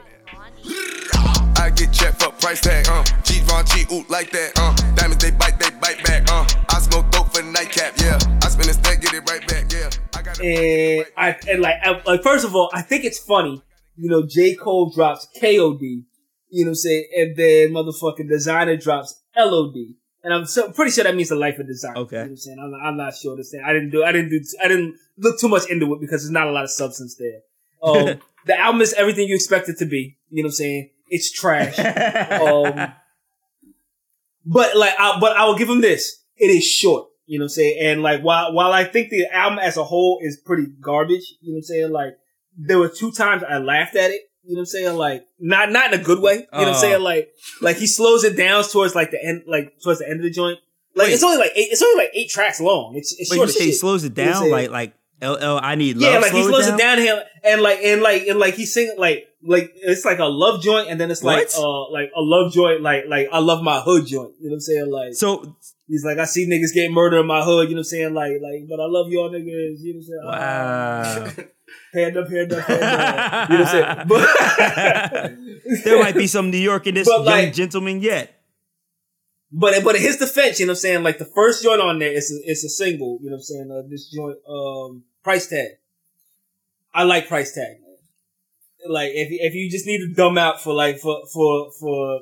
[1.57, 3.05] I get checked for price tag, uh.
[3.24, 4.74] Givenchy, ooh, like that, uh.
[4.94, 6.47] Diamonds, they bite, they bite back, uh.
[6.70, 8.19] I smoke dope for nightcap, yeah.
[8.52, 9.88] I spin a stack, get it right back, yeah.
[10.14, 13.62] I got and I and like I, like first of all, I think it's funny.
[13.96, 15.80] You know, J Cole drops KOD.
[15.80, 16.04] You
[16.64, 19.74] know what I'm saying, and then motherfucking Desiigner drops LOD.
[20.22, 21.96] And I'm so, pretty sure that means the life of design.
[21.96, 22.16] Okay.
[22.16, 22.58] You know what I'm saying?
[22.60, 23.58] I'm, I'm not sure to say.
[23.58, 26.30] I didn't do, I didn't do, I didn't look too much into it because there's
[26.30, 27.40] not a lot of substance there.
[27.82, 30.18] Um, the album is everything you expect it to be.
[30.28, 30.90] You know what I'm saying?
[31.08, 31.78] It's trash.
[31.78, 32.92] um,
[34.44, 36.22] but like, I, but I will give him this.
[36.36, 37.08] It is short.
[37.27, 37.78] You know what I'm saying?
[37.81, 41.53] And like, while, while I think the album as a whole is pretty garbage, you
[41.53, 41.93] know what I'm saying?
[41.93, 42.19] Like,
[42.57, 44.23] there were two times I laughed at it.
[44.44, 44.97] You know what I'm saying?
[44.97, 46.35] Like, not, not in a good way.
[46.35, 46.81] You know what I'm Oh.
[46.81, 47.03] saying?
[47.03, 47.31] Like,
[47.61, 50.31] like he slows it down towards like the end, like towards the end of the
[50.31, 50.59] joint.
[50.97, 51.15] Like, Wait.
[51.15, 52.94] it's only like eight, it's only like eight tracks long.
[52.97, 54.51] It's, it's Wait, short you say he slows it You know down?
[54.51, 56.12] Like like LL, I need love.
[56.12, 58.97] Yeah, like he slows it down, and, and like and like and like he's singing
[58.99, 61.59] like like it's like a love joint, and then it's like What?
[61.59, 64.32] uh like a love joint, like like I love my hood joint.
[64.40, 64.90] You know what I'm saying?
[64.90, 65.57] Like So
[65.88, 67.68] he's like I see niggas get murdered in my hood.
[67.68, 68.14] You know what I'm saying?
[68.14, 69.80] Like like but I love y'all niggas.
[69.80, 71.36] You know what I'm saying?
[71.36, 71.44] wow.
[71.94, 73.46] Uh, panda, panda, panda.
[73.50, 75.36] you know what I'm saying?
[75.68, 78.38] But there might be some New York in this But, young like- gentleman yet.
[79.54, 81.02] But but in his defense, you know what I'm saying?
[81.02, 83.18] Like the first joint on there is a, it's a single.
[83.22, 83.70] You know what I'm saying?
[83.70, 85.68] Uh, this joint, um, price tag.
[86.94, 87.76] I like price tag.
[87.82, 87.96] Man.
[88.88, 92.20] Like if if you just need to dumb out for like for for for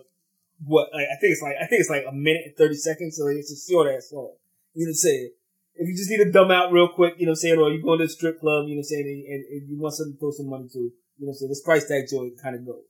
[0.64, 3.16] what like, I think it's like I think it's like a minute and thirty seconds,
[3.16, 4.34] so it's a short ass song.
[4.74, 5.30] You know what I'm saying?
[5.74, 7.70] If you just need to dumb out real quick, you know what I'm saying, or
[7.70, 10.18] you go to the strip club, you know saying, and, and you want something to
[10.18, 12.66] throw some money to, you know what I'm saying, this price tag joint kind of
[12.66, 12.82] goes.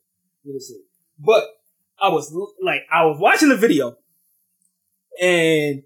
[0.43, 0.83] You know saying?
[1.19, 1.45] But
[2.03, 3.97] I was like, I was watching the video,
[5.23, 5.83] and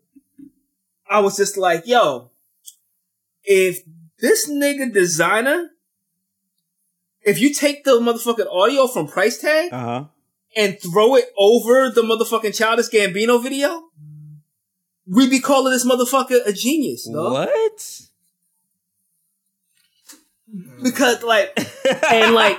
[1.11, 2.31] I was just like, yo,
[3.43, 3.81] if
[4.19, 5.66] this nigga Desiigner,
[7.23, 10.05] if you take the motherfucking audio from price tag Uh huh.
[10.56, 13.85] And throw it over the motherfucking Childish Gambino video,
[15.06, 17.32] we be calling this motherfucker a genius, dog.
[17.32, 18.01] What?
[20.82, 21.59] Because like,
[22.12, 22.59] and like,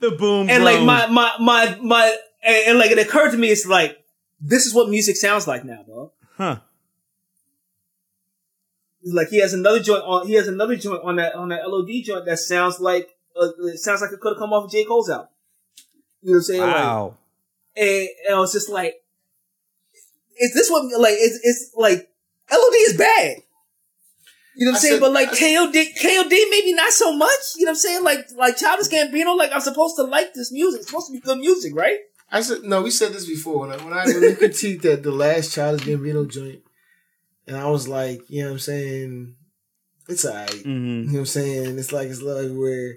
[0.00, 0.50] the boom.
[0.50, 3.98] and like my my my my, and, and like it occurred to me, it's like
[4.40, 6.10] this is what music sounds like now, dog.
[6.36, 6.58] Huh.
[9.02, 11.68] It's Like he has another joint on, he has another joint on that on that
[11.68, 13.08] LOD joint that sounds like
[13.40, 15.28] uh, it sounds like it could have come off of J Cole's album.
[16.26, 16.60] You know what I'm saying?
[16.60, 17.16] Like, Wow.
[17.76, 18.96] and, and I was just like,
[20.40, 22.08] is this what like it's it's like
[22.50, 23.36] LOD is bad.
[24.56, 24.94] You know what I'm I saying?
[24.94, 27.30] said- but like I- KOD KOD maybe not so much.
[27.56, 28.02] You know what I'm saying?
[28.04, 30.80] Like like Childish Gambino, like I'm supposed to like this music.
[30.80, 31.98] It's supposed to be good music, right?
[32.32, 32.82] I said no.
[32.82, 35.86] We said this before when I when I when we critiqued that the last Childish
[35.86, 36.62] Gambino joint,
[37.46, 39.36] and I was like, you know what I'm saying,
[40.08, 40.50] it's alright.
[40.50, 40.66] Mm-hmm.
[40.68, 41.78] You know what I'm saying?
[41.78, 42.96] It's like it's love everywhere.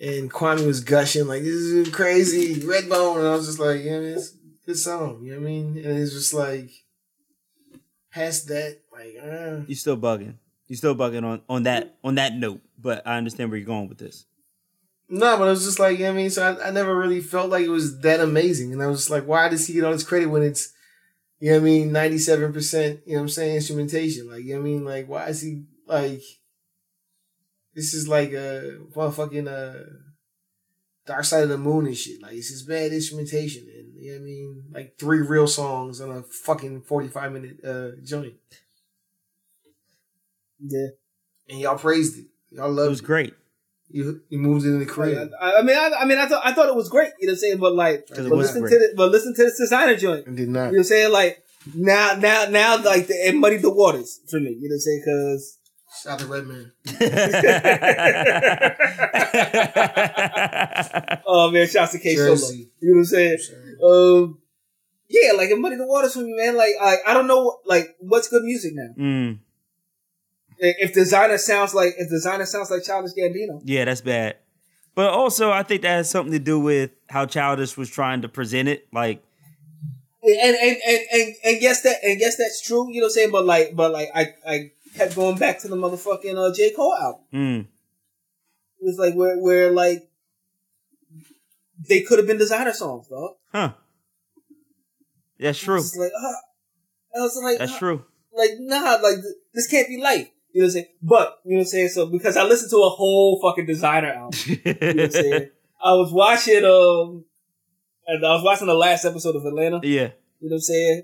[0.00, 3.98] And Kwame was gushing like this is crazy, Redbone, and I was just like, yeah,
[4.00, 5.22] man, it's a good song.
[5.22, 5.66] You know what I mean?
[5.76, 6.70] And it's just like
[8.10, 10.34] past that, like, uh, You still bugging.
[10.68, 12.60] You still bugging on on that on that note.
[12.78, 14.24] But I understand where you're going with this.
[15.10, 16.96] no, but it was just like, you know what I mean, so I, I never
[16.96, 19.74] really felt like it was that amazing, and I was just like, why does he
[19.74, 20.72] get all this credit when it's,
[21.40, 24.44] you know what I mean, ninety seven percent, you know what I'm saying, instrumentation, like,
[24.44, 26.22] you know what I mean, like, why is he like,
[27.74, 29.84] this is like a motherfucking uh,
[31.06, 34.18] Dark Side of the Moon and shit, like, it's just bad instrumentation, and you know
[34.18, 38.34] what I mean, like three real songs on a fucking forty five minute uh joint,
[40.60, 40.88] Yeah.
[41.48, 43.04] and y'all praised it, y'all loved It loved was it.
[43.06, 43.34] great.
[43.92, 45.30] You you moved it in the crib.
[45.40, 47.10] I, I mean, I, I mean, I thought I thought it was great.
[47.18, 47.58] You know what I'm saying?
[47.58, 48.70] But like, but listen great.
[48.70, 50.26] to the, but listen to this Desiigner joint.
[50.28, 51.10] and did You know what I'm saying?
[51.12, 51.42] Like
[51.74, 54.50] now, now, now, like the, it muddied the waters for me.
[54.50, 55.02] You know what I'm saying?
[55.04, 55.58] Because
[56.02, 56.72] Shout out to Redman.
[61.26, 62.34] oh man, shouts to K Solo.
[62.52, 63.38] You know what I'm saying?
[63.84, 64.38] Um,
[65.08, 66.56] yeah, like it muddied the waters for me, man.
[66.56, 68.88] Like I, I don't know, like what's good music now.
[68.96, 69.38] mm,
[70.58, 74.36] If Desiigner sounds like if Desiigner sounds like Childish Gambino, yeah, that's bad.
[74.94, 78.28] But also, I think that has something to do with how Childish was trying to
[78.28, 78.86] present it.
[78.92, 79.22] Like,
[80.22, 82.88] and and and and, and yes that and yes that's true.
[82.92, 83.30] You know what I'm saying?
[83.32, 86.94] But like, but like I I kept going back to the motherfucking uh, J Cole
[86.94, 87.20] album.
[87.32, 87.66] mm, It
[88.84, 90.08] was like where where like
[91.88, 93.32] they could have been Desiigner songs, dog.
[93.52, 93.72] huh?
[95.38, 95.80] That's true.
[95.80, 98.04] Like, uh, I was like, That's uh, true.
[98.34, 100.28] like nah, like th- this can't be life.
[100.52, 100.86] You know what I'm saying?
[101.02, 101.88] But you know what I'm saying?
[101.88, 104.38] So because I listened to a whole fucking Desiigner album.
[104.46, 105.50] You know what I'm saying?
[105.82, 107.24] I was watching um
[108.06, 109.80] and I was watching the last episode of Atlanta.
[109.82, 110.10] yeah.
[110.40, 111.02] You know what I'm saying?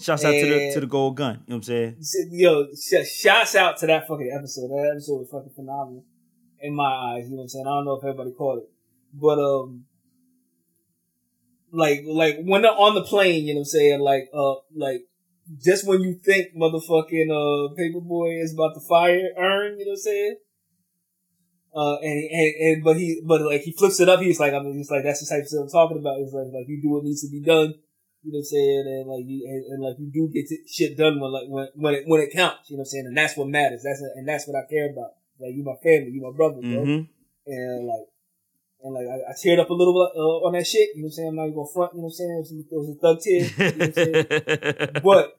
[0.00, 1.42] Shouts out to the to the gold gun.
[1.46, 2.30] You know what I'm saying?
[2.32, 4.68] Yo, sh- shouts out to that fucking episode.
[4.68, 6.04] That episode was fucking phenomenal
[6.60, 7.24] in my eyes.
[7.24, 7.66] You know what I'm saying?
[7.66, 8.70] I don't know if everybody caught it,
[9.14, 9.84] but um,
[11.72, 14.00] like like when they're on the plane, you know what I'm saying?
[14.00, 15.02] Like uh, like
[15.62, 19.90] just when you think motherfucking uh Paper Boi is about to fire Earn, you know
[19.90, 20.36] what I'm saying?
[21.74, 24.20] Uh, and, and, and, but he, but like, he flips it up.
[24.20, 26.18] He's like, I mean, he's like, that's the type of stuff I'm talking about.
[26.18, 27.72] He's like, like, you do what needs to be done.
[28.22, 28.84] You know what I'm saying?
[28.86, 31.94] And like, you, and, and like, you do get shit done when, like, when, when
[31.94, 32.70] it, when it counts.
[32.70, 33.06] You know what I'm saying?
[33.06, 33.82] And that's what matters.
[33.82, 35.14] That's, and that's what I care about.
[35.40, 36.86] Like, you my family, you my brother, bro.
[36.86, 37.02] Mm-hmm.
[37.46, 38.06] And like,
[38.84, 40.90] and like, I, I teared up a little bit uh, on that shit.
[40.94, 41.28] You know what I'm saying?
[41.28, 41.94] I'm not even gonna front.
[41.94, 42.30] You know what I'm saying?
[42.30, 43.42] It was, it was a thug tear.
[43.42, 44.90] You know what I'm saying?
[45.02, 45.38] But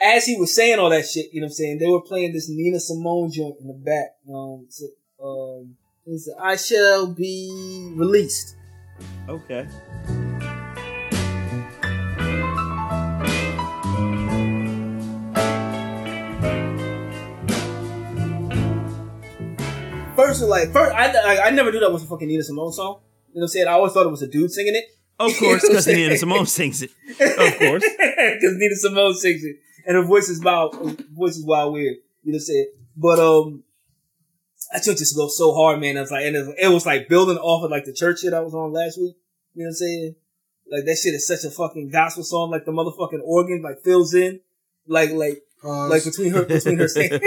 [0.00, 2.32] as he was saying all that shit, you know what I'm saying, they were playing
[2.32, 4.16] this Nina Simone joint in the back.
[4.28, 4.86] Um, so,
[5.22, 5.76] um,
[6.06, 8.56] it's I shall be released.
[9.28, 9.68] okay.
[20.26, 23.00] First, like, first, I, I, I never knew that was a fucking Nina Simone song.
[23.32, 23.68] You know what I'm saying?
[23.68, 24.84] I always thought it was a dude singing it.
[25.18, 26.90] Of course, because Nina Simone sings it.
[27.20, 27.84] Of course.
[28.40, 29.56] Because Nina Simone sings it.
[29.86, 31.96] And her voice is wild, her voice is wild weird.
[32.22, 32.66] You know what I'm saying?
[32.96, 33.62] But, um,
[34.74, 35.96] I took this go so hard, man.
[35.96, 38.20] I was like, and it was, it was like building off of like the church
[38.20, 39.16] shit I was on last week.
[39.54, 40.14] You know what I'm saying?
[40.70, 42.50] Like that shit is such a fucking gospel song.
[42.50, 44.40] Like the motherfucking organ like fills in,
[44.86, 45.90] like like Pause.
[45.90, 47.20] like between her between her stand-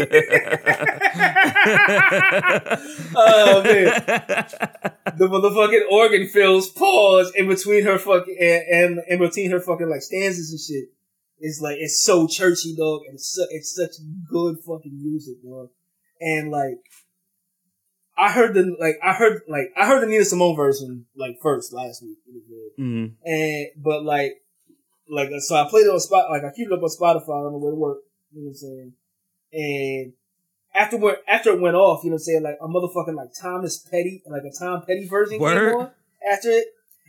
[3.16, 3.86] oh man
[5.18, 9.90] the motherfucking organ fills pause in between her fucking and, and in between her fucking
[9.90, 10.90] like stanzas and shit
[11.40, 13.92] it's like it's so churchy dog and it's, su- it's such
[14.30, 15.70] good fucking music dog
[16.20, 16.78] and like
[18.16, 21.74] I heard the like I heard like I heard the Nina Simone version like first
[21.74, 22.18] last week
[22.80, 23.14] Mhm.
[23.24, 24.34] and but like
[25.10, 27.52] like so I played it on spot like I keep it up on Spotify on
[27.54, 27.98] the way to work.
[28.32, 28.94] You know what I'm saying?
[29.54, 30.14] And
[30.76, 33.30] after when after it went off, you know what I'm saying, like a motherfucking like
[33.40, 35.72] Thomas Petty, like a Tom Petty version Word.
[35.72, 35.92] came on
[36.32, 36.66] after it.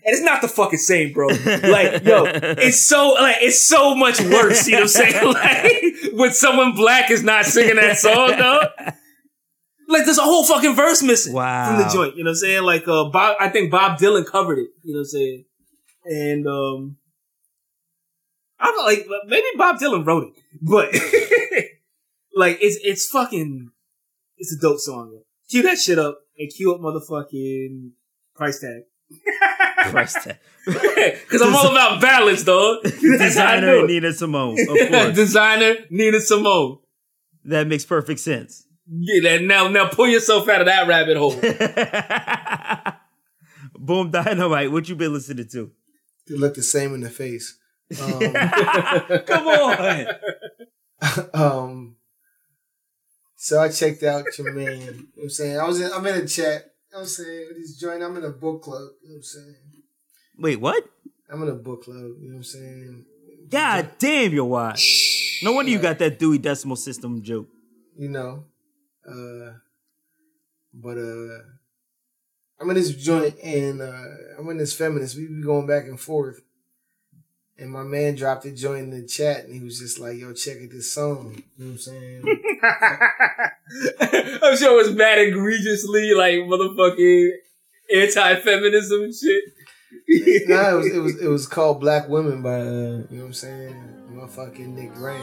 [0.06, 1.28] And it's not the fucking same, bro.
[1.28, 5.32] Like, yo, it's so like it's so much worse, you know what I'm saying?
[6.12, 8.60] Like when someone black is not singing that song, though.
[9.88, 11.68] Like there's a whole fucking verse missing Wow.
[11.68, 12.16] from the joint.
[12.16, 12.62] You know what I'm saying?
[12.64, 15.44] Like uh Bob I think Bob Dylan covered it, you know what I'm saying?
[16.04, 16.96] And um
[18.58, 20.90] I don't like maybe Bob Dylan wrote it, but
[22.34, 23.70] like it's it's fucking
[24.36, 25.10] it's a dope song.
[25.12, 25.20] Yo.
[25.50, 27.90] Cue that shit up and cue up motherfucking
[28.34, 28.82] price tag.
[29.90, 30.16] Christ.
[30.24, 30.38] tag.
[31.28, 32.78] Cause I'm all about balance, dog.
[32.84, 33.92] That's how I Desiigner do and it.
[33.92, 35.18] Nina Simone, of course.
[35.18, 36.78] Desiigner Nina Simone.
[37.44, 38.66] that makes perfect sense.
[38.90, 41.34] Yeah, that- now now pull yourself out of that rabbit hole.
[43.78, 45.70] Boom Dynamite, what you been listening to?
[46.26, 47.58] They look the same in the face.
[48.02, 48.18] Um,
[49.26, 50.06] Come on.
[51.34, 51.96] um,
[53.44, 54.80] so I checked out your man.
[54.80, 55.60] You know what I'm saying?
[55.60, 56.72] I was in, I'm in a chat.
[56.88, 57.44] You know I'm saying?
[57.48, 58.88] With this joint, I'm in a book club.
[59.02, 59.56] You know what I'm saying?
[60.38, 60.82] Wait, what?
[61.28, 61.96] I'm in a book club.
[61.98, 63.04] You know what I'm saying?
[63.50, 64.78] God damn, you're wide.
[65.42, 67.48] No wonder you got that Dewey Decimal System joke.
[67.98, 68.44] You know.
[69.06, 69.58] Uh,
[70.72, 71.42] but uh,
[72.58, 75.18] I'm in this joint and uh, I'm in this feminist.
[75.18, 76.40] We be going back and forth.
[77.56, 80.32] And my man dropped a joint in the chat and he was just like, yo,
[80.32, 81.40] check out this song.
[81.56, 82.22] You know what I'm saying?
[84.42, 87.30] I'm sure it was mad egregiously like motherfucking
[87.94, 89.44] anti-feminism shit.
[90.48, 93.24] no, it was it was it was called Black Women by uh, you know what
[93.26, 93.76] I'm saying,
[94.12, 95.22] motherfucking Nick Grant.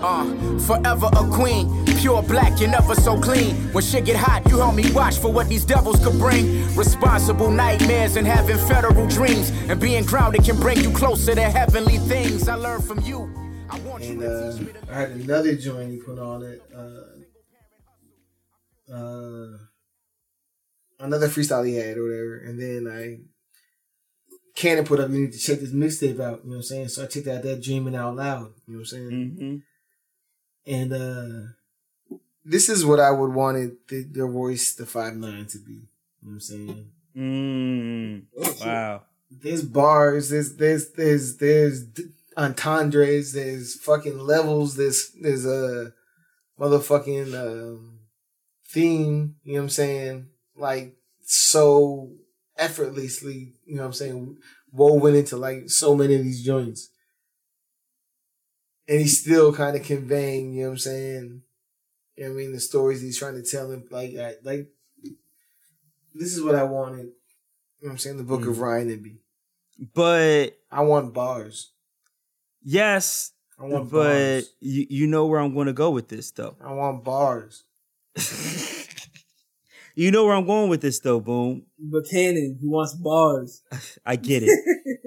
[0.00, 3.56] Uh, forever a queen, pure black, you're never so clean.
[3.72, 6.72] When shit get hot, you help me watch for what these devils could bring.
[6.76, 9.50] Responsible nightmares and having federal dreams.
[9.68, 12.48] And being grounded can bring you closer to heavenly things.
[12.48, 13.32] I learned from you.
[13.68, 16.18] I want you And to uh, teach me to I had another joint he put
[16.18, 16.62] on it.
[16.74, 17.02] Uh,
[18.94, 19.58] uh,
[21.00, 22.36] another freestyle he had or whatever.
[22.38, 23.18] And then I
[24.54, 26.40] Cannon put up, you need to check this mixtape out.
[26.42, 26.88] You know what I'm saying?
[26.88, 28.54] So I checked out that Dreaming Out Loud.
[28.66, 29.10] You know what I'm saying?
[29.10, 29.56] Mm-hmm.
[30.68, 35.58] And uh, this is what I would wanted the, their voice, the five nine, to
[35.58, 35.72] be.
[35.72, 35.78] You
[36.22, 36.90] know what I'm saying?
[37.16, 38.22] Mm.
[38.64, 39.02] Wow.
[39.30, 41.84] there's bars, there's there's there's there's
[42.36, 45.92] entendres, there's fucking levels, there's there's a
[46.60, 48.00] motherfucking um,
[48.68, 49.36] theme.
[49.44, 50.26] You know what I'm saying?
[50.56, 52.10] Like so
[52.56, 53.54] effortlessly.
[53.64, 54.36] You know what I'm saying?
[54.70, 56.90] Woven into like so many of these joints,
[58.88, 60.54] and he's still kind of conveying.
[60.54, 61.42] You know what I'm saying?
[62.16, 62.52] You know what I mean?
[62.52, 64.68] The stories he's trying to tell him, like I, like
[66.14, 66.98] this is what I wanted.
[67.80, 68.16] You know what I'm saying?
[68.16, 68.60] The Book of mm.
[68.60, 69.20] Ryan to be.
[69.94, 71.70] But I want bars.
[72.64, 74.54] yes, I want but bars.
[74.60, 76.56] you, you know where I'm going to go with this, though.
[76.60, 77.62] I want bars.
[79.98, 81.64] You know where I'm going with this, though, Boom.
[81.76, 83.62] Buchanan, he wants bars.
[84.06, 84.50] I get it.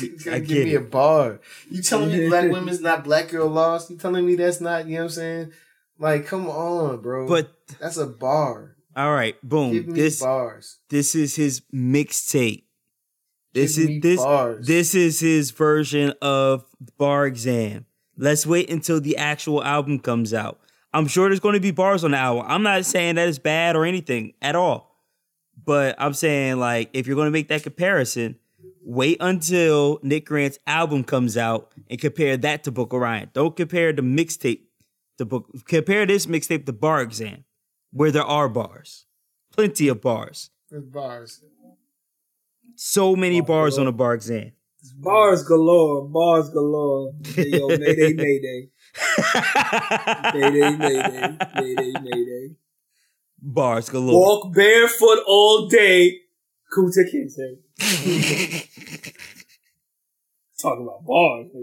[0.00, 0.76] You gotta I give get me it.
[0.76, 1.40] a bar.
[1.70, 3.90] You telling me black women's not black girl lost?
[3.90, 5.52] You telling me that's not, you know what I'm saying?
[5.98, 7.28] Like, come on, bro.
[7.28, 8.76] But that's a bar.
[8.96, 9.70] all right, Give Boom.
[9.72, 10.78] me This bars.
[10.90, 12.64] this is his mixtape.
[13.54, 14.66] This Give is me this bars.
[14.66, 16.64] this is his version of
[16.98, 17.86] bar exam.
[18.16, 20.58] Let's wait until the actual album comes out.
[20.94, 22.44] I'm sure there's going to be bars on the album.
[22.48, 24.94] I'm not saying that it's bad or anything at all.
[25.64, 28.36] But I'm saying like if you're going to make that comparison,
[28.82, 33.30] wait until Nick Grant's album comes out and compare that to Book of Ryan.
[33.32, 34.62] Don't compare the mixtape
[35.18, 37.44] to book compare this mixtape to bar exam
[37.92, 39.06] where there are bars.
[39.52, 40.50] Plenty of bars.
[40.70, 41.42] There's bars.
[42.74, 44.52] So many bars on a bar exam.
[44.96, 47.12] Bars galore, bars galore.
[47.36, 48.68] Yo, mayday, mayday.
[50.34, 52.56] Mayday, mayday, mayday, mayday.
[53.40, 54.14] Bars galore.
[54.14, 56.20] Walk barefoot all day.
[56.72, 57.58] Kunta Kinte.
[60.60, 61.48] Talk about bars.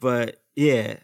[0.00, 0.98] But yeah,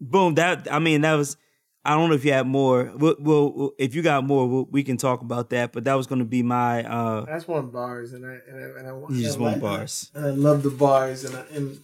[0.00, 0.34] boom.
[0.34, 1.36] That I mean, that was
[1.84, 2.92] I don't know if you had more.
[2.96, 5.72] Well, well if you got more, we'll, we can talk about that.
[5.72, 6.84] But that was going to be my.
[6.84, 9.14] uh I just want bars, and I and I, and I want.
[9.14, 10.10] You just I want like- bars.
[10.14, 11.78] And I love the bars, and I and,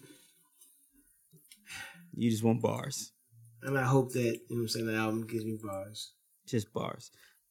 [2.15, 3.12] You just want bars,
[3.62, 6.12] and I hope that you know what I'm saying the album gives me bars.
[6.47, 7.11] just bars.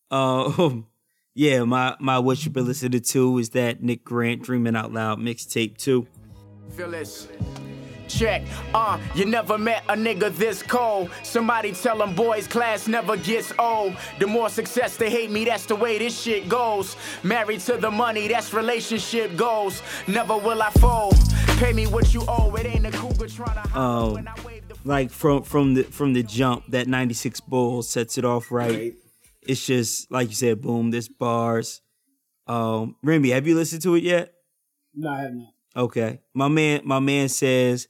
[0.10, 0.88] Um,
[1.34, 5.20] yeah, my my what you've been listening to is that Nick Grant Dreaming Out Loud
[5.20, 6.08] mixtape too.
[6.76, 7.28] Feel this.
[8.08, 8.44] Check,
[8.74, 11.10] uh, you never met a nigga this cold.
[11.24, 13.96] Somebody tell them boys class never gets old.
[14.20, 16.96] The more success they hate me, that's the way this shit goes.
[17.24, 19.82] Married to the money, that's relationship goals.
[20.08, 21.16] Never will I fold.
[21.60, 24.34] Pay me what you owe, it ain't a cougar trying to hide Um, when I
[24.46, 28.52] wave the like from from the from the jump that 96 bull sets it off
[28.52, 28.72] right.
[28.72, 28.94] Right.
[29.42, 31.82] It's just like you said, boom, this bars.
[32.46, 34.34] Um Remy, have you listened to it yet?
[34.94, 35.48] No, I have not.
[35.78, 36.20] Okay.
[36.34, 37.88] My man my man says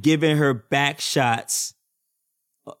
[0.00, 1.74] giving her back shots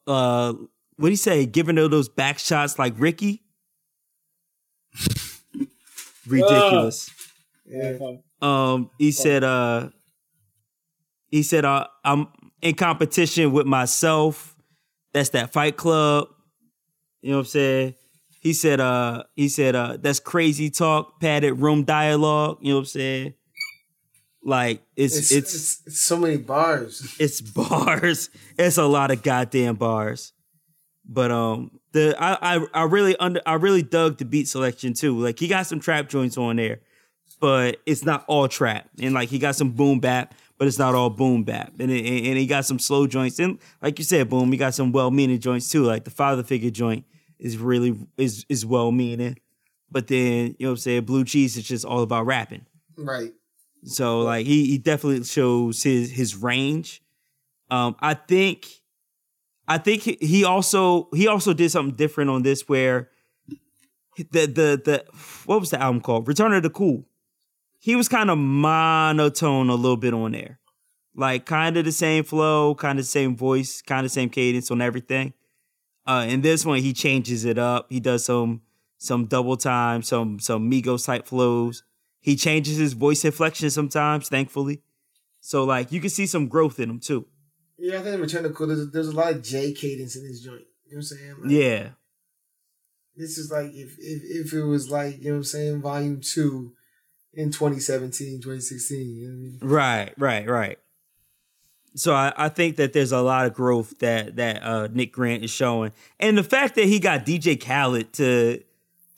[0.06, 0.54] uh
[0.96, 1.46] what do you say?
[1.46, 3.42] Giving her those back shots like Ricky?
[6.26, 7.10] Ridiculous.
[7.66, 7.98] Yeah.
[8.40, 9.88] Um, he said, uh,
[11.28, 12.28] he said, uh, I'm
[12.60, 14.54] in competition with myself.
[15.12, 16.28] That's that Fight Club.
[17.20, 17.94] You know what I'm saying?
[18.40, 22.58] He said, uh, he said, uh, that's crazy talk, padded room dialogue.
[22.60, 23.34] You know what I'm saying?
[24.44, 27.16] Like it's It's, it's it's it's so many bars.
[27.20, 28.30] it's bars.
[28.58, 30.32] It's a lot of goddamn bars.
[31.04, 35.18] But um the I I, I really under I really dug the beat selection too.
[35.18, 36.80] Like he got some trap joints on there,
[37.40, 38.88] but it's not all trap.
[39.00, 41.72] And like he got some boom bap, but it's not all boom bap.
[41.78, 43.38] And it, and he got some slow joints.
[43.38, 45.84] And like you said, boom, he got some well meaning joints too.
[45.84, 47.04] Like the father figure joint
[47.38, 49.38] is really is is well meaning.
[49.90, 52.64] But then, you know what I'm saying, blue cheese is just all about rapping.
[52.96, 53.32] Right.
[53.84, 57.02] So like he he definitely shows his his range.
[57.70, 58.68] Um, I think,
[59.66, 63.10] I think he- also he also did something different on this where
[64.30, 65.04] the the the
[65.46, 66.28] what was the album called?
[66.28, 67.04] Return of the Cool.
[67.78, 70.60] He was kind of monotone a little bit on there,
[71.16, 74.70] like kind of the same flow, kind of the same voice, kind of same cadence
[74.70, 75.32] on everything.
[76.06, 77.86] Uh, in this one, he changes it up.
[77.90, 78.62] He does some
[78.98, 81.82] some double time, some some Migos type flows.
[82.22, 84.80] He changes his voice inflection sometimes, thankfully.
[85.40, 87.26] So like you can see some growth in him too.
[87.76, 88.68] Yeah, I think Return to Cool.
[88.68, 90.62] There's, there's a lot of J cadence in this joint.
[90.86, 91.34] You know what I'm saying?
[91.42, 91.88] Like, Yeah.
[93.16, 96.20] This is like if, if if it was like you know what I'm saying, Volume
[96.22, 96.72] Two
[97.34, 99.16] in 2017, 2016.
[99.16, 99.58] You know what I mean?
[99.60, 100.78] Right, right, right.
[101.94, 105.44] So I, I think that there's a lot of growth that that uh, Nick Grant
[105.44, 108.62] is showing, and the fact that he got DJ Khaled to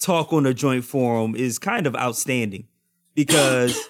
[0.00, 2.66] talk on the joint forum is kind of outstanding
[3.14, 3.88] because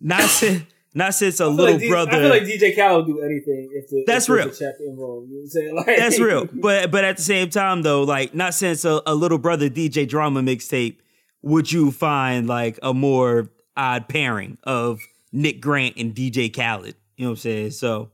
[0.00, 2.10] not since not since a little like D- brother.
[2.12, 4.48] I feel like DJ Khaled will do anything if the, That's if real.
[4.88, 5.28] Involved.
[5.30, 5.74] You know what I'm saying?
[5.76, 6.48] Like, That's real.
[6.52, 10.08] But but at the same time though, like not since a, a little brother DJ
[10.08, 10.96] drama mixtape
[11.42, 15.00] would you find like a more odd pairing of
[15.32, 16.96] Nick Grant and DJ Khaled.
[17.16, 17.70] You know what I'm saying?
[17.70, 18.10] So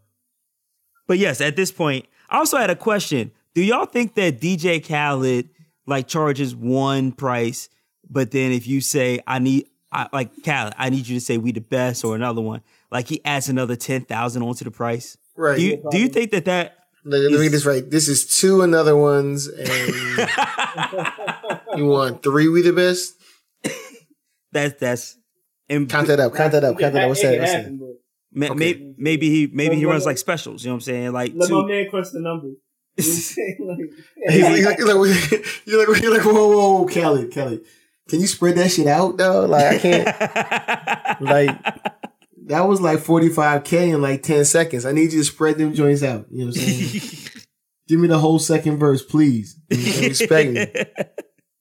[1.07, 3.33] But yes, at this point, I also had a question.
[3.55, 5.49] Do y'all think that DJ Khaled
[5.87, 7.69] like charges one price,
[8.09, 11.39] but then if you say I need I, like Khaled, I need you to say
[11.39, 15.17] we the best or another one, like he adds another ten thousand onto the price?
[15.37, 15.57] Right.
[15.57, 17.89] Do you do you think that that Let, let me get this right.
[17.89, 19.69] This is two another ones, and
[21.77, 22.49] you want three.
[22.49, 23.15] We the best.
[24.53, 25.17] That's that's
[25.69, 26.35] and Count that up.
[26.35, 26.79] Count that up.
[26.79, 27.09] Count that up.
[27.09, 27.41] What's It that?
[27.41, 27.73] What's that?
[28.33, 28.55] ma- Okay.
[28.55, 30.65] may- maybe he maybe he runs like specials.
[30.65, 31.13] You know what I'm saying?
[31.13, 32.57] Like Let two, my man crunch the numbers.
[32.99, 33.57] You know what I'm saying?
[33.61, 33.79] Like,
[34.33, 34.97] He's like, he's like, he's like,
[35.67, 37.61] you're like, you're like, whoa, whoa, whoa, Kelly, Kelly,
[38.09, 39.47] can you spread that shit out though?
[39.47, 40.07] Like I can't.
[41.21, 41.65] like
[42.47, 44.87] that was like 45k in like 10 seconds.
[44.87, 46.27] I need you to spread them joints out.
[46.31, 47.03] You know what I'm saying?
[47.89, 49.61] Give me the whole second verse, please.
[49.71, 50.09] You know what I'm saying?
[50.09, 51.05] Respect me.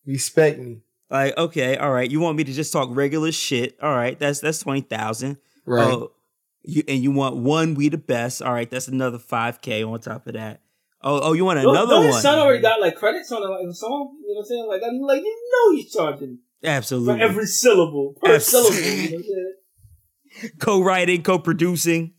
[0.06, 0.82] Respect me.
[1.10, 2.10] like okay, all right.
[2.10, 3.78] You want me to just talk regular shit?
[3.82, 5.38] All right, that's that's twenty thousand.
[5.66, 5.88] Right.
[5.88, 6.12] Oh,
[6.64, 8.42] you and you want one we the best?
[8.42, 10.62] All right, that's another five k on top of that.
[11.08, 12.22] Oh, oh, you want Don't- another don't his one?
[12.24, 14.18] son already got like credits on the, like, the song.
[14.22, 14.68] You know what I'm saying?
[14.68, 18.76] Like, I'm like, you know, he's charging absolutely for every syllable per syllable.
[18.76, 22.14] You know co-writing, co-producing.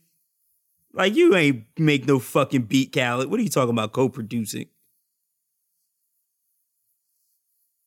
[0.93, 3.29] Like you ain't make no fucking beat, Khaled.
[3.29, 4.67] What are you talking about co-producing?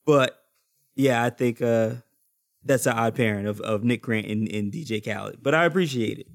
[0.07, 0.39] But
[0.95, 1.95] yeah, I think uh
[2.65, 5.43] that's an odd pairing of, of Nick Grant and, and DJ Khaled.
[5.43, 6.27] But I appreciate it.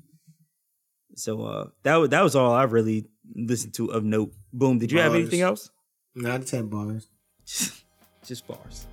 [1.15, 3.05] So uh that was that was all I really
[3.35, 4.33] listened to of note.
[4.57, 4.79] Boom.
[4.79, 5.69] Did you have anything else?
[6.15, 7.09] Nine to ten bars.
[8.25, 8.87] Just bars.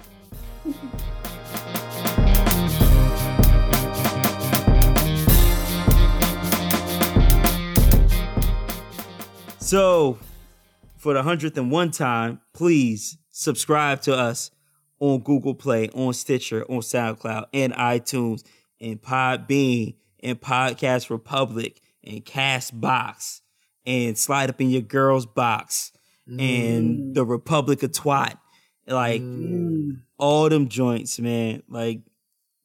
[9.60, 10.18] So
[10.96, 14.50] for the hundredth and one time, please subscribe to us
[14.98, 18.42] on Google Play, on Stitcher, on SoundCloud, and iTunes,
[18.80, 19.94] and Podbean,
[20.24, 23.41] and Podcast Republic, and Castbox,
[23.86, 25.92] and slide up in your girl's box,
[26.26, 27.14] and mm.
[27.14, 28.38] the Republic of Twat.
[28.86, 30.02] Like mm.
[30.18, 31.62] all them joints, man.
[31.68, 32.00] Like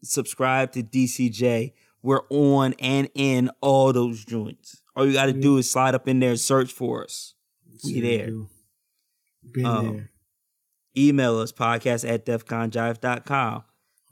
[0.04, 1.74] subscribe to DCJ.
[2.02, 4.82] We're on and in all those joints.
[4.96, 5.60] All you got to do mm.
[5.60, 7.34] is slide up in there and search for us.
[7.84, 8.30] We there.
[9.52, 10.12] Been Um, there.
[10.98, 13.64] Email us podcast at defconjive.com.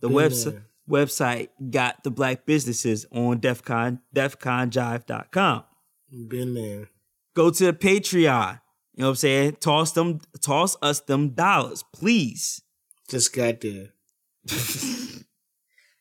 [0.02, 5.64] The website website got the black businesses on defcon defconjive.com.
[6.28, 6.90] Been there.
[7.36, 8.60] Go to the Patreon.
[8.96, 9.58] You know what I'm saying?
[9.60, 12.62] Toss them toss us them dollars, please.
[13.10, 13.90] Just got there.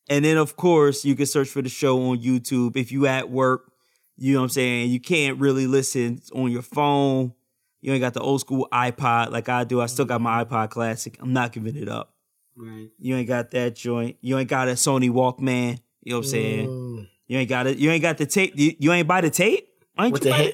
[0.08, 2.76] And then of course you can search for the show on YouTube.
[2.76, 3.72] If you at work,
[4.16, 7.32] you know what I'm saying, you can't really listen on your phone.
[7.80, 9.80] You ain't got the old school iPod like I do.
[9.80, 11.16] I still got my iPod classic.
[11.20, 12.14] I'm not giving it up.
[12.56, 12.88] Right.
[12.98, 14.16] You ain't got that joint.
[14.20, 15.80] You ain't got a Sony Walkman.
[16.02, 16.68] You know what I'm saying?
[16.68, 17.08] Mm.
[17.26, 17.78] You ain't got it.
[17.78, 18.52] You ain't got the tape.
[18.56, 19.68] You, you ain't buy the tape?
[19.98, 20.52] Ain't you the hand,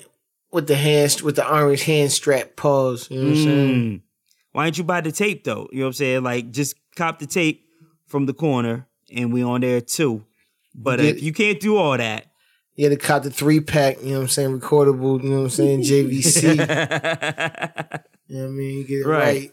[0.53, 3.09] with the hands with the orange hand strap pause.
[3.11, 3.75] You know what I'm saying?
[3.75, 4.01] Mm.
[4.53, 5.69] Why ain't you buy the tape though?
[5.73, 6.23] You know what I'm saying?
[6.25, 7.65] Like just cop the tape
[8.07, 10.25] from the corner and we on there too.
[10.75, 12.27] But if you can't do all that,
[12.77, 15.37] You had to cop the three pack, you know what I'm saying, recordable, you know
[15.39, 16.43] what I'm saying, JVC.
[16.43, 16.55] you
[18.37, 18.79] know what I mean?
[18.79, 19.19] You get it Right.
[19.19, 19.53] right.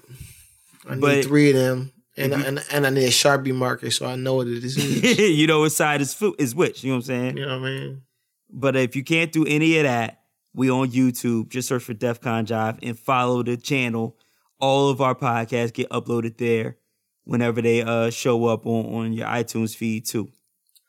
[0.89, 1.91] I need But- three of them.
[2.19, 4.75] And, I, and and I need a Sharpie marker so I know what it is.
[4.75, 6.83] you you know what side is is which.
[6.83, 7.37] You know what I'm saying?
[7.37, 8.01] You know what I mean?
[8.49, 10.21] But if you can't do any of that,
[10.57, 11.49] we on YouTube.
[11.49, 14.17] Just search for DefCon Jive and follow the channel.
[14.59, 16.77] All of our podcasts get uploaded there
[17.23, 20.29] whenever they uh show up on, on your iTunes feed too.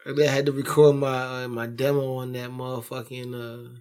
[0.06, 3.78] I had to record my uh, my demo on that motherfucking uh,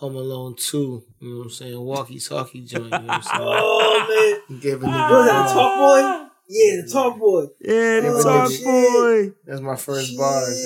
[0.00, 0.76] Home Alone 2.
[1.20, 1.80] You know what I'm saying?
[1.80, 2.84] Walkie talkie joint.
[2.84, 3.42] You know what I'm saying?
[3.42, 6.28] Oh man, Give a was that a the Talkboy?
[6.48, 7.48] Yeah, the Talkboy.
[7.60, 8.64] Yeah, the Oh, talk shit.
[8.64, 9.34] boy.
[9.46, 10.62] That's my first bars.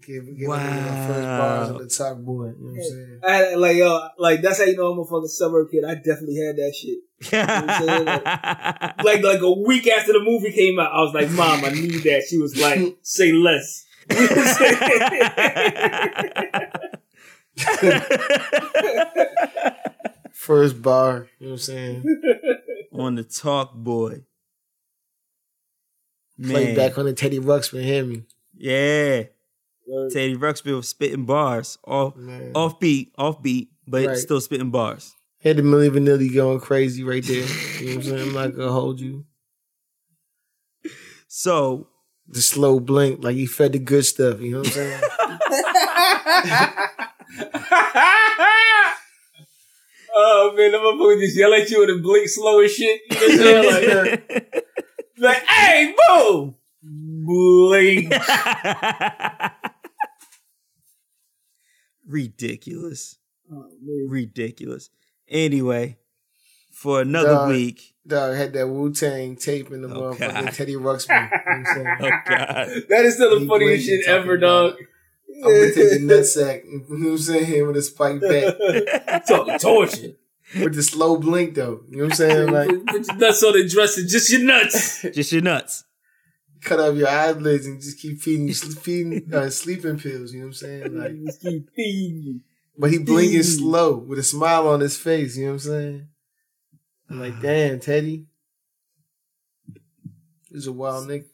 [0.00, 0.06] Shit.
[0.06, 1.74] Give, give a nigga my first bars Wow.
[1.74, 2.58] of the Talkboy.
[2.58, 3.20] You know what I'm saying?
[3.22, 5.84] I had, like yo, like that's how you know I'm a fucking suburb kid.
[5.84, 6.98] I definitely had that shit.
[9.04, 12.02] Like like a week after the movie came out, I was like, "Mom, I need
[12.04, 13.86] that." She was like, "Say less."
[20.32, 21.28] First bar.
[21.38, 22.22] You know what I'm saying?
[22.92, 24.24] on the Talkboy.
[26.42, 27.82] Play back on the Teddy Ruxpin.
[27.82, 28.22] Hear me?
[28.56, 29.24] Yeah.
[30.12, 31.78] Teddy Ruxpin spitting bars.
[31.86, 32.52] Off Man.
[32.54, 34.16] off beat, off beat, but Right.
[34.16, 35.14] still spitting bars.
[35.42, 37.36] Had the Milli Vanilli going crazy right there.
[37.36, 38.22] You know what I'm saying?
[38.22, 39.24] I'm not gonna hold you.
[41.28, 41.88] So
[42.28, 44.40] The slow blink, like he fed the good stuff.
[44.40, 45.00] You know what I'm saying?
[50.14, 53.00] oh man, that motherfucker just yell at you and blink slow as shit.
[53.10, 54.04] You know what I'm saying?
[54.04, 54.64] Like,
[55.18, 58.12] like hey, boom, blink.
[62.10, 63.18] Ridiculous.
[63.52, 63.66] Oh.
[64.08, 64.90] Ridiculous.
[65.28, 65.98] Anyway,
[66.72, 67.48] for another Dog.
[67.50, 67.94] week.
[68.06, 71.30] Dog had that Wu Tang tape in the Oh, motherfucking Teddy Ruxpin.
[71.30, 71.96] You know what I'm?
[72.02, 72.82] Oh God.
[72.88, 74.74] That is still the He funniest shit ever, dog.
[75.36, 76.64] I'm gonna take the nutsack.
[76.64, 77.66] You know what I'm saying?
[77.66, 78.20] With a spike
[79.08, 79.26] back.
[79.26, 80.12] Talking torture.
[80.60, 81.82] With the slow blink though.
[81.88, 82.50] You know what I'm saying?
[82.50, 85.02] Like Put put your nuts on the dresser, just your nuts.
[85.14, 85.84] Just your nuts.
[86.62, 90.32] Cut off your eyelids and just keep feeding you feeding uh, sleeping pills.
[90.32, 90.94] You know what I'm saying?
[90.98, 92.40] Like, Just keep feeding you.
[92.78, 95.36] but he blinking slow with a smile on his face.
[95.36, 96.08] You know what I'm saying?
[97.08, 98.26] I'm like, damn, Teddy,
[100.50, 101.24] this is a wild nigga.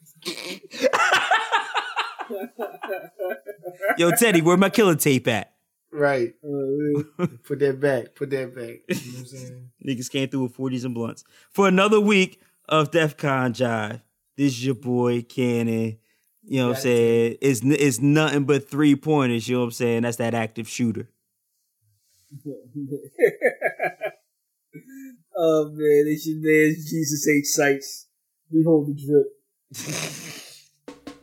[3.97, 5.53] Yo, Teddy, where my killer tape at?
[5.91, 6.33] Right.
[6.45, 7.03] Oh.
[7.43, 8.15] Put that back.
[8.15, 8.79] Put that back.
[8.87, 9.69] You know what I'm saying?
[9.85, 11.23] Niggas came through with 40s and blunts.
[11.51, 14.01] For another week of DEFCON Jive,
[14.37, 15.97] this is your boy Cannon.
[16.43, 17.37] You know what I'm saying?
[17.41, 19.49] It's, it's nothing but three pointers.
[19.49, 20.03] You know what I'm saying?
[20.03, 21.09] That's that active shooter.
[25.35, 27.45] oh man, it's your man Jesus H.
[27.47, 28.07] Sights.
[28.51, 29.27] Behold the drip.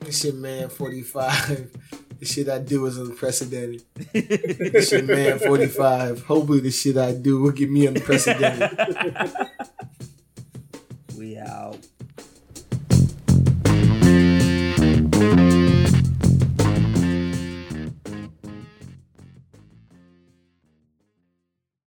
[0.04, 1.70] This shit, man, 45.
[2.18, 3.82] The shit I do is unprecedented.
[4.12, 6.22] This shit, man, 45.
[6.24, 8.70] Hopefully, the shit I do will get me unprecedented.
[11.18, 11.76] We out.
[15.24, 15.53] Thank you.